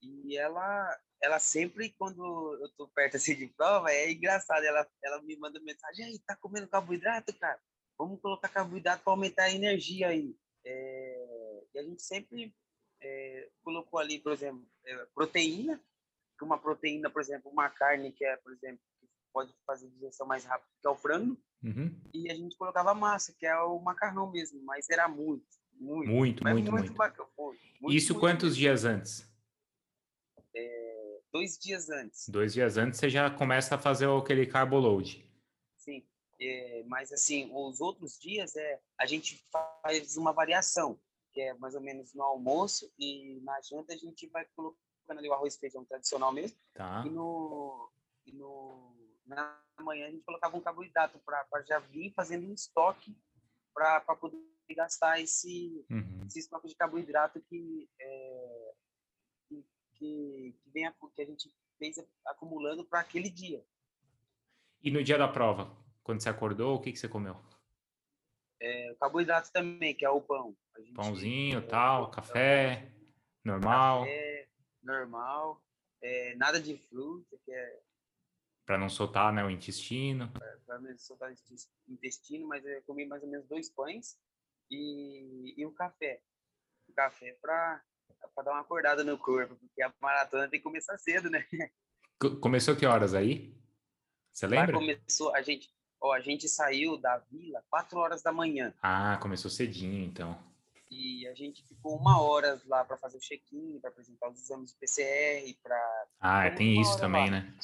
E 0.00 0.36
ela, 0.36 0.98
ela 1.22 1.38
sempre, 1.38 1.94
quando 1.98 2.58
eu 2.60 2.68
tô 2.76 2.88
perto 2.88 3.16
assim 3.16 3.34
de 3.34 3.48
prova, 3.48 3.90
é 3.90 4.10
engraçado. 4.10 4.64
Ela, 4.64 4.86
ela 5.02 5.22
me 5.22 5.36
manda 5.36 5.60
mensagem: 5.60 6.04
aí, 6.04 6.18
tá 6.26 6.36
comendo 6.36 6.68
carboidrato, 6.68 7.36
cara? 7.38 7.60
Vamos 7.98 8.20
colocar 8.20 8.48
carboidrato 8.48 9.02
para 9.02 9.12
aumentar 9.12 9.44
a 9.44 9.52
energia 9.52 10.08
aí. 10.08 10.36
É, 10.64 11.64
e 11.74 11.78
a 11.78 11.82
gente 11.82 12.02
sempre 12.02 12.54
é, 13.00 13.48
colocou 13.62 13.98
ali, 13.98 14.18
por 14.18 14.32
exemplo, 14.32 14.64
é, 14.84 15.06
proteína, 15.14 15.80
que 16.38 16.44
uma 16.44 16.58
proteína, 16.58 17.10
por 17.10 17.20
exemplo, 17.20 17.50
uma 17.50 17.68
carne 17.68 18.12
que 18.12 18.24
é, 18.24 18.36
por 18.36 18.52
exemplo, 18.52 18.80
que 19.00 19.08
pode 19.32 19.52
fazer 19.66 19.88
digestão 19.90 20.26
mais 20.26 20.44
rápido, 20.44 20.68
que 20.80 20.86
é 20.86 20.90
o 20.90 20.96
frango. 20.96 21.36
Uhum. 21.62 22.00
E 22.14 22.30
a 22.30 22.34
gente 22.34 22.56
colocava 22.56 22.94
massa, 22.94 23.34
que 23.36 23.44
é 23.46 23.56
o 23.56 23.80
macarrão 23.80 24.30
mesmo, 24.30 24.62
mas 24.64 24.88
era 24.88 25.08
muito, 25.08 25.44
muito. 25.74 26.10
Muito, 26.10 26.44
muito, 26.44 26.70
muito. 26.70 26.72
muito. 26.72 26.94
muito 27.80 27.96
Isso 27.96 28.12
muito 28.12 28.20
quantos 28.20 28.56
dias 28.56 28.84
antes? 28.84 29.27
Dois 31.32 31.58
dias 31.58 31.88
antes. 31.90 32.28
Dois 32.28 32.52
dias 32.52 32.76
antes 32.76 32.98
você 32.98 33.08
já 33.08 33.30
começa 33.30 33.74
a 33.74 33.78
fazer 33.78 34.08
aquele 34.08 34.46
carbo 34.46 34.78
load. 34.78 35.24
Sim, 35.76 36.04
é, 36.40 36.84
mas 36.86 37.12
assim, 37.12 37.50
os 37.52 37.80
outros 37.80 38.18
dias 38.18 38.56
é 38.56 38.80
a 38.98 39.06
gente 39.06 39.44
faz 39.50 40.16
uma 40.16 40.32
variação, 40.32 40.98
que 41.32 41.40
é 41.40 41.54
mais 41.54 41.74
ou 41.74 41.80
menos 41.80 42.14
no 42.14 42.22
almoço 42.22 42.90
e 42.98 43.40
na 43.42 43.60
janta 43.62 43.94
a 43.94 43.96
gente 43.96 44.26
vai 44.28 44.44
colocando 44.54 45.18
ali 45.18 45.28
o 45.28 45.32
arroz 45.32 45.54
e 45.54 45.60
feijão 45.60 45.84
tradicional 45.84 46.32
mesmo. 46.32 46.56
Tá. 46.74 47.02
E 47.06 47.10
no, 47.10 47.90
e 48.26 48.32
no 48.32 48.94
na 49.26 49.60
manhã 49.80 50.06
a 50.06 50.10
gente 50.10 50.24
colocava 50.24 50.56
um 50.56 50.60
carboidrato 50.60 51.20
para 51.20 51.62
já 51.62 51.78
vir 51.78 52.12
fazendo 52.14 52.48
um 52.48 52.54
estoque 52.54 53.16
para 53.74 54.00
poder 54.16 54.38
gastar 54.70 55.20
esse, 55.20 55.84
uhum. 55.90 56.24
esse 56.26 56.40
estoque 56.40 56.66
de 56.66 56.74
carboidrato 56.74 57.40
que 57.42 57.88
é, 58.00 58.57
que, 59.98 60.54
que, 60.62 60.70
vem, 60.70 60.90
que 61.14 61.22
a 61.22 61.24
gente 61.24 61.50
fez 61.78 61.96
acumulando 62.26 62.84
para 62.84 63.00
aquele 63.00 63.30
dia. 63.30 63.64
E 64.82 64.90
no 64.90 65.02
dia 65.02 65.18
da 65.18 65.28
prova, 65.28 65.76
quando 66.02 66.22
você 66.22 66.28
acordou, 66.28 66.76
o 66.76 66.80
que, 66.80 66.92
que 66.92 66.98
você 66.98 67.08
comeu? 67.08 67.36
É, 68.60 68.94
carboidrato 68.98 69.52
também, 69.52 69.94
que 69.94 70.04
é 70.04 70.10
o 70.10 70.20
pão. 70.20 70.56
Gente, 70.78 70.94
Pãozinho, 70.94 71.58
é, 71.58 71.62
tal, 71.62 72.10
café, 72.10 72.90
normal. 73.44 74.00
Café, 74.00 74.48
normal. 74.82 75.62
É, 76.00 76.34
nada 76.36 76.60
de 76.60 76.76
fruta, 76.76 77.36
que 77.44 77.52
é... 77.52 77.80
Para 78.64 78.78
não 78.78 78.88
soltar 78.88 79.32
né, 79.32 79.44
o 79.44 79.50
intestino. 79.50 80.30
É, 80.42 80.56
Para 80.66 80.78
não 80.80 80.96
soltar 80.98 81.30
o 81.30 81.92
intestino, 81.92 82.46
mas 82.46 82.64
eu 82.64 82.82
comi 82.82 83.06
mais 83.06 83.22
ou 83.22 83.28
menos 83.28 83.46
dois 83.48 83.70
pães 83.70 84.18
e, 84.70 85.54
e 85.56 85.64
o 85.64 85.72
café. 85.72 86.20
O 86.88 86.92
café 86.92 87.36
para 87.40 87.82
para 88.34 88.44
dar 88.44 88.52
uma 88.52 88.60
acordada 88.60 89.02
no 89.04 89.18
corpo, 89.18 89.56
porque 89.56 89.82
a 89.82 89.92
maratona 90.00 90.48
tem 90.48 90.60
que 90.60 90.64
começar 90.64 90.96
cedo, 90.98 91.28
né? 91.30 91.44
Começou 92.40 92.76
que 92.76 92.86
horas 92.86 93.14
aí? 93.14 93.54
Você 94.32 94.46
lembra? 94.46 94.72
Lá 94.72 94.80
começou, 94.80 95.34
a 95.34 95.42
gente, 95.42 95.70
ó, 96.00 96.12
a 96.12 96.20
gente 96.20 96.48
saiu 96.48 96.96
da 96.96 97.18
vila 97.18 97.64
4 97.70 97.98
horas 97.98 98.22
da 98.22 98.32
manhã. 98.32 98.72
Ah, 98.82 99.18
começou 99.20 99.50
cedinho, 99.50 100.04
então. 100.04 100.38
E 100.90 101.26
a 101.28 101.34
gente 101.34 101.62
ficou 101.66 101.96
uma 101.96 102.20
hora 102.22 102.60
lá 102.66 102.84
para 102.84 102.96
fazer 102.96 103.18
o 103.18 103.20
check-in, 103.20 103.78
para 103.80 103.90
apresentar 103.90 104.30
os 104.30 104.40
exames 104.40 104.72
de 104.72 104.78
PCR, 104.78 105.54
para 105.62 106.06
Ah, 106.20 106.50
tem 106.50 106.80
isso 106.80 106.98
também, 106.98 107.26
lá. 107.30 107.40
né? 107.40 107.54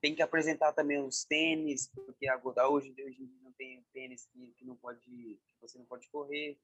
Tem 0.00 0.14
que 0.14 0.22
apresentar 0.22 0.72
também 0.72 1.00
os 1.00 1.24
tênis, 1.24 1.88
porque 1.94 2.28
agora 2.28 2.68
hoje, 2.68 2.94
hoje 3.02 3.26
não 3.42 3.52
tem 3.52 3.82
tênis 3.92 4.26
que, 4.26 4.52
que 4.58 4.64
não 4.66 4.76
pode, 4.76 5.00
que 5.00 5.40
você 5.62 5.78
não 5.78 5.86
pode 5.86 6.06
correr. 6.08 6.58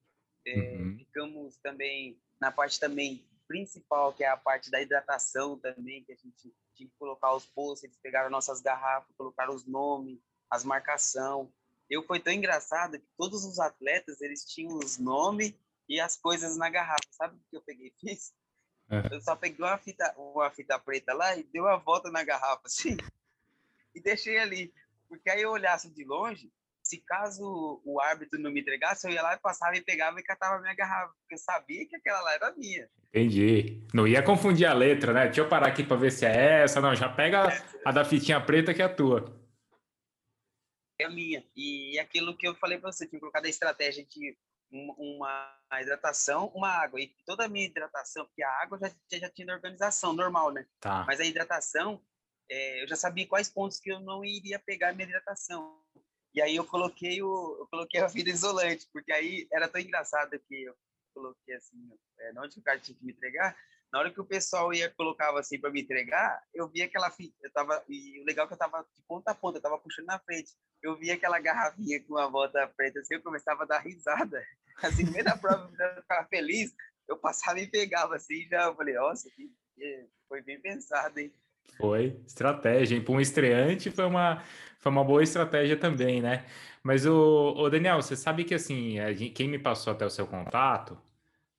É, 0.46 0.76
uhum. 0.76 0.96
Ficamos 0.98 1.56
também 1.58 2.20
na 2.40 2.50
parte 2.50 2.80
também 2.80 3.26
principal, 3.46 4.12
que 4.12 4.22
é 4.22 4.28
a 4.28 4.36
parte 4.36 4.70
da 4.70 4.80
hidratação 4.80 5.58
também, 5.58 6.04
que 6.04 6.12
a 6.12 6.16
gente 6.16 6.54
tinha 6.74 6.88
que 6.88 6.96
colocar 6.98 7.34
os 7.34 7.46
posts, 7.46 7.84
eles 7.84 7.98
pegaram 7.98 8.30
nossas 8.30 8.60
garrafas, 8.60 9.14
colocaram 9.16 9.54
os 9.54 9.66
nomes, 9.66 10.20
as 10.48 10.64
marcação. 10.64 11.52
Eu 11.88 12.02
foi 12.04 12.20
tão 12.20 12.32
engraçado 12.32 12.98
que 12.98 13.06
todos 13.18 13.44
os 13.44 13.58
atletas, 13.58 14.20
eles 14.20 14.44
tinham 14.44 14.78
os 14.78 14.98
nomes 14.98 15.52
e 15.88 16.00
as 16.00 16.16
coisas 16.16 16.56
na 16.56 16.70
garrafa. 16.70 17.00
Sabe 17.10 17.36
o 17.36 17.40
que 17.50 17.56
eu 17.56 17.62
peguei 17.62 17.88
e 17.88 18.00
fiz? 18.00 18.32
É. 18.88 19.14
Eu 19.14 19.20
só 19.20 19.34
peguei 19.36 19.64
uma 19.64 19.78
fita, 19.78 20.14
uma 20.16 20.50
fita 20.50 20.78
preta 20.78 21.12
lá 21.12 21.36
e 21.36 21.42
dei 21.42 21.60
uma 21.60 21.76
volta 21.76 22.10
na 22.10 22.22
garrafa, 22.22 22.62
assim, 22.66 22.96
e 23.94 24.00
deixei 24.00 24.38
ali. 24.38 24.72
Porque 25.08 25.28
aí 25.28 25.42
eu 25.42 25.50
olhasse 25.50 25.90
de 25.90 26.04
longe, 26.04 26.52
se 26.90 26.98
caso 26.98 27.80
o 27.84 28.00
árbitro 28.00 28.40
não 28.40 28.50
me 28.50 28.60
entregasse, 28.60 29.06
eu 29.06 29.12
ia 29.12 29.22
lá 29.22 29.34
e 29.34 29.38
passava 29.38 29.76
e 29.76 29.80
pegava 29.80 30.18
e 30.18 30.24
catava 30.24 30.60
minha 30.60 30.74
garrafa, 30.74 31.14
porque 31.20 31.34
eu 31.34 31.38
sabia 31.38 31.86
que 31.86 31.94
aquela 31.94 32.20
lá 32.20 32.34
era 32.34 32.52
minha. 32.56 32.88
Entendi. 33.08 33.86
Não 33.94 34.08
ia 34.08 34.22
confundir 34.22 34.66
a 34.66 34.74
letra, 34.74 35.12
né? 35.12 35.26
Deixa 35.26 35.40
eu 35.40 35.48
parar 35.48 35.68
aqui 35.68 35.84
para 35.84 35.96
ver 35.96 36.10
se 36.10 36.26
é 36.26 36.62
essa. 36.62 36.80
Não, 36.80 36.94
já 36.96 37.08
pega 37.08 37.46
a 37.84 37.92
da 37.92 38.04
fitinha 38.04 38.40
preta 38.40 38.74
que 38.74 38.82
é 38.82 38.84
a 38.84 38.92
tua. 38.92 39.24
É 41.00 41.04
a 41.04 41.10
minha. 41.10 41.44
E 41.56 41.96
aquilo 42.00 42.36
que 42.36 42.46
eu 42.46 42.56
falei 42.56 42.78
para 42.78 42.90
você, 42.90 43.06
tinha 43.06 43.20
colocado 43.20 43.46
a 43.46 43.48
estratégia 43.48 44.04
de 44.04 44.36
uma 44.72 45.56
hidratação, 45.80 46.48
uma 46.54 46.70
água. 46.70 47.00
E 47.00 47.14
toda 47.24 47.44
a 47.44 47.48
minha 47.48 47.66
hidratação, 47.66 48.24
porque 48.26 48.42
a 48.42 48.62
água 48.62 48.78
já, 48.80 49.18
já 49.18 49.30
tinha 49.30 49.54
organização 49.54 50.12
normal, 50.12 50.52
né? 50.52 50.66
Tá. 50.80 51.04
Mas 51.06 51.20
a 51.20 51.24
hidratação, 51.24 52.02
é, 52.48 52.82
eu 52.82 52.88
já 52.88 52.96
sabia 52.96 53.28
quais 53.28 53.48
pontos 53.48 53.78
que 53.78 53.92
eu 53.92 54.00
não 54.00 54.24
iria 54.24 54.58
pegar 54.58 54.88
a 54.88 54.92
minha 54.92 55.06
hidratação. 55.06 55.80
E 56.34 56.40
aí 56.40 56.56
eu 56.56 56.64
coloquei 56.64 57.22
o 57.22 57.56
eu 57.60 57.66
coloquei 57.70 58.00
a 58.00 58.08
fita 58.08 58.30
isolante, 58.30 58.88
porque 58.92 59.12
aí 59.12 59.46
era 59.52 59.68
tão 59.68 59.80
engraçado 59.80 60.38
que 60.48 60.64
eu 60.64 60.74
coloquei 61.14 61.54
assim, 61.54 61.90
é, 62.18 62.32
onde 62.38 62.58
o 62.58 62.62
cara 62.62 62.78
tinha 62.78 62.96
que 62.96 63.04
me 63.04 63.12
entregar, 63.12 63.56
na 63.92 63.98
hora 63.98 64.10
que 64.10 64.20
o 64.20 64.24
pessoal 64.24 64.72
ia 64.72 64.88
colocava 64.90 65.40
assim 65.40 65.60
para 65.60 65.70
me 65.70 65.82
entregar, 65.82 66.40
eu 66.54 66.68
via 66.68 66.84
aquela 66.84 67.10
fita, 67.10 67.36
eu 67.42 67.50
tava 67.50 67.82
e 67.88 68.20
o 68.20 68.24
legal 68.24 68.44
é 68.44 68.48
que 68.48 68.54
eu 68.54 68.58
tava 68.58 68.82
de 68.82 69.02
ponta 69.08 69.32
a 69.32 69.34
ponta, 69.34 69.58
eu 69.58 69.62
tava 69.62 69.78
puxando 69.78 70.06
na 70.06 70.18
frente. 70.20 70.52
Eu 70.80 70.96
via 70.96 71.14
aquela 71.14 71.40
garrafinha 71.40 72.02
com 72.04 72.14
uma 72.14 72.28
volta 72.28 72.66
preta 72.68 73.00
assim, 73.00 73.14
eu 73.14 73.22
começava 73.22 73.64
a 73.64 73.66
dar 73.66 73.80
risada. 73.80 74.42
Assim, 74.82 75.04
no 75.04 75.12
meio 75.12 75.24
da 75.24 75.36
prova, 75.36 75.70
eu 75.78 76.02
ficava 76.02 76.26
feliz, 76.28 76.74
eu 77.06 77.18
passava 77.18 77.60
e 77.60 77.66
pegava 77.66 78.16
assim, 78.16 78.48
já 78.48 78.62
eu 78.62 78.74
falei, 78.74 78.94
nossa, 78.94 79.28
que, 79.28 79.52
foi 80.26 80.40
bem 80.40 80.58
pensado, 80.58 81.18
hein? 81.18 81.34
Foi 81.76 82.20
estratégia, 82.26 82.96
hein? 82.96 83.02
Para 83.02 83.14
um 83.14 83.20
estreante 83.20 83.90
foi 83.90 84.04
uma, 84.04 84.42
foi 84.78 84.92
uma 84.92 85.04
boa 85.04 85.22
estratégia 85.22 85.76
também, 85.76 86.20
né? 86.20 86.46
Mas 86.82 87.04
o, 87.06 87.54
o 87.56 87.68
Daniel, 87.68 88.00
você 88.00 88.16
sabe 88.16 88.44
que 88.44 88.54
assim, 88.54 88.96
gente, 89.14 89.30
quem 89.30 89.48
me 89.48 89.58
passou 89.58 89.92
até 89.92 90.04
o 90.04 90.10
seu 90.10 90.26
contato, 90.26 90.98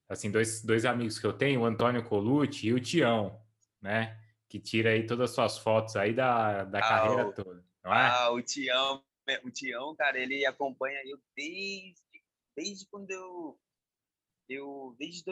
assim, 0.09 0.31
dois, 0.31 0.61
dois 0.61 0.85
amigos 0.85 1.19
que 1.19 1.25
eu 1.25 1.33
tenho, 1.33 1.61
o 1.61 1.65
Antônio 1.65 2.03
Colucci 2.03 2.67
e 2.67 2.73
o 2.73 2.79
Tião, 2.79 3.39
né? 3.81 4.19
Que 4.49 4.59
tira 4.59 4.89
aí 4.89 5.05
todas 5.05 5.29
as 5.29 5.35
suas 5.35 5.57
fotos 5.57 5.95
aí 5.95 6.13
da, 6.13 6.63
da 6.65 6.79
ah, 6.79 6.81
carreira 6.81 7.27
o, 7.27 7.33
toda, 7.33 7.63
não 7.83 7.93
é? 7.93 8.07
Ah, 8.09 8.31
o 8.31 8.41
Tião, 8.41 9.03
o 9.43 9.51
Tião, 9.51 9.95
cara, 9.95 10.19
ele 10.19 10.45
acompanha 10.45 10.99
eu 11.05 11.17
desde, 11.35 11.95
desde 12.55 12.85
quando 12.87 13.09
eu, 13.11 13.59
eu 14.49 14.95
desde 14.99 15.23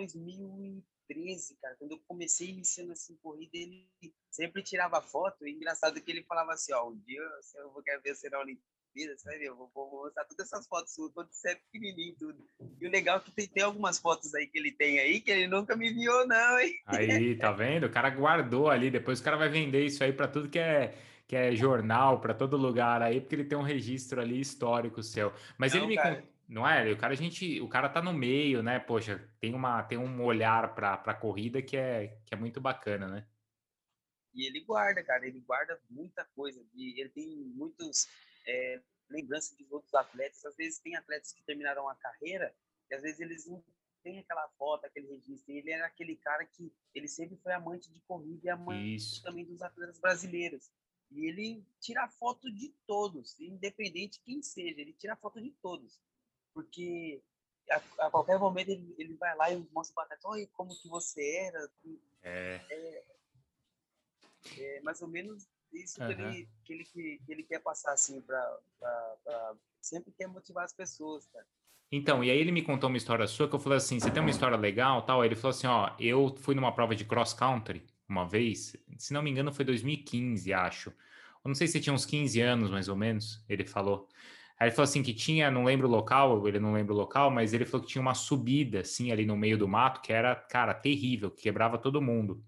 2013, 1.09 1.57
cara, 1.61 1.75
quando 1.77 1.91
eu 1.91 1.99
comecei 2.07 2.49
iniciando 2.49 2.91
assim 2.91 3.17
corrida, 3.21 3.51
ele 3.53 3.87
sempre 4.31 4.63
tirava 4.63 5.01
foto, 5.01 5.47
e 5.47 5.51
engraçado 5.51 5.99
que 6.01 6.11
ele 6.11 6.23
falava 6.23 6.53
assim, 6.53 6.73
ó, 6.73 6.89
um 6.89 6.97
dia 6.99 7.21
eu 7.55 7.71
vou 7.71 7.81
querer 7.81 8.01
ver 8.01 8.15
você 8.15 8.29
na 8.29 8.39
Olimpíada, 8.39 9.15
ver, 9.25 9.43
eu 9.43 9.55
vou, 9.55 9.69
vou 9.73 10.03
mostrar 10.03 10.25
todas 10.25 10.45
essas 10.45 10.67
fotos 10.67 10.93
suas, 10.93 11.11
quando 11.13 11.31
você 11.31 11.51
é 11.51 11.55
pequenininho 11.55 12.15
tudo. 12.17 12.49
E 12.79 12.87
o 12.87 12.91
legal 12.91 13.17
é 13.17 13.19
que 13.21 13.31
tem, 13.31 13.47
tem 13.47 13.63
algumas 13.63 13.99
fotos 13.99 14.33
aí 14.35 14.47
que 14.47 14.57
ele 14.57 14.71
tem 14.71 14.99
aí, 14.99 15.21
que 15.21 15.31
ele 15.31 15.47
nunca 15.47 15.75
me 15.75 15.91
viu 15.91 16.27
não, 16.27 16.59
hein? 16.59 16.73
Aí, 16.85 17.37
tá 17.37 17.51
vendo? 17.51 17.85
O 17.85 17.91
cara 17.91 18.09
guardou 18.09 18.69
ali, 18.69 18.89
depois 18.91 19.19
o 19.19 19.23
cara 19.23 19.37
vai 19.37 19.49
vender 19.49 19.85
isso 19.85 20.03
aí 20.03 20.13
para 20.13 20.27
tudo 20.27 20.49
que 20.49 20.59
é 20.59 20.95
que 21.27 21.35
é 21.35 21.55
jornal, 21.55 22.19
para 22.19 22.33
todo 22.33 22.57
lugar 22.57 23.03
aí, 23.03 23.21
porque 23.21 23.35
ele 23.35 23.45
tem 23.45 23.55
um 23.55 23.61
registro 23.61 24.19
ali 24.19 24.41
histórico 24.41 25.03
seu. 25.03 25.31
Mas 25.59 25.73
não, 25.73 25.81
ele 25.81 25.89
me 25.89 25.95
cara... 25.95 26.23
não 26.49 26.67
é, 26.67 26.91
o 26.91 26.97
cara 26.97 27.13
a 27.13 27.15
gente, 27.15 27.61
o 27.61 27.69
cara 27.69 27.87
tá 27.87 28.01
no 28.01 28.11
meio, 28.11 28.63
né? 28.63 28.79
Poxa, 28.79 29.23
tem 29.39 29.53
uma 29.53 29.83
tem 29.83 29.99
um 29.99 30.23
olhar 30.23 30.73
para 30.73 30.97
para 30.97 31.13
corrida 31.13 31.61
que 31.61 31.77
é 31.77 32.19
que 32.25 32.33
é 32.33 32.37
muito 32.37 32.59
bacana, 32.59 33.07
né? 33.07 33.27
E 34.33 34.47
ele 34.47 34.61
guarda, 34.61 35.03
cara, 35.03 35.27
ele 35.27 35.39
guarda 35.41 35.79
muita 35.89 36.25
coisa. 36.35 36.65
E 36.73 36.99
ele 36.99 37.09
tem 37.09 37.27
muitos 37.55 38.07
é, 38.47 38.81
lembranças 39.09 39.55
de 39.55 39.65
outros 39.69 39.93
atletas. 39.93 40.43
Às 40.43 40.55
vezes 40.55 40.79
tem 40.79 40.95
atletas 40.95 41.31
que 41.31 41.43
terminaram 41.43 41.87
a 41.87 41.95
carreira 41.95 42.53
e 42.89 42.95
às 42.95 43.03
vezes 43.03 43.19
eles 43.19 43.45
não 43.45 43.63
têm 44.01 44.17
aquela 44.17 44.47
foto, 44.57 44.85
aquele 44.85 45.07
registro. 45.07 45.53
Ele 45.53 45.71
era 45.71 45.85
aquele 45.85 46.15
cara 46.15 46.45
que 46.45 46.73
ele 46.95 47.07
sempre 47.07 47.37
foi 47.37 47.53
amante 47.53 47.91
de 47.91 47.99
corrida 48.01 48.47
e 48.47 48.49
amante 48.49 48.95
Isso. 48.95 49.21
também 49.21 49.45
dos 49.45 49.61
atletas 49.61 49.99
brasileiros. 49.99 50.71
E 51.11 51.27
ele 51.27 51.63
tira 51.79 52.07
foto 52.07 52.51
de 52.51 52.73
todos, 52.87 53.39
independente 53.39 54.21
quem 54.21 54.41
seja, 54.41 54.81
ele 54.81 54.93
tira 54.93 55.15
foto 55.15 55.41
de 55.41 55.51
todos. 55.61 55.99
Porque 56.61 57.21
a, 57.69 58.05
a 58.07 58.11
qualquer 58.11 58.37
momento 58.37 58.69
ele, 58.69 58.93
ele, 58.97 59.13
vai 59.15 59.35
lá 59.35 59.51
e 59.51 59.65
mostra 59.71 60.05
trás, 60.05 60.25
oi, 60.25 60.47
como 60.53 60.75
que 60.75 60.89
você 60.89 61.21
era. 61.47 61.69
É. 62.23 62.61
é. 62.69 63.03
É, 64.57 64.81
mais 64.81 65.01
ou 65.01 65.07
menos 65.07 65.47
isso 65.73 66.01
uhum. 66.01 66.07
que, 66.07 66.13
ele, 66.13 66.49
que, 66.63 66.73
ele, 66.73 66.83
que, 66.85 67.21
ele 67.31 67.43
quer 67.43 67.59
passar, 67.59 67.93
assim, 67.93 68.21
para 68.21 68.59
sempre 69.81 70.11
quer 70.17 70.27
motivar 70.27 70.63
as 70.63 70.73
pessoas, 70.73 71.25
cara. 71.27 71.45
Então, 71.91 72.23
e 72.23 72.29
aí 72.29 72.37
ele 72.37 72.51
me 72.51 72.61
contou 72.61 72.87
uma 72.87 72.97
história 72.97 73.25
sua 73.27 73.47
que 73.47 73.55
eu 73.55 73.59
falei 73.59 73.77
assim: 73.77 73.99
você 73.99 74.11
tem 74.11 74.21
uma 74.21 74.29
história 74.29 74.57
legal 74.57 75.01
tal? 75.03 75.21
Aí 75.21 75.27
ele 75.27 75.35
falou 75.35 75.55
assim: 75.55 75.67
ó, 75.67 75.95
eu 75.99 76.35
fui 76.37 76.53
numa 76.53 76.73
prova 76.73 76.95
de 76.95 77.05
cross 77.05 77.33
country 77.33 77.85
uma 78.07 78.27
vez, 78.27 78.75
se 78.97 79.13
não 79.13 79.21
me 79.21 79.29
engano 79.29 79.53
foi 79.53 79.65
2015, 79.65 80.51
acho. 80.53 80.89
Eu 80.89 81.47
não 81.47 81.55
sei 81.55 81.67
se 81.67 81.79
tinha 81.79 81.93
uns 81.93 82.05
15 82.05 82.41
anos 82.41 82.69
mais 82.69 82.87
ou 82.87 82.95
menos, 82.95 83.43
ele 83.47 83.65
falou. 83.65 84.07
Aí 84.59 84.67
ele 84.67 84.75
falou 84.75 84.83
assim 84.83 85.01
que 85.01 85.13
tinha, 85.13 85.49
não 85.49 85.63
lembro 85.63 85.87
o 85.87 85.91
local, 85.91 86.45
ele 86.47 86.59
não 86.59 86.73
lembra 86.73 86.93
o 86.93 86.97
local, 86.97 87.31
mas 87.31 87.53
ele 87.53 87.65
falou 87.65 87.85
que 87.85 87.91
tinha 87.93 88.01
uma 88.01 88.13
subida 88.13 88.81
assim 88.81 89.11
ali 89.11 89.25
no 89.25 89.37
meio 89.37 89.57
do 89.57 89.67
mato 89.67 90.01
que 90.01 90.11
era, 90.11 90.35
cara, 90.35 90.73
terrível, 90.73 91.31
que 91.31 91.43
quebrava 91.43 91.77
todo 91.77 92.01
mundo. 92.01 92.43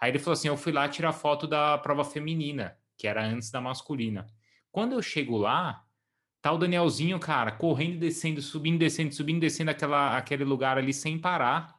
Aí 0.00 0.10
ele 0.10 0.18
falou 0.18 0.32
assim: 0.32 0.48
eu 0.48 0.56
fui 0.56 0.72
lá 0.72 0.88
tirar 0.88 1.12
foto 1.12 1.46
da 1.46 1.76
prova 1.78 2.04
feminina, 2.04 2.76
que 2.96 3.06
era 3.06 3.24
antes 3.24 3.50
da 3.50 3.60
masculina. 3.60 4.26
Quando 4.72 4.94
eu 4.94 5.02
chego 5.02 5.36
lá, 5.36 5.84
tá 6.40 6.52
o 6.52 6.58
Danielzinho, 6.58 7.18
cara, 7.20 7.52
correndo 7.52 7.98
descendo, 7.98 8.40
subindo, 8.40 8.78
descendo, 8.78 9.14
subindo, 9.14 9.40
descendo 9.40 9.70
aquela, 9.70 10.16
aquele 10.16 10.44
lugar 10.44 10.78
ali 10.78 10.94
sem 10.94 11.18
parar. 11.18 11.74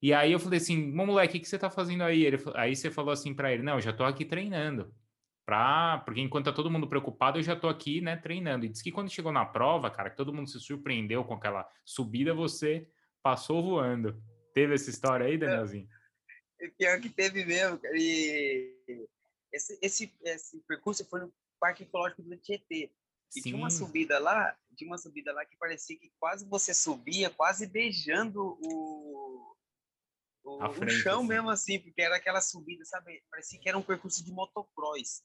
E 0.00 0.12
aí 0.12 0.32
eu 0.32 0.40
falei 0.40 0.58
assim, 0.58 0.92
moleque, 0.92 1.38
o 1.38 1.40
que, 1.40 1.48
você 1.48 1.58
tá 1.58 1.70
fazendo 1.70 2.02
aí? 2.02 2.24
Ele, 2.24 2.38
aí 2.54 2.74
você 2.74 2.90
falou 2.90 3.12
assim 3.12 3.34
para 3.34 3.52
ele, 3.52 3.62
não, 3.62 3.74
eu 3.74 3.80
já 3.80 3.92
tô 3.92 4.04
aqui 4.04 4.24
treinando. 4.24 4.92
Pra, 5.52 5.98
porque 5.98 6.22
enquanto 6.22 6.46
tá 6.46 6.52
todo 6.52 6.70
mundo 6.70 6.88
preocupado, 6.88 7.38
eu 7.38 7.42
já 7.42 7.54
tô 7.54 7.68
aqui, 7.68 8.00
né, 8.00 8.16
treinando. 8.16 8.64
E 8.64 8.70
disse 8.70 8.82
que 8.82 8.90
quando 8.90 9.10
chegou 9.10 9.30
na 9.30 9.44
prova, 9.44 9.90
cara, 9.90 10.08
que 10.08 10.16
todo 10.16 10.32
mundo 10.32 10.48
se 10.48 10.58
surpreendeu 10.58 11.22
com 11.24 11.34
aquela 11.34 11.70
subida, 11.84 12.32
você 12.32 12.88
passou 13.22 13.62
voando. 13.62 14.18
Teve 14.54 14.72
essa 14.72 14.88
história 14.88 15.26
aí, 15.26 15.36
Danielzinho? 15.36 15.86
É, 16.58 16.68
pior 16.68 16.98
que 17.02 17.10
teve 17.10 17.44
mesmo, 17.44 17.76
cara. 17.78 17.94
E 17.98 19.06
esse, 19.52 19.78
esse, 19.82 20.14
esse 20.22 20.58
percurso 20.66 21.04
foi 21.04 21.20
no 21.20 21.34
Parque 21.60 21.82
Ecológico 21.82 22.22
do 22.22 22.34
Tietê. 22.38 22.90
E 23.36 23.42
Sim. 23.42 23.42
tinha 23.42 23.56
uma 23.56 23.68
subida 23.68 24.18
lá, 24.18 24.56
tinha 24.74 24.88
uma 24.88 24.96
subida 24.96 25.34
lá 25.34 25.44
que 25.44 25.58
parecia 25.58 25.98
que 25.98 26.10
quase 26.18 26.48
você 26.48 26.72
subia, 26.72 27.28
quase 27.28 27.66
beijando 27.66 28.56
o, 28.58 29.54
o, 30.44 30.72
frente, 30.72 30.94
o 30.94 30.98
chão 30.98 31.18
assim. 31.18 31.28
mesmo 31.28 31.50
assim, 31.50 31.78
porque 31.78 32.00
era 32.00 32.16
aquela 32.16 32.40
subida, 32.40 32.86
sabe? 32.86 33.22
Parecia 33.30 33.60
que 33.60 33.68
era 33.68 33.76
um 33.76 33.82
percurso 33.82 34.24
de 34.24 34.32
motocross. 34.32 35.22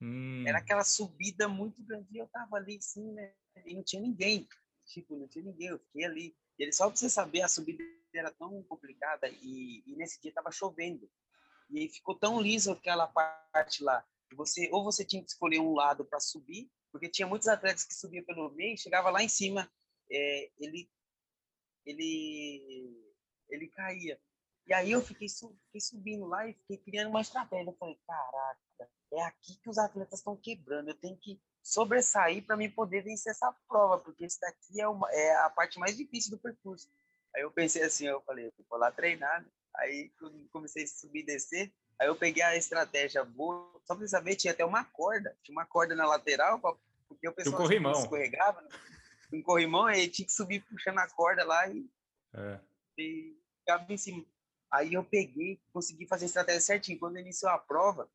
Hum. 0.00 0.44
Era 0.46 0.58
aquela 0.58 0.84
subida 0.84 1.48
muito 1.48 1.82
grande. 1.82 2.08
E 2.12 2.18
eu 2.18 2.26
tava 2.28 2.56
ali 2.56 2.76
assim, 2.76 3.12
né? 3.12 3.32
E 3.64 3.74
não 3.74 3.82
tinha 3.82 4.02
ninguém. 4.02 4.48
Tipo, 4.84 5.16
não 5.16 5.28
tinha 5.28 5.44
ninguém. 5.44 5.68
Eu 5.68 5.78
fiquei 5.78 6.04
ali. 6.04 6.36
E 6.58 6.62
ele, 6.62 6.72
só 6.72 6.86
pra 6.86 6.96
você 6.96 7.08
saber, 7.08 7.42
a 7.42 7.48
subida 7.48 7.82
era 8.14 8.30
tão 8.30 8.62
complicada 8.64 9.28
e, 9.28 9.82
e 9.86 9.96
nesse 9.96 10.20
dia 10.20 10.32
tava 10.32 10.50
chovendo. 10.50 11.10
E 11.70 11.80
aí 11.80 11.88
ficou 11.88 12.14
tão 12.14 12.40
liso 12.40 12.72
aquela 12.72 13.06
parte 13.06 13.82
lá. 13.82 14.04
Você, 14.34 14.68
ou 14.72 14.84
você 14.84 15.04
tinha 15.04 15.22
que 15.22 15.30
escolher 15.30 15.60
um 15.60 15.74
lado 15.74 16.04
para 16.04 16.20
subir, 16.20 16.70
porque 16.90 17.08
tinha 17.08 17.28
muitos 17.28 17.48
atletas 17.48 17.84
que 17.84 17.94
subiam 17.94 18.24
pelo 18.24 18.50
meio, 18.52 18.78
chegava 18.78 19.10
lá 19.10 19.22
em 19.22 19.28
cima, 19.28 19.70
é, 20.10 20.50
ele, 20.58 20.90
ele, 21.84 23.14
ele 23.48 23.68
caía. 23.68 24.18
E 24.66 24.74
aí 24.74 24.90
eu 24.90 25.00
fiquei, 25.00 25.28
fiquei 25.28 25.80
subindo 25.80 26.26
lá 26.26 26.46
e 26.48 26.54
fiquei 26.54 26.78
criando 26.78 27.10
uma 27.10 27.20
estratégia. 27.20 27.70
Eu 27.70 27.76
falei, 27.76 27.98
caraca, 28.06 28.60
é 29.12 29.22
aqui 29.22 29.56
que 29.62 29.70
os 29.70 29.78
atletas 29.78 30.18
estão 30.18 30.36
quebrando. 30.36 30.88
Eu 30.88 30.94
tenho 30.94 31.16
que 31.16 31.40
sobressair 31.62 32.44
para 32.44 32.56
mim 32.56 32.70
poder 32.70 33.02
vencer 33.02 33.30
essa 33.30 33.54
prova, 33.68 33.98
porque 33.98 34.26
isso 34.26 34.38
daqui 34.40 34.80
é, 34.80 34.88
uma, 34.88 35.08
é 35.12 35.36
a 35.36 35.50
parte 35.50 35.78
mais 35.78 35.96
difícil 35.96 36.32
do 36.32 36.38
percurso. 36.38 36.90
Aí 37.34 37.42
eu 37.42 37.50
pensei 37.50 37.82
assim, 37.82 38.06
eu 38.06 38.20
falei, 38.22 38.52
vou 38.68 38.78
lá 38.78 38.90
treinar. 38.90 39.42
Né? 39.42 39.48
Aí 39.76 40.10
comecei 40.50 40.84
a 40.84 40.88
subir 40.88 41.20
e 41.20 41.26
descer. 41.26 41.72
Aí 42.00 42.08
eu 42.08 42.16
peguei 42.16 42.42
a 42.42 42.56
estratégia 42.56 43.24
boa. 43.24 43.70
Só 43.84 43.94
para 43.94 44.08
saber, 44.08 44.36
tinha 44.36 44.52
até 44.52 44.64
uma 44.64 44.84
corda. 44.84 45.36
Tinha 45.42 45.56
uma 45.56 45.66
corda 45.66 45.94
na 45.94 46.06
lateral, 46.06 46.60
porque 47.08 47.28
o 47.28 47.32
pessoal 47.32 47.56
corrimão. 47.56 47.92
escorregava. 47.92 48.62
Né? 48.62 48.68
Um 49.32 49.42
corrimão, 49.42 49.86
aí 49.86 50.08
tinha 50.08 50.26
que 50.26 50.32
subir 50.32 50.64
puxando 50.64 50.98
a 50.98 51.08
corda 51.08 51.44
lá 51.44 51.68
e, 51.68 51.88
é. 52.34 52.60
e 52.98 53.36
ficava 53.60 53.92
em 53.92 53.96
cima. 53.96 54.24
Aí 54.70 54.94
eu 54.94 55.04
peguei, 55.04 55.60
consegui 55.72 56.06
fazer 56.06 56.24
a 56.24 56.26
estratégia 56.26 56.60
certinho. 56.60 56.98
Quando 56.98 57.18
iniciou 57.18 57.50
a 57.50 57.58
prova, 57.58 58.08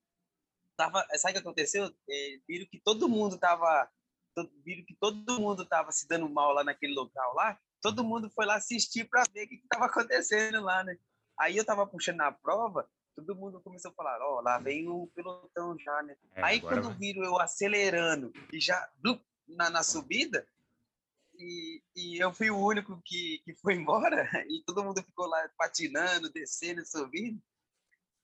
tava, 0.75 1.05
sabe 1.17 1.31
o 1.31 1.33
que 1.33 1.39
aconteceu? 1.39 1.93
É, 2.09 2.39
viram 2.47 2.65
que 2.65 2.79
todo 2.79 3.09
mundo 3.09 3.37
tava, 3.37 3.89
viram 4.63 4.85
que 4.85 4.95
todo 4.95 5.39
mundo 5.39 5.65
tava 5.65 5.91
se 5.91 6.07
dando 6.07 6.29
mal 6.29 6.53
lá 6.53 6.63
naquele 6.63 6.93
local 6.93 7.33
lá. 7.35 7.59
Todo 7.81 8.03
mundo 8.03 8.29
foi 8.29 8.45
lá 8.45 8.55
assistir 8.55 9.05
para 9.05 9.23
ver 9.33 9.45
o 9.45 9.49
que 9.49 9.55
estava 9.55 9.85
acontecendo 9.85 10.61
lá, 10.61 10.83
né? 10.83 10.97
Aí 11.39 11.57
eu 11.57 11.65
tava 11.65 11.87
puxando 11.87 12.21
a 12.21 12.31
prova, 12.31 12.87
todo 13.15 13.35
mundo 13.35 13.61
começou 13.61 13.91
a 13.91 13.93
falar, 13.93 14.21
ó, 14.21 14.37
oh, 14.37 14.41
lá 14.41 14.59
vem 14.59 14.87
o 14.87 15.07
pelotão 15.15 15.77
já, 15.79 16.03
né? 16.03 16.15
É, 16.35 16.43
Aí 16.43 16.61
quando 16.61 16.89
vai. 16.89 16.97
viram 16.97 17.23
eu 17.23 17.39
acelerando 17.39 18.31
e 18.51 18.59
já 18.59 18.89
na, 19.47 19.69
na 19.69 19.83
subida, 19.83 20.47
e, 21.41 21.83
e 21.95 22.19
eu 22.23 22.33
fui 22.33 22.49
o 22.49 22.57
único 22.57 23.01
que, 23.03 23.41
que 23.43 23.55
foi 23.55 23.75
embora 23.75 24.29
e 24.49 24.63
todo 24.65 24.83
mundo 24.83 25.03
ficou 25.03 25.27
lá 25.27 25.49
patinando, 25.57 26.31
descendo, 26.31 26.85
subindo. 26.85 27.41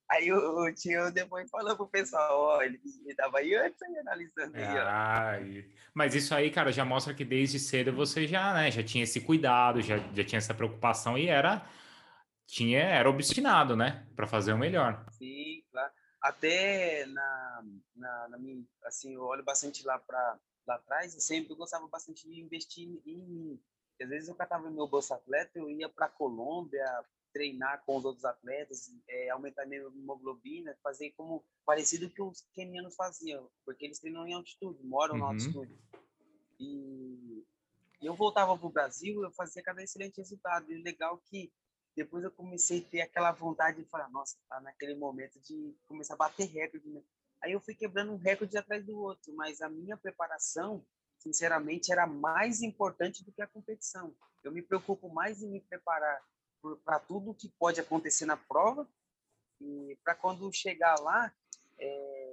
Aí 0.10 0.32
o, 0.32 0.64
o 0.64 0.74
tio 0.74 1.12
depois 1.12 1.50
falou 1.50 1.76
pro 1.76 1.88
pessoal, 1.88 2.40
ó, 2.40 2.62
ele, 2.62 2.80
estava 3.06 3.40
aí 3.40 3.54
antes 3.56 3.82
aí 3.82 3.98
analisando 3.98 4.56
aí, 4.56 5.64
ó. 5.64 5.70
Mas 5.94 6.16
isso 6.16 6.34
aí, 6.34 6.50
cara, 6.50 6.72
já 6.72 6.86
mostra 6.86 7.14
que 7.14 7.26
desde 7.26 7.60
cedo 7.60 7.92
você 7.92 8.26
já, 8.26 8.54
né, 8.54 8.72
já 8.72 8.82
tinha 8.82 9.04
esse 9.04 9.20
cuidado, 9.20 9.82
já, 9.82 9.98
já 9.98 10.24
tinha 10.24 10.38
essa 10.38 10.54
preocupação 10.54 11.18
e 11.18 11.28
era 11.28 11.68
tinha 12.46 12.80
era 12.80 13.10
obstinado, 13.10 13.76
né, 13.76 14.08
para 14.16 14.26
fazer 14.26 14.54
o 14.54 14.58
melhor. 14.58 15.06
Sim, 15.12 15.62
claro. 15.70 15.92
Até 16.22 17.06
na, 17.08 17.64
na, 17.96 18.30
na 18.30 18.38
minha, 18.38 18.64
assim, 18.86 19.14
eu 19.14 19.24
olho 19.24 19.44
bastante 19.44 19.86
lá 19.86 20.00
para 20.00 20.40
lá 20.68 20.76
atrás, 20.76 21.14
eu 21.14 21.22
sempre 21.22 21.56
gostava 21.56 21.88
bastante 21.88 22.28
de 22.28 22.40
investir 22.40 23.02
em 23.06 23.60
às 24.00 24.10
vezes 24.10 24.30
eu 24.30 24.36
catava 24.36 24.70
meu 24.70 24.88
bolsa 24.88 25.16
atleta, 25.16 25.58
eu 25.58 25.70
ia 25.70 25.90
para 25.90 26.08
Colômbia 26.08 26.86
treinar 27.34 27.84
com 27.86 27.98
os 27.98 28.06
outros 28.06 28.26
atletas, 28.26 28.92
é, 29.08 29.30
aumentar 29.30 29.66
minha 29.66 29.82
hemoglobina, 29.82 30.78
fazer 30.82 31.12
como 31.12 31.44
parecido 31.66 32.10
que 32.10 32.22
os 32.22 32.42
kenianos 32.54 32.96
faziam, 32.96 33.50
porque 33.66 33.86
eles 33.86 34.00
treinam 34.00 34.28
em 34.28 34.34
altitude, 34.34 34.84
moram 34.84 35.16
uhum. 35.16 35.20
na 35.20 35.26
altitude. 35.28 35.76
E, 36.60 37.44
e 38.02 38.06
eu 38.06 38.16
voltava 38.16 38.58
para 38.58 38.68
o 38.68 38.72
Brasil, 38.72 39.24
eu 39.24 39.32
fazia 39.32 39.62
cada 39.62 39.84
excelente 39.84 40.18
resultado. 40.18 40.72
E 40.72 40.82
legal 40.82 41.22
que 41.26 41.52
depois 41.96 42.24
eu 42.24 42.32
comecei 42.32 42.80
a 42.80 42.90
ter 42.90 43.02
aquela 43.02 43.32
vontade 43.32 43.84
de 43.84 43.90
falar, 43.90 44.10
nossa, 44.10 44.38
tá 44.48 44.60
naquele 44.62 44.96
momento 44.96 45.40
de 45.40 45.76
começar 45.88 46.14
a 46.14 46.18
bater 46.18 46.46
recorde, 46.46 46.88
né? 46.90 47.02
Aí 47.42 47.52
eu 47.52 47.62
fui 47.62 47.76
quebrando 47.76 48.14
um 48.14 48.18
recorde 48.18 48.58
atrás 48.58 48.86
do 48.86 48.98
outro, 48.98 49.34
mas 49.36 49.62
a 49.62 49.70
minha 49.70 49.96
preparação, 49.98 50.86
sinceramente, 51.20 51.92
era 51.92 52.08
mais 52.08 52.62
importante 52.62 53.24
do 53.24 53.32
que 53.32 53.42
a 53.42 53.48
competição. 53.48 54.16
Eu 54.44 54.52
me 54.52 54.62
preocupo 54.62 55.10
mais 55.10 55.42
em 55.42 55.50
me 55.50 55.62
preparar 55.62 56.22
para 56.84 57.00
tudo 57.00 57.36
que 57.36 57.50
pode 57.60 57.80
acontecer 57.80 58.26
na 58.26 58.38
prova 58.38 58.88
e 59.62 59.98
para 60.04 60.16
quando 60.16 60.52
chegar 60.52 61.00
lá, 61.00 61.34
é, 61.80 62.28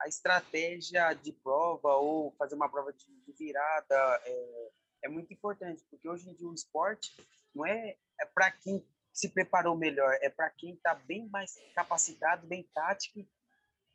a 0.00 0.08
estratégia 0.08 1.12
de 1.14 1.32
prova 1.32 1.94
ou 1.94 2.32
fazer 2.32 2.54
uma 2.54 2.68
prova 2.68 2.92
de, 2.92 3.06
de 3.06 3.32
virada 3.32 4.20
é, 4.24 4.70
é, 5.04 5.08
muito 5.08 5.32
importante, 5.32 5.84
porque 5.90 6.08
hoje 6.08 6.28
em 6.28 6.34
dia 6.34 6.48
o 6.48 6.54
esporte 6.54 7.14
não 7.54 7.64
é, 7.64 7.96
é 8.20 8.26
para 8.26 8.50
quem 8.50 8.84
se 9.12 9.28
preparou 9.28 9.76
melhor, 9.76 10.12
é 10.20 10.28
para 10.28 10.50
quem 10.50 10.74
está 10.74 10.94
bem 10.94 11.28
mais 11.28 11.54
capacitado, 11.74 12.46
bem 12.46 12.68
tático 12.74 13.24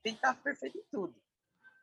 tem 0.03 0.13
que 0.13 0.19
estar 0.19 0.35
perfeito 0.41 0.77
em 0.77 0.83
tudo. 0.91 1.15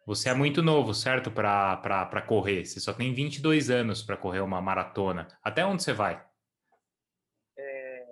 Você 0.06 0.28
é 0.28 0.34
muito 0.34 0.62
novo, 0.62 0.94
certo? 0.94 1.32
Para 1.32 2.22
correr. 2.22 2.64
Você 2.64 2.78
só 2.78 2.94
tem 2.94 3.12
22 3.12 3.70
anos 3.70 4.02
para 4.02 4.16
correr 4.16 4.40
uma 4.40 4.62
maratona. 4.62 5.26
Até 5.42 5.66
onde 5.66 5.82
você 5.82 5.92
vai? 5.92 6.24
É, 7.58 8.06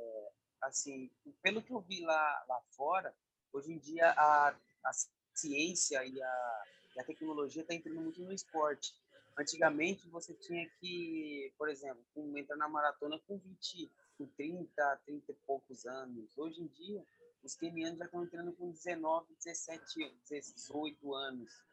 assim, 0.62 1.08
pelo 1.40 1.62
que 1.62 1.72
eu 1.72 1.80
vi 1.80 2.00
lá, 2.00 2.44
lá 2.48 2.60
fora, 2.76 3.14
hoje 3.52 3.72
em 3.72 3.78
dia 3.78 4.10
a, 4.10 4.48
a 4.84 4.90
ciência 5.34 6.04
e 6.04 6.20
a, 6.20 6.62
e 6.96 7.00
a 7.00 7.04
tecnologia 7.04 7.62
está 7.62 7.74
entrando 7.74 8.00
muito 8.00 8.20
no 8.22 8.32
esporte. 8.32 8.92
Antigamente 9.38 10.08
você 10.08 10.34
tinha 10.34 10.68
que, 10.80 11.52
por 11.56 11.68
exemplo, 11.68 12.04
entrar 12.36 12.56
na 12.56 12.68
maratona 12.68 13.20
com 13.26 13.38
20, 13.38 13.90
com 14.18 14.26
30, 14.26 15.00
30 15.06 15.30
e 15.30 15.34
poucos 15.46 15.86
anos. 15.86 16.36
Hoje 16.36 16.60
em 16.60 16.66
dia 16.66 17.04
os 17.44 17.54
kenianos 17.54 17.98
já 17.98 18.06
estão 18.06 18.24
entrando 18.24 18.52
com 18.54 18.70
19, 18.70 19.26
17, 19.34 20.16
18 20.28 21.14
anos. 21.14 21.64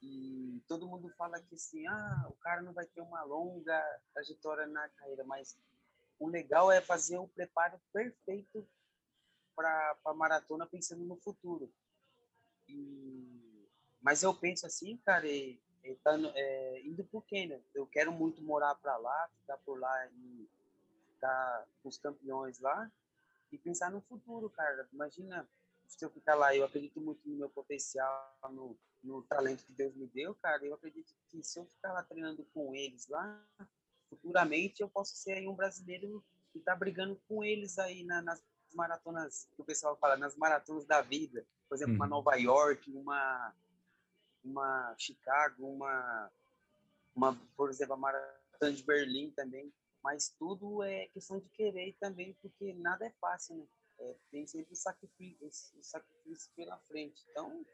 E 0.00 0.62
todo 0.68 0.86
mundo 0.86 1.12
fala 1.18 1.40
que 1.40 1.56
assim, 1.56 1.86
ah, 1.88 2.26
o 2.28 2.34
cara 2.34 2.62
não 2.62 2.72
vai 2.72 2.86
ter 2.86 3.00
uma 3.00 3.22
longa 3.24 4.00
trajetória 4.14 4.66
na 4.66 4.88
carreira, 4.90 5.24
mas 5.24 5.58
o 6.18 6.28
legal 6.28 6.70
é 6.70 6.80
fazer 6.80 7.18
o 7.18 7.28
preparo 7.28 7.78
perfeito 7.92 8.66
para 9.54 9.96
a 10.06 10.14
maratona 10.14 10.64
pensando 10.64 11.04
no 11.04 11.16
futuro. 11.16 11.70
E, 12.68 13.68
mas 14.00 14.22
eu 14.22 14.32
penso 14.32 14.64
assim, 14.64 14.96
cara, 14.98 15.26
e 15.26 15.60
tá, 16.02 16.12
é, 16.34 16.82
indo 16.84 17.04
pro 17.04 17.20
Quênia. 17.20 17.60
Eu 17.74 17.86
quero 17.86 18.12
muito 18.12 18.40
morar 18.42 18.74
para 18.76 18.96
lá, 18.96 19.28
ficar 19.40 19.58
por 19.58 19.78
lá 19.78 20.06
e 20.06 20.48
ficar 21.08 21.66
com 21.82 21.88
os 21.88 21.98
campeões 21.98 22.58
lá 22.60 22.90
e 23.52 23.58
pensar 23.58 23.90
no 23.90 24.00
futuro, 24.02 24.48
cara. 24.50 24.88
Imagina 24.92 25.48
se 25.86 26.04
eu 26.04 26.10
ficar 26.10 26.34
lá, 26.34 26.54
eu 26.54 26.64
acredito 26.64 27.00
muito 27.00 27.28
no 27.28 27.36
meu 27.36 27.50
potencial, 27.50 28.38
no, 28.50 28.78
no 29.02 29.22
talento 29.22 29.64
que 29.64 29.72
Deus 29.72 29.94
me 29.94 30.06
deu, 30.06 30.34
cara. 30.36 30.64
Eu 30.64 30.74
acredito 30.74 31.12
que 31.28 31.42
se 31.42 31.58
eu 31.58 31.66
ficar 31.66 31.92
lá 31.92 32.02
treinando 32.02 32.44
com 32.54 32.74
eles 32.74 33.08
lá, 33.08 33.44
futuramente 34.08 34.80
eu 34.80 34.88
posso 34.88 35.16
ser 35.16 35.32
aí 35.32 35.48
um 35.48 35.54
brasileiro 35.54 36.24
que 36.52 36.60
tá 36.60 36.74
brigando 36.74 37.20
com 37.28 37.44
eles 37.44 37.78
aí 37.78 38.04
na, 38.04 38.22
nas 38.22 38.42
maratonas 38.74 39.48
que 39.54 39.62
o 39.62 39.64
pessoal 39.64 39.96
fala, 39.96 40.16
nas 40.16 40.36
maratonas 40.36 40.84
da 40.84 41.00
vida. 41.00 41.46
Por 41.68 41.74
exemplo, 41.74 41.94
uma 41.94 42.04
uhum. 42.04 42.10
Nova 42.10 42.34
York, 42.36 42.90
uma, 42.92 43.54
uma 44.44 44.94
Chicago, 44.98 45.66
uma, 45.66 46.30
uma, 47.14 47.40
por 47.56 47.70
exemplo, 47.70 47.94
a 47.94 47.96
maratona 47.96 48.72
de 48.72 48.82
Berlim 48.82 49.30
também. 49.32 49.72
Mas 50.02 50.34
tudo 50.38 50.82
é 50.82 51.06
questão 51.08 51.38
de 51.38 51.48
querer 51.50 51.94
também, 52.00 52.36
porque 52.40 52.72
nada 52.74 53.06
é 53.06 53.12
fácil, 53.20 53.56
né? 53.56 53.66
É, 54.00 54.16
tem 54.30 54.46
sempre 54.46 54.74
sacrifício, 54.74 55.82
sacrifício 55.82 56.50
pela 56.56 56.78
frente. 56.88 57.22
Então. 57.30 57.64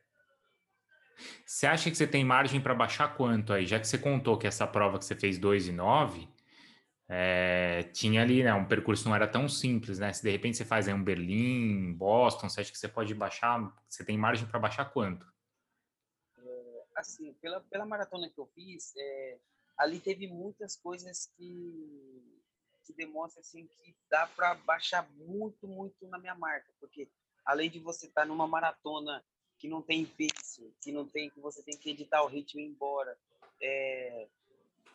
Você 1.47 1.67
acha 1.67 1.91
que 1.91 1.97
você 1.97 2.07
tem 2.07 2.25
margem 2.25 2.61
para 2.61 2.75
baixar 2.75 3.17
quanto 3.17 3.53
aí? 3.53 3.65
Já 3.65 3.79
que 3.79 3.87
você 3.87 3.97
contou 3.97 4.37
que 4.37 4.47
essa 4.47 4.67
prova 4.67 4.99
que 4.99 5.05
você 5.05 5.15
fez 5.15 5.39
2 5.39 5.69
e 5.69 5.73
9, 5.73 6.29
é, 7.09 7.85
tinha 7.93 8.23
ali, 8.23 8.43
né? 8.43 8.53
Um 8.53 8.67
percurso 8.67 9.09
não 9.09 9.15
era 9.15 9.29
tão 9.29 9.49
simples, 9.49 9.99
né? 9.99 10.13
Se 10.13 10.23
de 10.23 10.31
repente 10.31 10.57
você 10.57 10.65
faz 10.65 10.89
aí 10.89 10.95
um 10.95 11.03
Berlim, 11.03 11.93
Boston, 11.95 12.49
você 12.49 12.61
acha 12.61 12.73
que 12.73 12.79
você 12.79 12.89
pode 12.89 13.15
baixar? 13.15 13.73
Você 13.89 14.05
tem 14.05 14.19
margem 14.19 14.47
para 14.47 14.59
baixar 14.59 14.87
quanto? 14.87 15.25
É, 16.39 16.85
assim, 16.97 17.33
pela, 17.35 17.61
pela 17.61 17.87
maratona 17.87 18.29
que 18.29 18.39
eu 18.39 18.47
fiz, 18.47 18.93
é, 18.97 19.39
ali 19.77 20.01
teve 20.01 20.27
muitas 20.29 20.77
coisas 20.77 21.31
que 21.37 22.37
que 22.85 22.93
demonstra 22.93 23.41
assim 23.41 23.67
que 23.67 23.97
dá 24.09 24.29
para 24.29 24.55
baixar 24.55 25.11
muito, 25.15 25.67
muito 25.67 26.07
na 26.07 26.19
minha 26.19 26.37
marca, 26.37 26.73
porque 26.79 27.11
além 27.45 27.69
de 27.69 27.81
você 27.81 28.07
estar 28.07 28.23
tá 28.23 28.27
numa 28.27 28.47
maratona 28.47 29.25
que 29.59 29.69
não 29.69 29.83
tem 29.83 30.07
pace, 30.07 30.73
que 30.81 30.93
não 30.93 31.07
tem 31.07 31.29
que 31.29 31.41
você 31.41 31.63
tem 31.65 31.77
que 31.77 31.91
editar 31.91 32.23
o 32.23 32.29
ritmo 32.29 32.61
e 32.61 32.65
ir 32.65 32.69
embora, 32.69 33.19
é, 33.61 34.29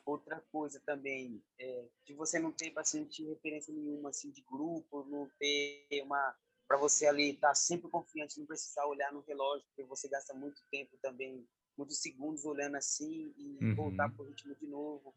outra 0.05 0.41
coisa 0.51 0.81
também, 0.85 1.43
é, 1.59 1.85
de 2.05 2.13
você 2.13 2.39
não 2.39 2.51
ter 2.51 2.71
bastante 2.71 3.25
referência 3.25 3.73
nenhuma 3.73 4.09
assim 4.09 4.31
de 4.31 4.41
grupo, 4.41 5.05
não 5.09 5.29
ter 5.37 6.01
uma 6.03 6.35
para 6.67 6.77
você 6.77 7.05
ali 7.05 7.31
estar 7.31 7.49
tá 7.49 7.55
sempre 7.55 7.89
confiante, 7.89 8.39
não 8.39 8.45
precisar 8.45 8.85
olhar 8.85 9.11
no 9.11 9.19
relógio, 9.19 9.65
porque 9.67 9.83
você 9.83 10.07
gasta 10.07 10.33
muito 10.33 10.61
tempo 10.71 10.97
também, 11.01 11.45
muitos 11.81 11.97
segundos 11.97 12.45
olhando 12.45 12.75
assim 12.75 13.33
e 13.35 13.57
uhum. 13.65 13.75
voltar 13.75 14.09
para 14.09 14.23
o 14.23 14.27
ritmo 14.27 14.55
de 14.55 14.67
novo. 14.67 15.13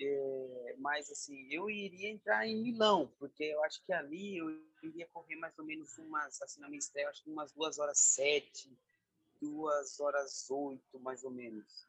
É, 0.00 0.76
mas 0.78 1.10
assim, 1.10 1.46
eu 1.52 1.68
iria 1.68 2.08
entrar 2.10 2.46
em 2.46 2.62
Milão, 2.62 3.12
porque 3.18 3.44
eu 3.44 3.62
acho 3.64 3.84
que 3.84 3.92
ali 3.92 4.38
eu 4.38 4.48
iria 4.82 5.06
correr 5.08 5.36
mais 5.36 5.58
ou 5.58 5.64
menos 5.64 5.98
umas, 5.98 6.40
assim, 6.40 6.60
na 6.60 6.68
minha 6.68 6.78
estreia, 6.78 7.10
acho 7.10 7.22
que 7.22 7.30
umas 7.30 7.52
duas 7.52 7.78
horas 7.78 7.98
sete, 7.98 8.74
duas 9.40 10.00
horas 10.00 10.48
oito, 10.50 10.98
mais 11.00 11.22
ou 11.22 11.30
menos. 11.30 11.86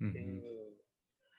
Uhum. 0.00 0.12
É, 0.16 0.72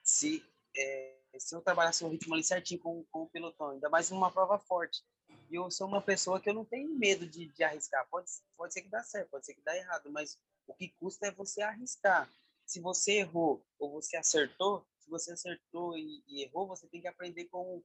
se, 0.04 0.44
é, 0.76 1.18
se 1.38 1.56
eu 1.56 1.60
trabalhasse 1.60 2.04
o 2.04 2.08
ritmo 2.08 2.34
ali 2.34 2.44
certinho 2.44 2.80
com, 2.80 3.04
com 3.10 3.22
o 3.22 3.30
pelotão, 3.30 3.70
ainda 3.70 3.88
mais 3.88 4.10
numa 4.10 4.30
prova 4.30 4.58
forte. 4.58 5.02
E 5.50 5.56
eu 5.56 5.70
sou 5.70 5.88
uma 5.88 6.00
pessoa 6.00 6.40
que 6.40 6.48
eu 6.48 6.54
não 6.54 6.64
tenho 6.64 6.94
medo 6.94 7.26
de, 7.26 7.46
de 7.46 7.64
arriscar. 7.64 8.06
Pode, 8.08 8.30
pode 8.56 8.72
ser 8.72 8.82
que 8.82 8.88
dá 8.88 9.02
certo, 9.02 9.30
pode 9.30 9.44
ser 9.44 9.54
que 9.54 9.62
dá 9.62 9.76
errado, 9.76 10.10
mas 10.10 10.38
o 10.66 10.74
que 10.74 10.90
custa 10.98 11.26
é 11.26 11.32
você 11.32 11.62
arriscar. 11.62 12.30
Se 12.64 12.80
você 12.80 13.18
errou 13.18 13.64
ou 13.78 13.90
você 13.92 14.16
acertou, 14.16 14.86
se 14.98 15.10
você 15.10 15.32
acertou 15.32 15.96
e, 15.96 16.22
e, 16.28 16.42
errou, 16.42 16.66
você 16.66 16.86
tem 16.86 17.00
que 17.00 17.08
aprender 17.08 17.46
com 17.46 17.82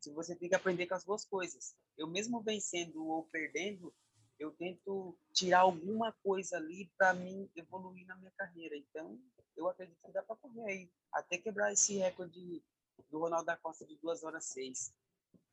se 0.00 0.12
você 0.12 0.36
tem 0.36 0.48
que 0.48 0.54
aprender 0.54 0.86
com 0.86 0.94
as 0.94 1.04
duas 1.04 1.24
coisas. 1.24 1.74
Eu 1.96 2.06
mesmo 2.06 2.40
vencendo 2.40 3.04
ou 3.04 3.24
perdendo, 3.24 3.92
eu 4.38 4.52
tento 4.52 5.18
tirar 5.32 5.60
alguma 5.60 6.12
coisa 6.22 6.56
ali 6.56 6.88
para 6.96 7.12
mim 7.14 7.50
evoluir 7.56 8.06
na 8.06 8.16
minha 8.16 8.30
carreira. 8.36 8.76
Então, 8.76 9.18
eu 9.56 9.68
acredito 9.68 9.98
que 10.04 10.12
dá 10.12 10.22
para 10.22 10.36
correr 10.36 10.70
aí, 10.70 10.90
até 11.12 11.36
quebrar 11.36 11.72
esse 11.72 11.96
recorde 11.96 12.62
do 13.10 13.18
Ronaldo 13.18 13.46
da 13.46 13.56
Costa 13.56 13.84
de 13.84 13.96
2 13.96 14.22
horas 14.22 14.44
6. 14.46 14.94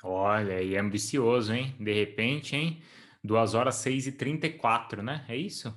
Olha, 0.03 0.61
e 0.61 0.76
é 0.76 0.80
ambicioso, 0.80 1.53
hein? 1.53 1.76
De 1.80 1.91
repente, 1.91 2.55
hein? 2.55 2.84
2 3.23 3.55
horas 3.55 3.76
6 3.76 4.07
e 4.07 4.11
34, 4.11 5.01
né? 5.01 5.26
É 5.28 5.36
isso? 5.36 5.73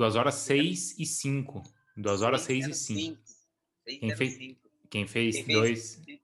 2 0.00 0.16
horas 0.16 0.34
6 0.36 0.98
e 0.98 1.04
5. 1.04 1.62
2 1.94 2.22
horas 2.22 2.40
6 2.40 2.68
e 2.68 2.74
5. 2.74 3.22
Quem 3.84 4.16
fez, 4.16 4.38
quem 4.88 5.06
fez 5.06 5.36
quem 5.36 5.54
dois. 5.54 5.96
Fez, 5.96 6.20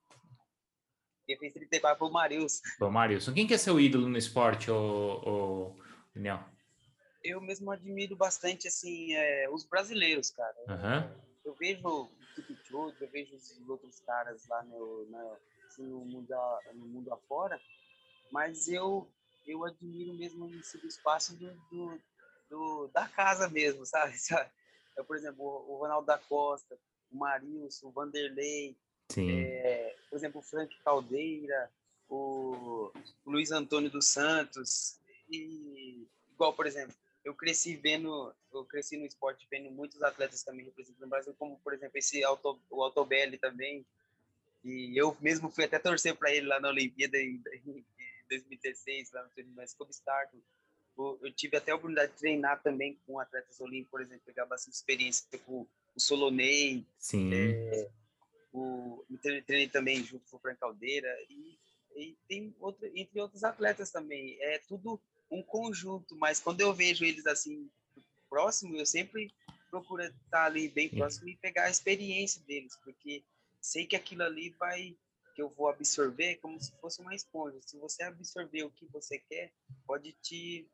quem 1.26 1.38
fez 1.38 1.52
34 1.52 1.98
foi 1.98 2.08
o 2.08 2.10
Marius. 2.10 2.62
Foi 2.78 2.88
o 2.88 2.90
Marius. 2.90 3.28
Quem 3.28 3.46
que 3.46 3.52
é 3.52 3.58
seu 3.58 3.78
ídolo 3.78 4.08
no 4.08 4.16
esporte, 4.16 4.70
ô, 4.70 5.20
ô, 5.26 5.76
Daniel? 6.14 6.42
Eu 7.22 7.38
mesmo 7.42 7.70
admiro 7.70 8.16
bastante, 8.16 8.66
assim, 8.66 9.12
é, 9.12 9.46
os 9.50 9.66
brasileiros, 9.66 10.30
cara. 10.30 10.56
Uhum. 10.68 11.20
Eu 11.44 11.54
vejo 11.56 11.86
o 11.86 12.08
Kipchoge, 12.46 12.96
eu 12.98 13.10
vejo 13.10 13.36
os 13.36 13.68
outros 13.68 14.00
caras 14.00 14.48
lá 14.48 14.62
no, 14.64 15.06
na, 15.10 15.36
assim, 15.66 15.82
no, 15.82 16.02
mundo, 16.02 16.34
no 16.72 16.86
mundo 16.86 17.12
afora, 17.12 17.60
mas 18.32 18.68
eu, 18.68 19.06
eu 19.46 19.66
admiro 19.66 20.14
mesmo 20.14 20.48
esse 20.54 20.78
espaço 20.86 21.36
do, 21.36 21.52
do, 21.70 22.00
do, 22.48 22.88
da 22.88 23.08
casa 23.08 23.48
mesmo, 23.48 23.84
sabe? 23.84 24.14
Eu, 24.96 25.04
por 25.04 25.16
exemplo, 25.16 25.44
o 25.44 25.76
Ronaldo 25.76 26.06
da 26.06 26.18
Costa, 26.18 26.78
o 27.10 27.18
Marilson, 27.18 27.88
o 27.88 27.92
Vanderlei, 27.92 28.76
é, 29.16 29.94
por 30.08 30.16
exemplo, 30.16 30.40
o 30.40 30.42
Frank 30.42 30.74
Caldeira, 30.82 31.70
o, 32.08 32.90
o, 33.24 33.30
Luiz 33.30 33.50
Antônio 33.52 33.90
dos 33.90 34.06
Santos, 34.06 34.98
e 35.28 36.08
igual, 36.32 36.54
por 36.54 36.66
exemplo, 36.66 36.94
eu 37.24 37.34
cresci 37.34 37.76
vendo, 37.76 38.34
eu 38.52 38.64
cresci 38.64 38.96
no 38.96 39.04
esporte 39.04 39.46
vendo 39.50 39.70
muitos 39.70 40.02
atletas 40.02 40.42
também 40.42 40.64
representando 40.64 41.06
o 41.06 41.10
Brasil, 41.10 41.34
como, 41.38 41.58
por 41.60 41.74
exemplo, 41.74 41.98
esse 41.98 42.24
Auto, 42.24 42.58
o 42.70 42.82
Autobelli 42.82 43.36
também, 43.36 43.86
e 44.64 45.00
eu 45.00 45.16
mesmo 45.20 45.50
fui 45.50 45.64
até 45.64 45.78
torcer 45.78 46.16
para 46.16 46.32
ele 46.32 46.46
lá 46.46 46.58
na 46.58 46.68
Olimpíada 46.68 47.18
em, 47.18 47.42
em 47.64 47.84
2016, 48.28 49.12
lá 49.12 49.22
no 49.22 49.54
Mexico 49.54 49.86
Startup. 49.92 50.42
Eu 50.96 51.32
tive 51.34 51.56
até 51.56 51.72
a 51.72 51.74
oportunidade 51.74 52.12
de 52.12 52.18
treinar 52.18 52.62
também 52.62 52.98
com 53.06 53.20
atletas 53.20 53.60
olímpicos, 53.60 53.90
por 53.90 54.00
exemplo, 54.00 54.22
pegar 54.24 54.46
bastante 54.46 54.74
experiência 54.74 55.26
com 55.44 55.66
o 55.94 56.00
Solonei. 56.00 56.86
Sim. 56.98 57.30
É, 57.34 57.90
o, 58.52 59.04
treinei 59.22 59.68
também 59.68 60.02
junto 60.02 60.24
com 60.30 60.36
o 60.36 60.40
Frank 60.40 60.58
Caldeira 60.58 61.08
e, 61.28 61.58
e 61.96 62.16
tem 62.26 62.54
outro, 62.58 62.90
entre 62.94 63.20
outros 63.20 63.44
atletas 63.44 63.90
também. 63.90 64.38
É 64.40 64.58
tudo 64.66 65.00
um 65.30 65.42
conjunto, 65.42 66.16
mas 66.16 66.40
quando 66.40 66.60
eu 66.60 66.72
vejo 66.72 67.04
eles 67.04 67.26
assim 67.26 67.70
próximo, 68.28 68.76
eu 68.76 68.86
sempre 68.86 69.32
procuro 69.70 70.02
estar 70.02 70.46
ali 70.46 70.68
bem 70.68 70.88
próximo 70.88 71.28
e 71.28 71.36
pegar 71.36 71.64
a 71.64 71.70
experiência 71.70 72.42
deles, 72.44 72.76
porque 72.82 73.22
sei 73.60 73.86
que 73.86 73.96
aquilo 73.96 74.22
ali 74.22 74.50
vai 74.58 74.96
que 75.34 75.42
eu 75.42 75.50
vou 75.50 75.68
absorver 75.68 76.36
como 76.36 76.58
se 76.58 76.72
fosse 76.80 76.98
uma 77.02 77.14
esponja. 77.14 77.60
Se 77.60 77.76
você 77.78 78.02
absorver 78.02 78.62
o 78.62 78.70
que 78.70 78.86
você 78.86 79.18
quer, 79.18 79.52
pode 79.86 80.12
te 80.22 80.66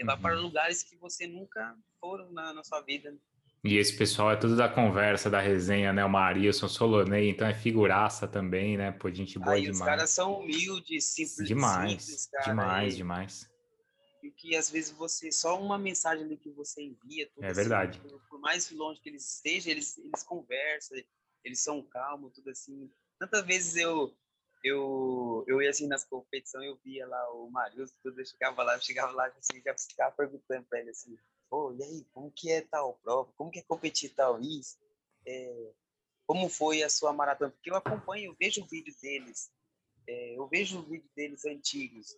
levar 0.00 0.16
uhum. 0.16 0.22
para 0.22 0.34
lugares 0.34 0.82
que 0.82 0.96
você 0.96 1.26
nunca 1.26 1.76
foram 2.00 2.32
na, 2.32 2.52
na 2.52 2.64
sua 2.64 2.80
vida. 2.80 3.10
Né? 3.10 3.18
E 3.62 3.76
esse 3.76 3.94
pessoal 3.96 4.32
é 4.32 4.36
tudo 4.36 4.56
da 4.56 4.68
conversa, 4.68 5.28
da 5.28 5.38
resenha, 5.38 5.92
né? 5.92 6.02
O 6.02 6.08
Marilson, 6.08 6.66
Solonei, 6.66 7.28
então 7.28 7.46
é 7.46 7.52
figuraça 7.52 8.26
também, 8.26 8.78
né? 8.78 8.90
Pô, 8.90 9.10
gente 9.10 9.38
boa 9.38 9.52
Aí, 9.52 9.62
demais. 9.62 9.80
Os 9.80 9.86
caras 9.86 10.10
são 10.10 10.40
humildes, 10.40 11.04
simples. 11.04 11.46
Demais, 11.46 12.02
simples, 12.02 12.26
cara, 12.26 12.44
demais, 12.46 12.94
e, 12.94 12.96
demais. 12.96 13.50
E 14.22 14.30
que 14.30 14.56
às 14.56 14.70
vezes 14.70 14.90
você, 14.90 15.30
só 15.30 15.60
uma 15.60 15.78
mensagem 15.78 16.24
ali 16.24 16.38
que 16.38 16.50
você 16.50 16.82
envia. 16.82 17.28
é 17.38 17.46
assim, 17.46 17.54
verdade. 17.54 18.00
Por, 18.00 18.18
por, 18.30 18.40
mais 18.40 18.70
longe 18.70 18.98
que 19.02 19.10
eles 19.10 19.34
estejam, 19.34 19.72
eles, 19.72 19.98
eles 19.98 20.22
conversam, 20.22 20.96
eles 21.44 21.62
são 21.62 21.82
calmos, 21.82 22.32
tudo 22.32 22.48
assim. 22.48 22.90
Tantas 23.18 23.44
vezes 23.44 23.76
eu, 23.76 24.10
eu, 24.62 25.44
eu 25.46 25.62
ia 25.62 25.70
assim 25.70 25.86
nas 25.86 26.04
competições, 26.04 26.66
eu 26.66 26.78
via 26.84 27.06
lá 27.06 27.32
o 27.32 27.50
Marilson, 27.50 27.94
tudo, 28.02 28.20
eu 28.20 28.26
chegava 28.26 28.62
lá, 28.62 28.74
eu 28.74 28.80
chegava 28.80 29.12
lá, 29.12 29.26
assim, 29.26 29.60
já 29.64 29.74
ficava 29.76 30.14
perguntando 30.14 30.66
pra 30.68 30.80
ele 30.80 30.90
assim 30.90 31.16
pô, 31.50 31.74
e 31.74 31.82
aí, 31.82 32.06
como 32.12 32.30
que 32.30 32.50
é 32.50 32.62
tal 32.62 32.94
prova? 33.02 33.32
Como 33.36 33.50
que 33.50 33.58
é 33.58 33.62
competir 33.62 34.14
tal 34.14 34.40
isso? 34.40 34.78
É, 35.26 35.72
como 36.26 36.48
foi 36.48 36.82
a 36.82 36.88
sua 36.88 37.12
maratona? 37.12 37.50
Porque 37.50 37.70
eu 37.70 37.74
acompanho, 37.74 38.30
eu 38.30 38.36
vejo 38.38 38.62
o 38.62 38.66
vídeo 38.66 38.94
deles, 39.02 39.50
é, 40.06 40.38
eu 40.38 40.46
vejo 40.46 40.78
o 40.78 40.82
vídeo 40.82 41.10
deles 41.14 41.44
antigos, 41.44 42.16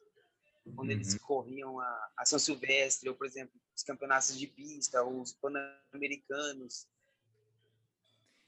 quando 0.77 0.91
uhum. 0.91 0.95
eles 0.95 1.19
corriam 1.19 1.81
a, 1.81 2.11
a, 2.19 2.27
São 2.27 2.39
Silvestre, 2.39 3.09
ou, 3.09 3.17
por 3.17 3.27
exemplo, 3.27 3.59
os 3.75 3.83
campeonatos 3.83 4.39
de 4.39 4.47
pista, 4.47 5.03
os 5.03 5.33
pan-americanos. 5.33 6.87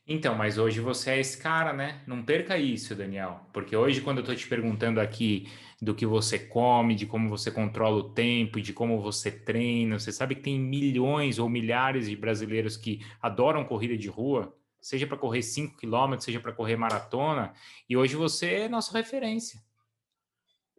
Então, 0.07 0.35
mas 0.35 0.59
hoje 0.59 0.81
você 0.81 1.13
é 1.13 1.21
esse 1.21 1.39
cara, 1.39 1.73
né? 1.73 2.03
Não 2.07 2.23
perca 2.23 2.59
isso, 2.59 2.95
Daniel. 2.95 3.41
Porque 3.55 3.75
hoje, 3.75 4.03
quando 4.03 4.19
eu 4.19 4.23
estou 4.23 4.37
te 4.37 4.47
perguntando 4.47 5.01
aqui 5.01 5.51
do 5.81 5.95
que 5.95 6.05
você 6.05 6.39
come, 6.39 6.95
de 6.95 7.07
como 7.07 7.29
você 7.29 7.51
controla 7.51 7.97
o 7.97 8.13
tempo, 8.13 8.61
de 8.61 8.75
como 8.75 9.01
você 9.01 9.31
treina, 9.31 9.99
você 9.99 10.13
sabe 10.13 10.35
que 10.35 10.43
tem 10.43 10.61
milhões 10.61 11.39
ou 11.39 11.49
milhares 11.49 12.07
de 12.07 12.17
brasileiros 12.17 12.77
que 12.77 13.01
adoram 13.21 13.65
corrida 13.65 13.97
de 13.97 14.09
rua, 14.09 14.55
seja 14.79 15.07
para 15.07 15.17
correr 15.17 15.43
5 15.43 15.79
quilômetros, 15.79 16.27
seja 16.27 16.39
para 16.39 16.53
correr 16.53 16.77
maratona, 16.77 17.55
e 17.89 17.97
hoje 17.97 18.15
você 18.15 18.55
é 18.55 18.69
nossa 18.69 18.93
referência. 18.93 19.59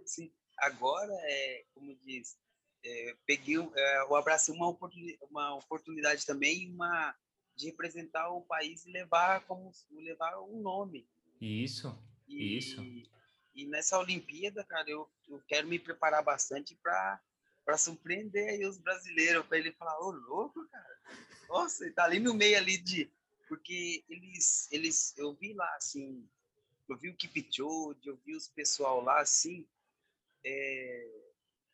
Sim, 0.05 0.32
agora, 0.59 1.11
é, 1.23 1.63
como 1.73 1.95
diz, 2.05 2.38
é, 2.86 3.15
peguei, 3.26 3.57
é, 3.57 4.01
eu 4.03 4.15
abracei 4.15 4.53
uma 4.53 4.69
uma 5.32 5.55
oportunidade 5.55 6.23
também, 6.28 6.71
uma 6.71 7.15
de 7.55 7.67
representar 7.67 8.29
o 8.29 8.41
país 8.41 8.85
e 8.85 8.91
levar 8.91 9.45
como 9.45 9.71
levar 9.91 10.39
um 10.41 10.61
nome. 10.61 11.07
Isso, 11.39 11.97
e, 12.27 12.57
isso. 12.57 12.81
E 13.53 13.65
nessa 13.67 13.97
Olimpíada, 13.97 14.63
cara, 14.63 14.89
eu, 14.89 15.09
eu 15.27 15.41
quero 15.47 15.67
me 15.67 15.79
preparar 15.79 16.23
bastante 16.23 16.75
para 16.75 17.21
para 17.63 17.79
surpreender 17.79 18.47
aí 18.47 18.63
os 18.63 18.77
brasileiros, 18.77 19.43
para 19.47 19.57
ele 19.57 19.71
falar, 19.71 19.99
ô 19.99 20.11
louco, 20.11 20.63
cara. 20.69 21.01
Nossa, 21.49 21.83
ele 21.83 21.93
tá 21.93 22.03
ali 22.03 22.19
no 22.19 22.31
meio 22.31 22.55
ali 22.59 22.77
de 22.77 23.11
porque 23.47 24.03
eles 24.07 24.71
eles 24.71 25.17
eu 25.17 25.33
vi 25.33 25.53
lá 25.53 25.75
assim, 25.75 26.27
eu 26.87 26.95
vi 26.97 27.09
o 27.09 27.15
Kipchoge, 27.15 27.99
eu 28.05 28.17
vi 28.17 28.35
os 28.35 28.47
pessoal 28.49 29.01
lá 29.01 29.19
assim, 29.19 29.67
é, 30.43 31.07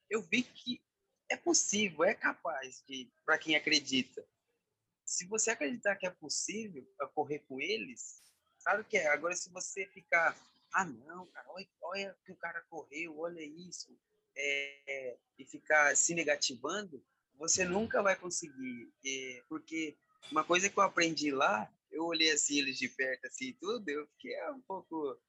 eu 0.10 0.22
vi 0.22 0.44
que 0.44 0.82
é 1.30 1.36
possível, 1.36 2.06
é 2.06 2.14
capaz 2.14 2.84
de 2.88 3.12
para 3.26 3.38
quem 3.38 3.56
acredita 3.56 4.26
se 5.12 5.26
você 5.26 5.52
acreditar 5.52 5.98
que 5.98 6.08
é 6.08 6.10
possível 6.10 6.88
correr 7.14 7.40
com 7.40 7.60
eles, 7.60 8.24
claro 8.64 8.86
que 8.86 8.98
é. 8.98 9.08
Agora, 9.08 9.36
se 9.36 9.50
você 9.50 9.86
ficar, 9.88 10.38
ah, 10.74 10.86
não, 10.86 11.28
cara, 11.28 11.46
olha, 11.50 11.68
olha 11.82 12.18
que 12.26 12.32
o 12.32 12.38
cara 12.38 12.62
correu, 12.70 13.20
olha 13.20 13.42
isso, 13.44 13.94
é, 14.38 15.18
e 15.38 15.46
ficar 15.46 15.98
se 15.98 16.16
negativando, 16.16 17.04
você 17.36 17.66
nunca 17.66 18.02
vai 18.02 18.16
conseguir. 18.16 18.90
É, 19.06 19.44
porque 19.50 19.98
uma 20.32 20.46
coisa 20.46 20.70
que 20.70 20.80
eu 20.80 20.84
aprendi 20.84 21.30
lá, 21.30 21.70
eu 21.92 22.06
olhei 22.06 22.32
assim 22.32 22.60
eles 22.60 22.78
de 22.78 22.88
perto, 22.88 23.26
assim, 23.26 23.52
tudo, 23.60 23.90
eu 23.90 24.08
fiquei 24.14 24.34
um 24.52 24.62
pouco 24.62 25.20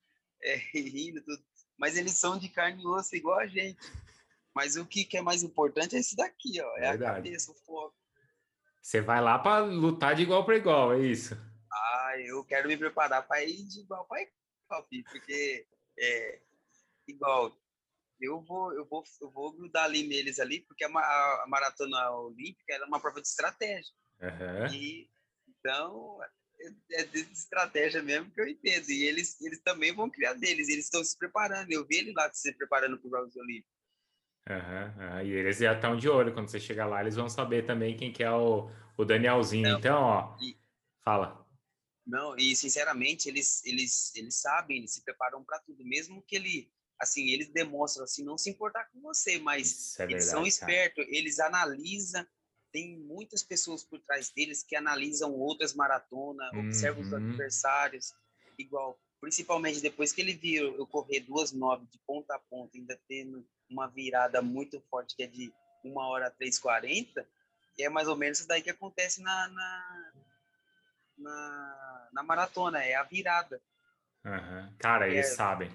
é, 0.41 0.55
rindo, 0.73 1.21
tudo. 1.23 1.43
Mas 1.77 1.97
eles 1.97 2.13
são 2.13 2.39
de 2.39 2.47
carne 2.47 2.83
e 2.83 2.87
osso 2.87 3.17
igual 3.17 3.37
a 3.37 3.47
gente. 3.47 3.81
Mas 4.55 4.77
o 4.77 4.85
que, 4.85 5.03
que 5.03 5.17
é 5.17 5.21
mais 5.21 5.43
importante 5.43 5.97
é 5.97 5.99
esse 5.99 6.15
daqui, 6.15 6.61
ó. 6.61 6.77
É 6.77 6.91
Verdade. 6.91 7.03
a 7.03 7.13
cabeça, 7.15 7.51
o 7.51 7.55
foco. 7.65 8.02
Você 8.83 8.99
vai 8.99 9.21
lá 9.21 9.39
para 9.39 9.63
lutar 9.63 10.13
de 10.13 10.23
igual 10.23 10.45
para 10.45 10.57
igual, 10.57 10.93
é 10.93 10.99
isso? 10.99 11.37
Ah, 11.71 12.15
eu 12.19 12.43
quero 12.43 12.67
me 12.67 12.75
preparar 12.75 13.25
para 13.25 13.41
ir 13.41 13.63
de 13.63 13.79
igual 13.79 14.05
para 14.05 14.21
igual, 14.21 14.87
porque 15.09 15.65
é 15.97 16.41
igual. 17.07 17.57
Eu 18.19 18.41
vou, 18.41 18.73
eu 18.73 18.85
vou, 18.85 19.03
eu 19.21 19.31
vou 19.31 19.53
grudar 19.53 19.85
ali 19.85 20.05
neles 20.05 20.37
ali, 20.37 20.61
porque 20.61 20.83
a, 20.83 20.89
a, 20.89 21.43
a 21.43 21.47
maratona 21.47 22.11
olímpica 22.11 22.73
é 22.73 22.83
uma 22.83 22.99
prova 22.99 23.21
de 23.21 23.27
estratégia. 23.27 23.93
Uhum. 24.21 24.73
E 24.73 25.09
então 25.47 26.19
é, 26.59 27.01
é 27.01 27.03
de 27.05 27.19
estratégia 27.31 28.03
mesmo 28.03 28.31
que 28.31 28.41
eu 28.41 28.47
entendo. 28.47 28.89
E 28.89 29.05
eles, 29.05 29.39
eles 29.41 29.61
também 29.61 29.93
vão 29.93 30.09
criar 30.09 30.33
deles. 30.33 30.67
Eles 30.67 30.85
estão 30.85 31.03
se 31.03 31.17
preparando. 31.17 31.71
Eu 31.71 31.85
vi 31.85 31.97
eles 31.97 32.13
lá 32.13 32.29
se 32.33 32.53
preparando 32.53 32.97
para 32.97 33.05
os 33.05 33.11
Jogos 33.11 33.35
Olímpicos. 33.37 33.72
E 35.23 35.29
eles 35.29 35.57
já 35.57 35.73
estão 35.73 35.95
de 35.95 36.09
olho, 36.09 36.33
quando 36.33 36.49
você 36.49 36.59
chegar 36.59 36.85
lá, 36.85 37.01
eles 37.01 37.15
vão 37.15 37.29
saber 37.29 37.65
também 37.65 37.95
quem 37.95 38.11
que 38.11 38.23
é 38.23 38.31
o, 38.31 38.69
o 38.97 39.05
Danielzinho. 39.05 39.69
Não, 39.69 39.79
então, 39.79 40.01
ó, 40.01 40.37
e, 40.41 40.57
fala. 41.01 41.45
Não, 42.05 42.35
e 42.37 42.55
sinceramente, 42.55 43.29
eles, 43.29 43.65
eles, 43.65 44.13
eles 44.15 44.35
sabem, 44.35 44.77
eles 44.79 44.93
se 44.93 45.03
preparam 45.03 45.43
para 45.43 45.59
tudo, 45.59 45.85
mesmo 45.85 46.21
que 46.21 46.35
ele, 46.35 46.71
assim, 46.99 47.29
eles 47.29 47.49
demonstram, 47.49 48.03
assim, 48.03 48.23
não 48.23 48.37
se 48.37 48.49
importar 48.49 48.89
com 48.91 48.99
você, 49.01 49.39
mas 49.39 49.97
é 49.99 50.03
eles 50.03 50.25
são 50.25 50.45
espertos, 50.45 51.05
eles 51.07 51.39
analisam, 51.39 52.25
tem 52.71 52.99
muitas 52.99 53.41
pessoas 53.43 53.83
por 53.83 53.99
trás 54.01 54.29
deles 54.31 54.63
que 54.63 54.75
analisam 54.75 55.31
outras 55.31 55.73
maratonas, 55.73 56.51
uhum. 56.51 56.65
observam 56.65 57.01
os 57.01 57.11
uhum. 57.11 57.29
adversários, 57.29 58.13
igual, 58.57 58.99
principalmente 59.23 59.79
depois 59.81 60.11
que 60.11 60.19
ele 60.19 60.33
viu 60.33 60.75
eu 60.75 60.85
correr 60.85 61.21
duas 61.21 61.53
nove 61.53 61.85
de 61.85 61.97
ponta 62.05 62.35
a 62.35 62.39
ponta, 62.39 62.77
ainda 62.77 62.99
tendo 63.07 63.47
uma 63.69 63.87
virada 63.87 64.41
muito 64.41 64.81
forte, 64.89 65.15
que 65.15 65.23
é 65.23 65.27
de 65.27 65.53
uma 65.81 66.05
hora 66.09 66.29
três 66.29 66.59
quarenta 66.59 67.25
é 67.79 67.87
mais 67.89 68.09
ou 68.09 68.17
menos 68.17 68.39
isso 68.39 68.47
daí 68.47 68.61
que 68.61 68.69
acontece 68.69 69.21
na, 69.21 69.47
na, 69.47 70.11
na, 71.17 72.09
na 72.13 72.23
maratona, 72.23 72.83
é 72.83 72.95
a 72.95 73.03
virada. 73.03 73.61
Uhum. 74.25 74.73
Cara, 74.77 75.07
eles 75.07 75.27
é... 75.27 75.35
sabem. 75.35 75.71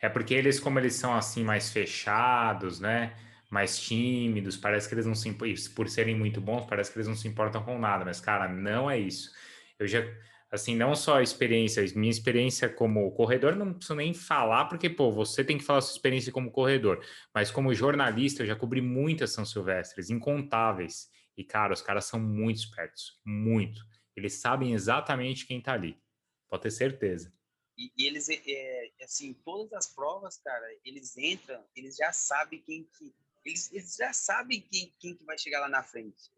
É 0.00 0.08
porque 0.08 0.32
eles, 0.32 0.60
como 0.60 0.78
eles 0.78 0.94
são 0.94 1.12
assim 1.12 1.42
mais 1.44 1.70
fechados, 1.70 2.78
né? 2.80 3.16
Mais 3.50 3.78
tímidos, 3.78 4.56
parece 4.56 4.88
que 4.88 4.94
eles 4.94 5.06
não 5.06 5.14
se 5.14 5.30
por 5.74 5.88
serem 5.88 6.16
muito 6.16 6.40
bons, 6.40 6.66
parece 6.66 6.90
que 6.90 6.98
eles 6.98 7.08
não 7.08 7.16
se 7.16 7.28
importam 7.28 7.64
com 7.64 7.78
nada, 7.78 8.04
mas 8.04 8.20
cara, 8.20 8.48
não 8.48 8.88
é 8.88 8.98
isso. 8.98 9.30
Eu 9.78 9.86
já 9.86 10.00
assim, 10.52 10.76
não 10.76 10.94
só 10.94 11.16
a 11.16 11.22
experiência, 11.22 11.82
minha 11.96 12.10
experiência 12.10 12.68
como 12.68 13.10
corredor, 13.12 13.56
não 13.56 13.72
preciso 13.72 13.94
nem 13.94 14.12
falar, 14.12 14.66
porque, 14.66 14.90
pô, 14.90 15.10
você 15.10 15.42
tem 15.42 15.56
que 15.56 15.64
falar 15.64 15.80
sua 15.80 15.94
experiência 15.94 16.30
como 16.30 16.52
corredor, 16.52 17.02
mas 17.34 17.50
como 17.50 17.72
jornalista, 17.72 18.42
eu 18.42 18.46
já 18.46 18.54
cobri 18.54 18.82
muitas 18.82 19.32
São 19.32 19.46
Silvestres, 19.46 20.10
incontáveis, 20.10 21.08
e, 21.38 21.42
cara, 21.42 21.72
os 21.72 21.80
caras 21.80 22.04
são 22.04 22.20
muito 22.20 22.58
espertos, 22.58 23.18
muito. 23.24 23.80
Eles 24.14 24.34
sabem 24.34 24.74
exatamente 24.74 25.46
quem 25.46 25.58
tá 25.58 25.72
ali, 25.72 25.98
pode 26.50 26.64
ter 26.64 26.70
certeza. 26.70 27.32
E, 27.78 27.90
e 27.96 28.06
eles, 28.06 28.28
é, 28.28 28.90
assim, 29.02 29.32
todas 29.32 29.72
as 29.72 29.86
provas, 29.94 30.36
cara, 30.36 30.66
eles 30.84 31.16
entram, 31.16 31.64
eles 31.74 31.96
já 31.96 32.12
sabem 32.12 32.60
quem 32.60 32.84
que, 32.84 33.14
eles, 33.42 33.72
eles 33.72 33.96
já 33.96 34.12
sabem 34.12 34.60
quem, 34.60 34.94
quem 35.00 35.16
que 35.16 35.24
vai 35.24 35.38
chegar 35.38 35.60
lá 35.60 35.68
na 35.70 35.82
frente. 35.82 36.30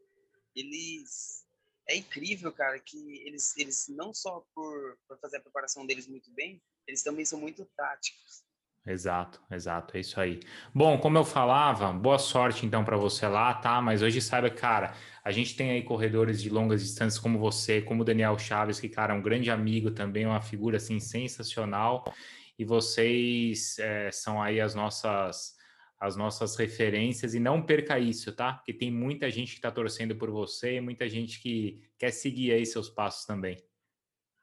Eles 0.55 1.45
é 1.89 1.97
incrível, 1.97 2.53
cara, 2.53 2.79
que 2.79 2.97
eles, 3.27 3.57
eles 3.57 3.87
não 3.89 4.13
só 4.13 4.45
por, 4.55 4.97
por 5.07 5.19
fazer 5.21 5.39
a 5.39 5.41
preparação 5.41 5.87
deles 5.87 6.07
muito 6.07 6.31
bem, 6.33 6.61
eles 6.87 7.03
também 7.03 7.25
são 7.25 7.39
muito 7.39 7.65
táticos. 7.77 8.45
Exato, 8.87 9.41
exato, 9.51 9.97
é 9.97 10.01
isso 10.01 10.21
aí. 10.21 10.41
Bom, 10.75 10.99
como 10.99 11.17
eu 11.17 11.25
falava, 11.25 11.91
boa 11.91 12.19
sorte 12.19 12.67
então 12.67 12.85
para 12.85 12.99
você 12.99 13.27
lá, 13.27 13.55
tá? 13.55 13.81
Mas 13.81 14.03
hoje 14.03 14.21
saiba, 14.21 14.51
cara, 14.51 14.95
a 15.25 15.33
gente 15.33 15.57
tem 15.57 15.71
aí 15.71 15.83
corredores 15.83 16.43
de 16.43 16.51
longas 16.51 16.83
distâncias 16.83 17.19
como 17.19 17.39
você, 17.39 17.81
como 17.81 18.03
o 18.03 18.05
Daniel 18.05 18.39
Chaves, 18.39 18.79
que, 18.79 18.89
cara, 18.91 19.15
é 19.15 19.17
um 19.17 19.23
grande 19.23 19.51
amigo 19.51 19.91
também, 19.91 20.27
uma 20.27 20.43
figura 20.43 20.77
assim 20.77 21.01
sensacional. 21.01 22.05
E 22.59 22.65
vocês 22.65 23.79
é, 23.79 24.11
são 24.13 24.41
aí 24.43 24.61
as 24.61 24.75
nossas 24.75 25.54
as 26.05 26.17
nossas 26.17 26.55
referências 26.55 27.33
e 27.35 27.41
não 27.41 27.65
perca 27.65 27.99
isso, 27.99 28.31
tá? 28.35 28.53
Porque 28.53 28.75
tem 28.75 28.91
muita 28.91 29.31
gente 29.31 29.53
que 29.53 29.59
está 29.59 29.71
torcendo 29.71 30.15
por 30.17 30.31
você 30.31 30.75
e 30.75 30.81
muita 30.81 31.09
gente 31.09 31.41
que 31.41 31.83
quer 31.99 32.11
seguir 32.11 32.53
aí 32.53 32.67
seus 32.67 32.91
passos 32.91 33.25
também. 33.25 33.57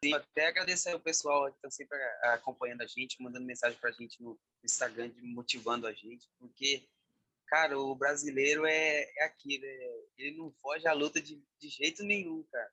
Sim, 0.04 0.16
até 0.16 0.48
agradecer 0.48 0.90
ao 0.90 1.00
pessoal 1.00 1.52
que 1.52 1.58
está 1.58 1.70
sempre 1.70 1.96
acompanhando 2.24 2.82
a 2.82 2.88
gente, 2.88 3.22
mandando 3.22 3.46
mensagem 3.46 3.78
para 3.78 3.92
a 3.92 3.94
gente 3.94 4.20
no 4.20 4.40
Instagram, 4.64 5.12
motivando 5.22 5.86
a 5.86 5.94
gente, 5.94 6.28
porque, 6.40 6.84
cara, 7.46 7.78
o 7.78 7.94
brasileiro 7.94 8.66
é, 8.66 9.04
é 9.20 9.24
aquilo, 9.26 9.64
é, 9.64 10.04
ele 10.18 10.38
não 10.38 10.52
foge 10.64 10.88
à 10.88 10.94
luta 10.94 11.22
de, 11.22 11.40
de 11.60 11.70
jeito 11.70 12.04
nenhum, 12.04 12.44
cara. 12.52 12.72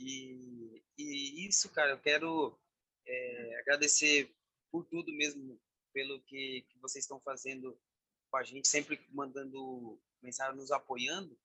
E, 0.00 0.82
e 0.98 1.46
isso, 1.46 1.68
cara, 1.68 1.92
eu 1.92 1.98
quero 1.98 2.58
é, 3.06 3.60
agradecer 3.60 4.28
por 4.72 4.84
tudo 4.86 5.12
mesmo, 5.12 5.56
pelo 5.92 6.20
que, 6.22 6.66
que 6.68 6.78
vocês 6.80 7.04
estão 7.04 7.20
fazendo 7.20 7.78
com 8.30 8.36
a 8.36 8.42
gente, 8.42 8.68
sempre 8.68 9.00
mandando 9.10 10.00
mensagem, 10.22 10.56
nos 10.56 10.70
apoiando, 10.70 11.38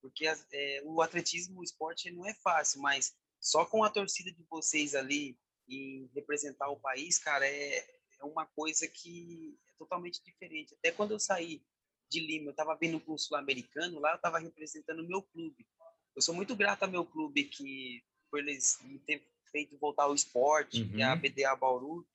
porque 0.00 0.26
é, 0.52 0.82
o 0.84 1.02
atletismo, 1.02 1.60
o 1.60 1.64
esporte 1.64 2.10
não 2.10 2.26
é 2.26 2.34
fácil, 2.34 2.80
mas 2.80 3.14
só 3.40 3.64
com 3.64 3.82
a 3.82 3.90
torcida 3.90 4.30
de 4.30 4.44
vocês 4.48 4.94
ali 4.94 5.38
e 5.68 6.08
representar 6.14 6.68
o 6.70 6.78
país, 6.78 7.18
cara, 7.18 7.46
é, 7.46 7.78
é 8.20 8.24
uma 8.24 8.46
coisa 8.46 8.86
que 8.86 9.58
é 9.68 9.72
totalmente 9.78 10.22
diferente. 10.24 10.74
Até 10.74 10.92
quando 10.92 11.12
eu 11.12 11.18
saí 11.18 11.62
de 12.08 12.20
Lima, 12.20 12.46
eu 12.46 12.50
estava 12.50 12.76
vindo 12.76 13.00
para 13.00 13.12
o 13.12 13.18
Sul-Americano, 13.18 13.98
lá 13.98 14.12
eu 14.12 14.16
estava 14.16 14.38
representando 14.38 15.00
o 15.00 15.08
meu 15.08 15.22
clube. 15.22 15.66
Eu 16.14 16.22
sou 16.22 16.34
muito 16.34 16.54
grato 16.54 16.84
ao 16.84 16.90
meu 16.90 17.04
clube 17.04 17.44
que 17.44 18.02
por 18.30 18.40
eles 18.40 18.78
me 18.82 18.98
ter 19.00 19.26
feito 19.50 19.78
voltar 19.78 20.04
ao 20.04 20.14
esporte, 20.14 20.82
uhum. 20.82 21.04
a 21.04 21.16
BDA 21.16 21.54
Bauru, 21.56 22.06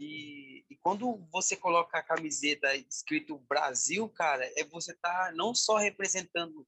e, 0.00 0.64
e, 0.70 0.76
quando 0.76 1.16
você 1.30 1.54
coloca 1.54 1.98
a 1.98 2.02
camiseta 2.02 2.74
escrito 2.74 3.38
Brasil, 3.46 4.08
cara, 4.08 4.50
é 4.56 4.64
você 4.64 4.94
tá 4.94 5.30
não 5.36 5.54
só 5.54 5.76
representando 5.76 6.66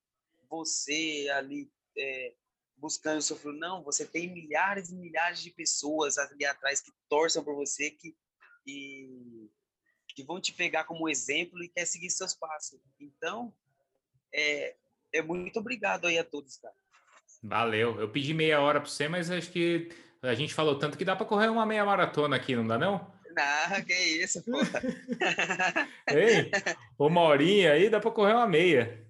você 0.50 1.30
ali 1.34 1.72
é, 1.96 2.34
buscando 2.76 3.18
o 3.18 3.22
seu 3.22 3.36
filho, 3.36 3.54
não, 3.54 3.82
você 3.82 4.04
tem 4.04 4.30
milhares 4.30 4.90
e 4.90 4.96
milhares 4.96 5.42
de 5.42 5.50
pessoas 5.50 6.18
ali 6.18 6.44
atrás 6.44 6.82
que 6.82 6.92
torçam 7.08 7.42
por 7.42 7.54
você, 7.54 7.90
que, 7.90 8.14
e, 8.66 9.48
que 10.08 10.22
vão 10.22 10.38
te 10.38 10.52
pegar 10.52 10.84
como 10.84 11.08
exemplo 11.08 11.62
e 11.64 11.68
quer 11.68 11.86
seguir 11.86 12.10
seus 12.10 12.34
passos. 12.34 12.80
Então, 13.00 13.54
é, 14.34 14.76
é 15.12 15.22
muito 15.22 15.58
obrigado 15.58 16.06
aí 16.06 16.18
a 16.18 16.24
todos, 16.24 16.58
cara. 16.58 16.74
Valeu. 17.42 17.98
Eu 17.98 18.10
pedi 18.10 18.34
meia 18.34 18.60
hora 18.60 18.80
para 18.80 18.90
você, 18.90 19.08
mas 19.08 19.30
acho 19.30 19.50
que 19.50 19.90
A 20.22 20.34
gente 20.34 20.54
falou 20.54 20.78
tanto 20.78 20.96
que 20.96 21.04
dá 21.04 21.16
para 21.16 21.26
correr 21.26 21.48
uma 21.48 21.66
meia 21.66 21.84
maratona 21.84 22.36
aqui, 22.36 22.54
não 22.54 22.66
dá 22.66 22.78
não? 22.78 23.12
Não, 23.34 23.84
que 23.84 23.94
isso, 23.94 24.42
pô. 24.44 24.58
Ei, 26.10 26.50
uma 26.98 27.22
horinha 27.22 27.72
aí 27.72 27.88
dá 27.88 28.00
para 28.00 28.10
correr 28.10 28.34
uma 28.34 28.46
meia. 28.46 29.06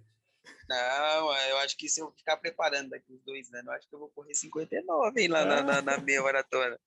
Não, 0.69 1.35
eu 1.49 1.59
acho 1.59 1.77
que 1.77 1.89
se 1.89 2.01
eu 2.01 2.11
ficar 2.13 2.37
preparando 2.37 2.91
daqui 2.91 3.13
uns 3.13 3.23
dois 3.25 3.53
anos, 3.53 3.67
eu 3.67 3.73
acho 3.73 3.89
que 3.89 3.95
eu 3.95 3.99
vou 3.99 4.09
correr 4.11 4.35
59 4.35 5.21
hein, 5.21 5.29
lá 5.29 5.45
na, 5.45 5.63
na, 5.63 5.83
na 5.83 5.99
meia 5.99 6.23
maratona. 6.23 6.79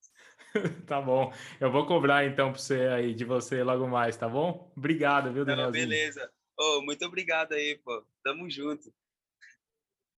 tá 0.87 1.01
bom. 1.01 1.33
Eu 1.59 1.71
vou 1.71 1.85
cobrar 1.85 2.25
então 2.25 2.51
para 2.51 2.59
você 2.59 2.87
aí, 2.87 3.13
de 3.13 3.25
você 3.25 3.63
logo 3.63 3.87
mais, 3.87 4.17
tá 4.17 4.27
bom? 4.27 4.71
Obrigado, 4.75 5.31
viu, 5.31 5.45
Danielzinho? 5.45 5.87
beleza. 5.87 6.29
Oh, 6.57 6.81
muito 6.81 7.05
obrigado 7.05 7.53
aí, 7.53 7.77
pô. 7.83 8.05
Tamo 8.23 8.49
junto. 8.49 8.91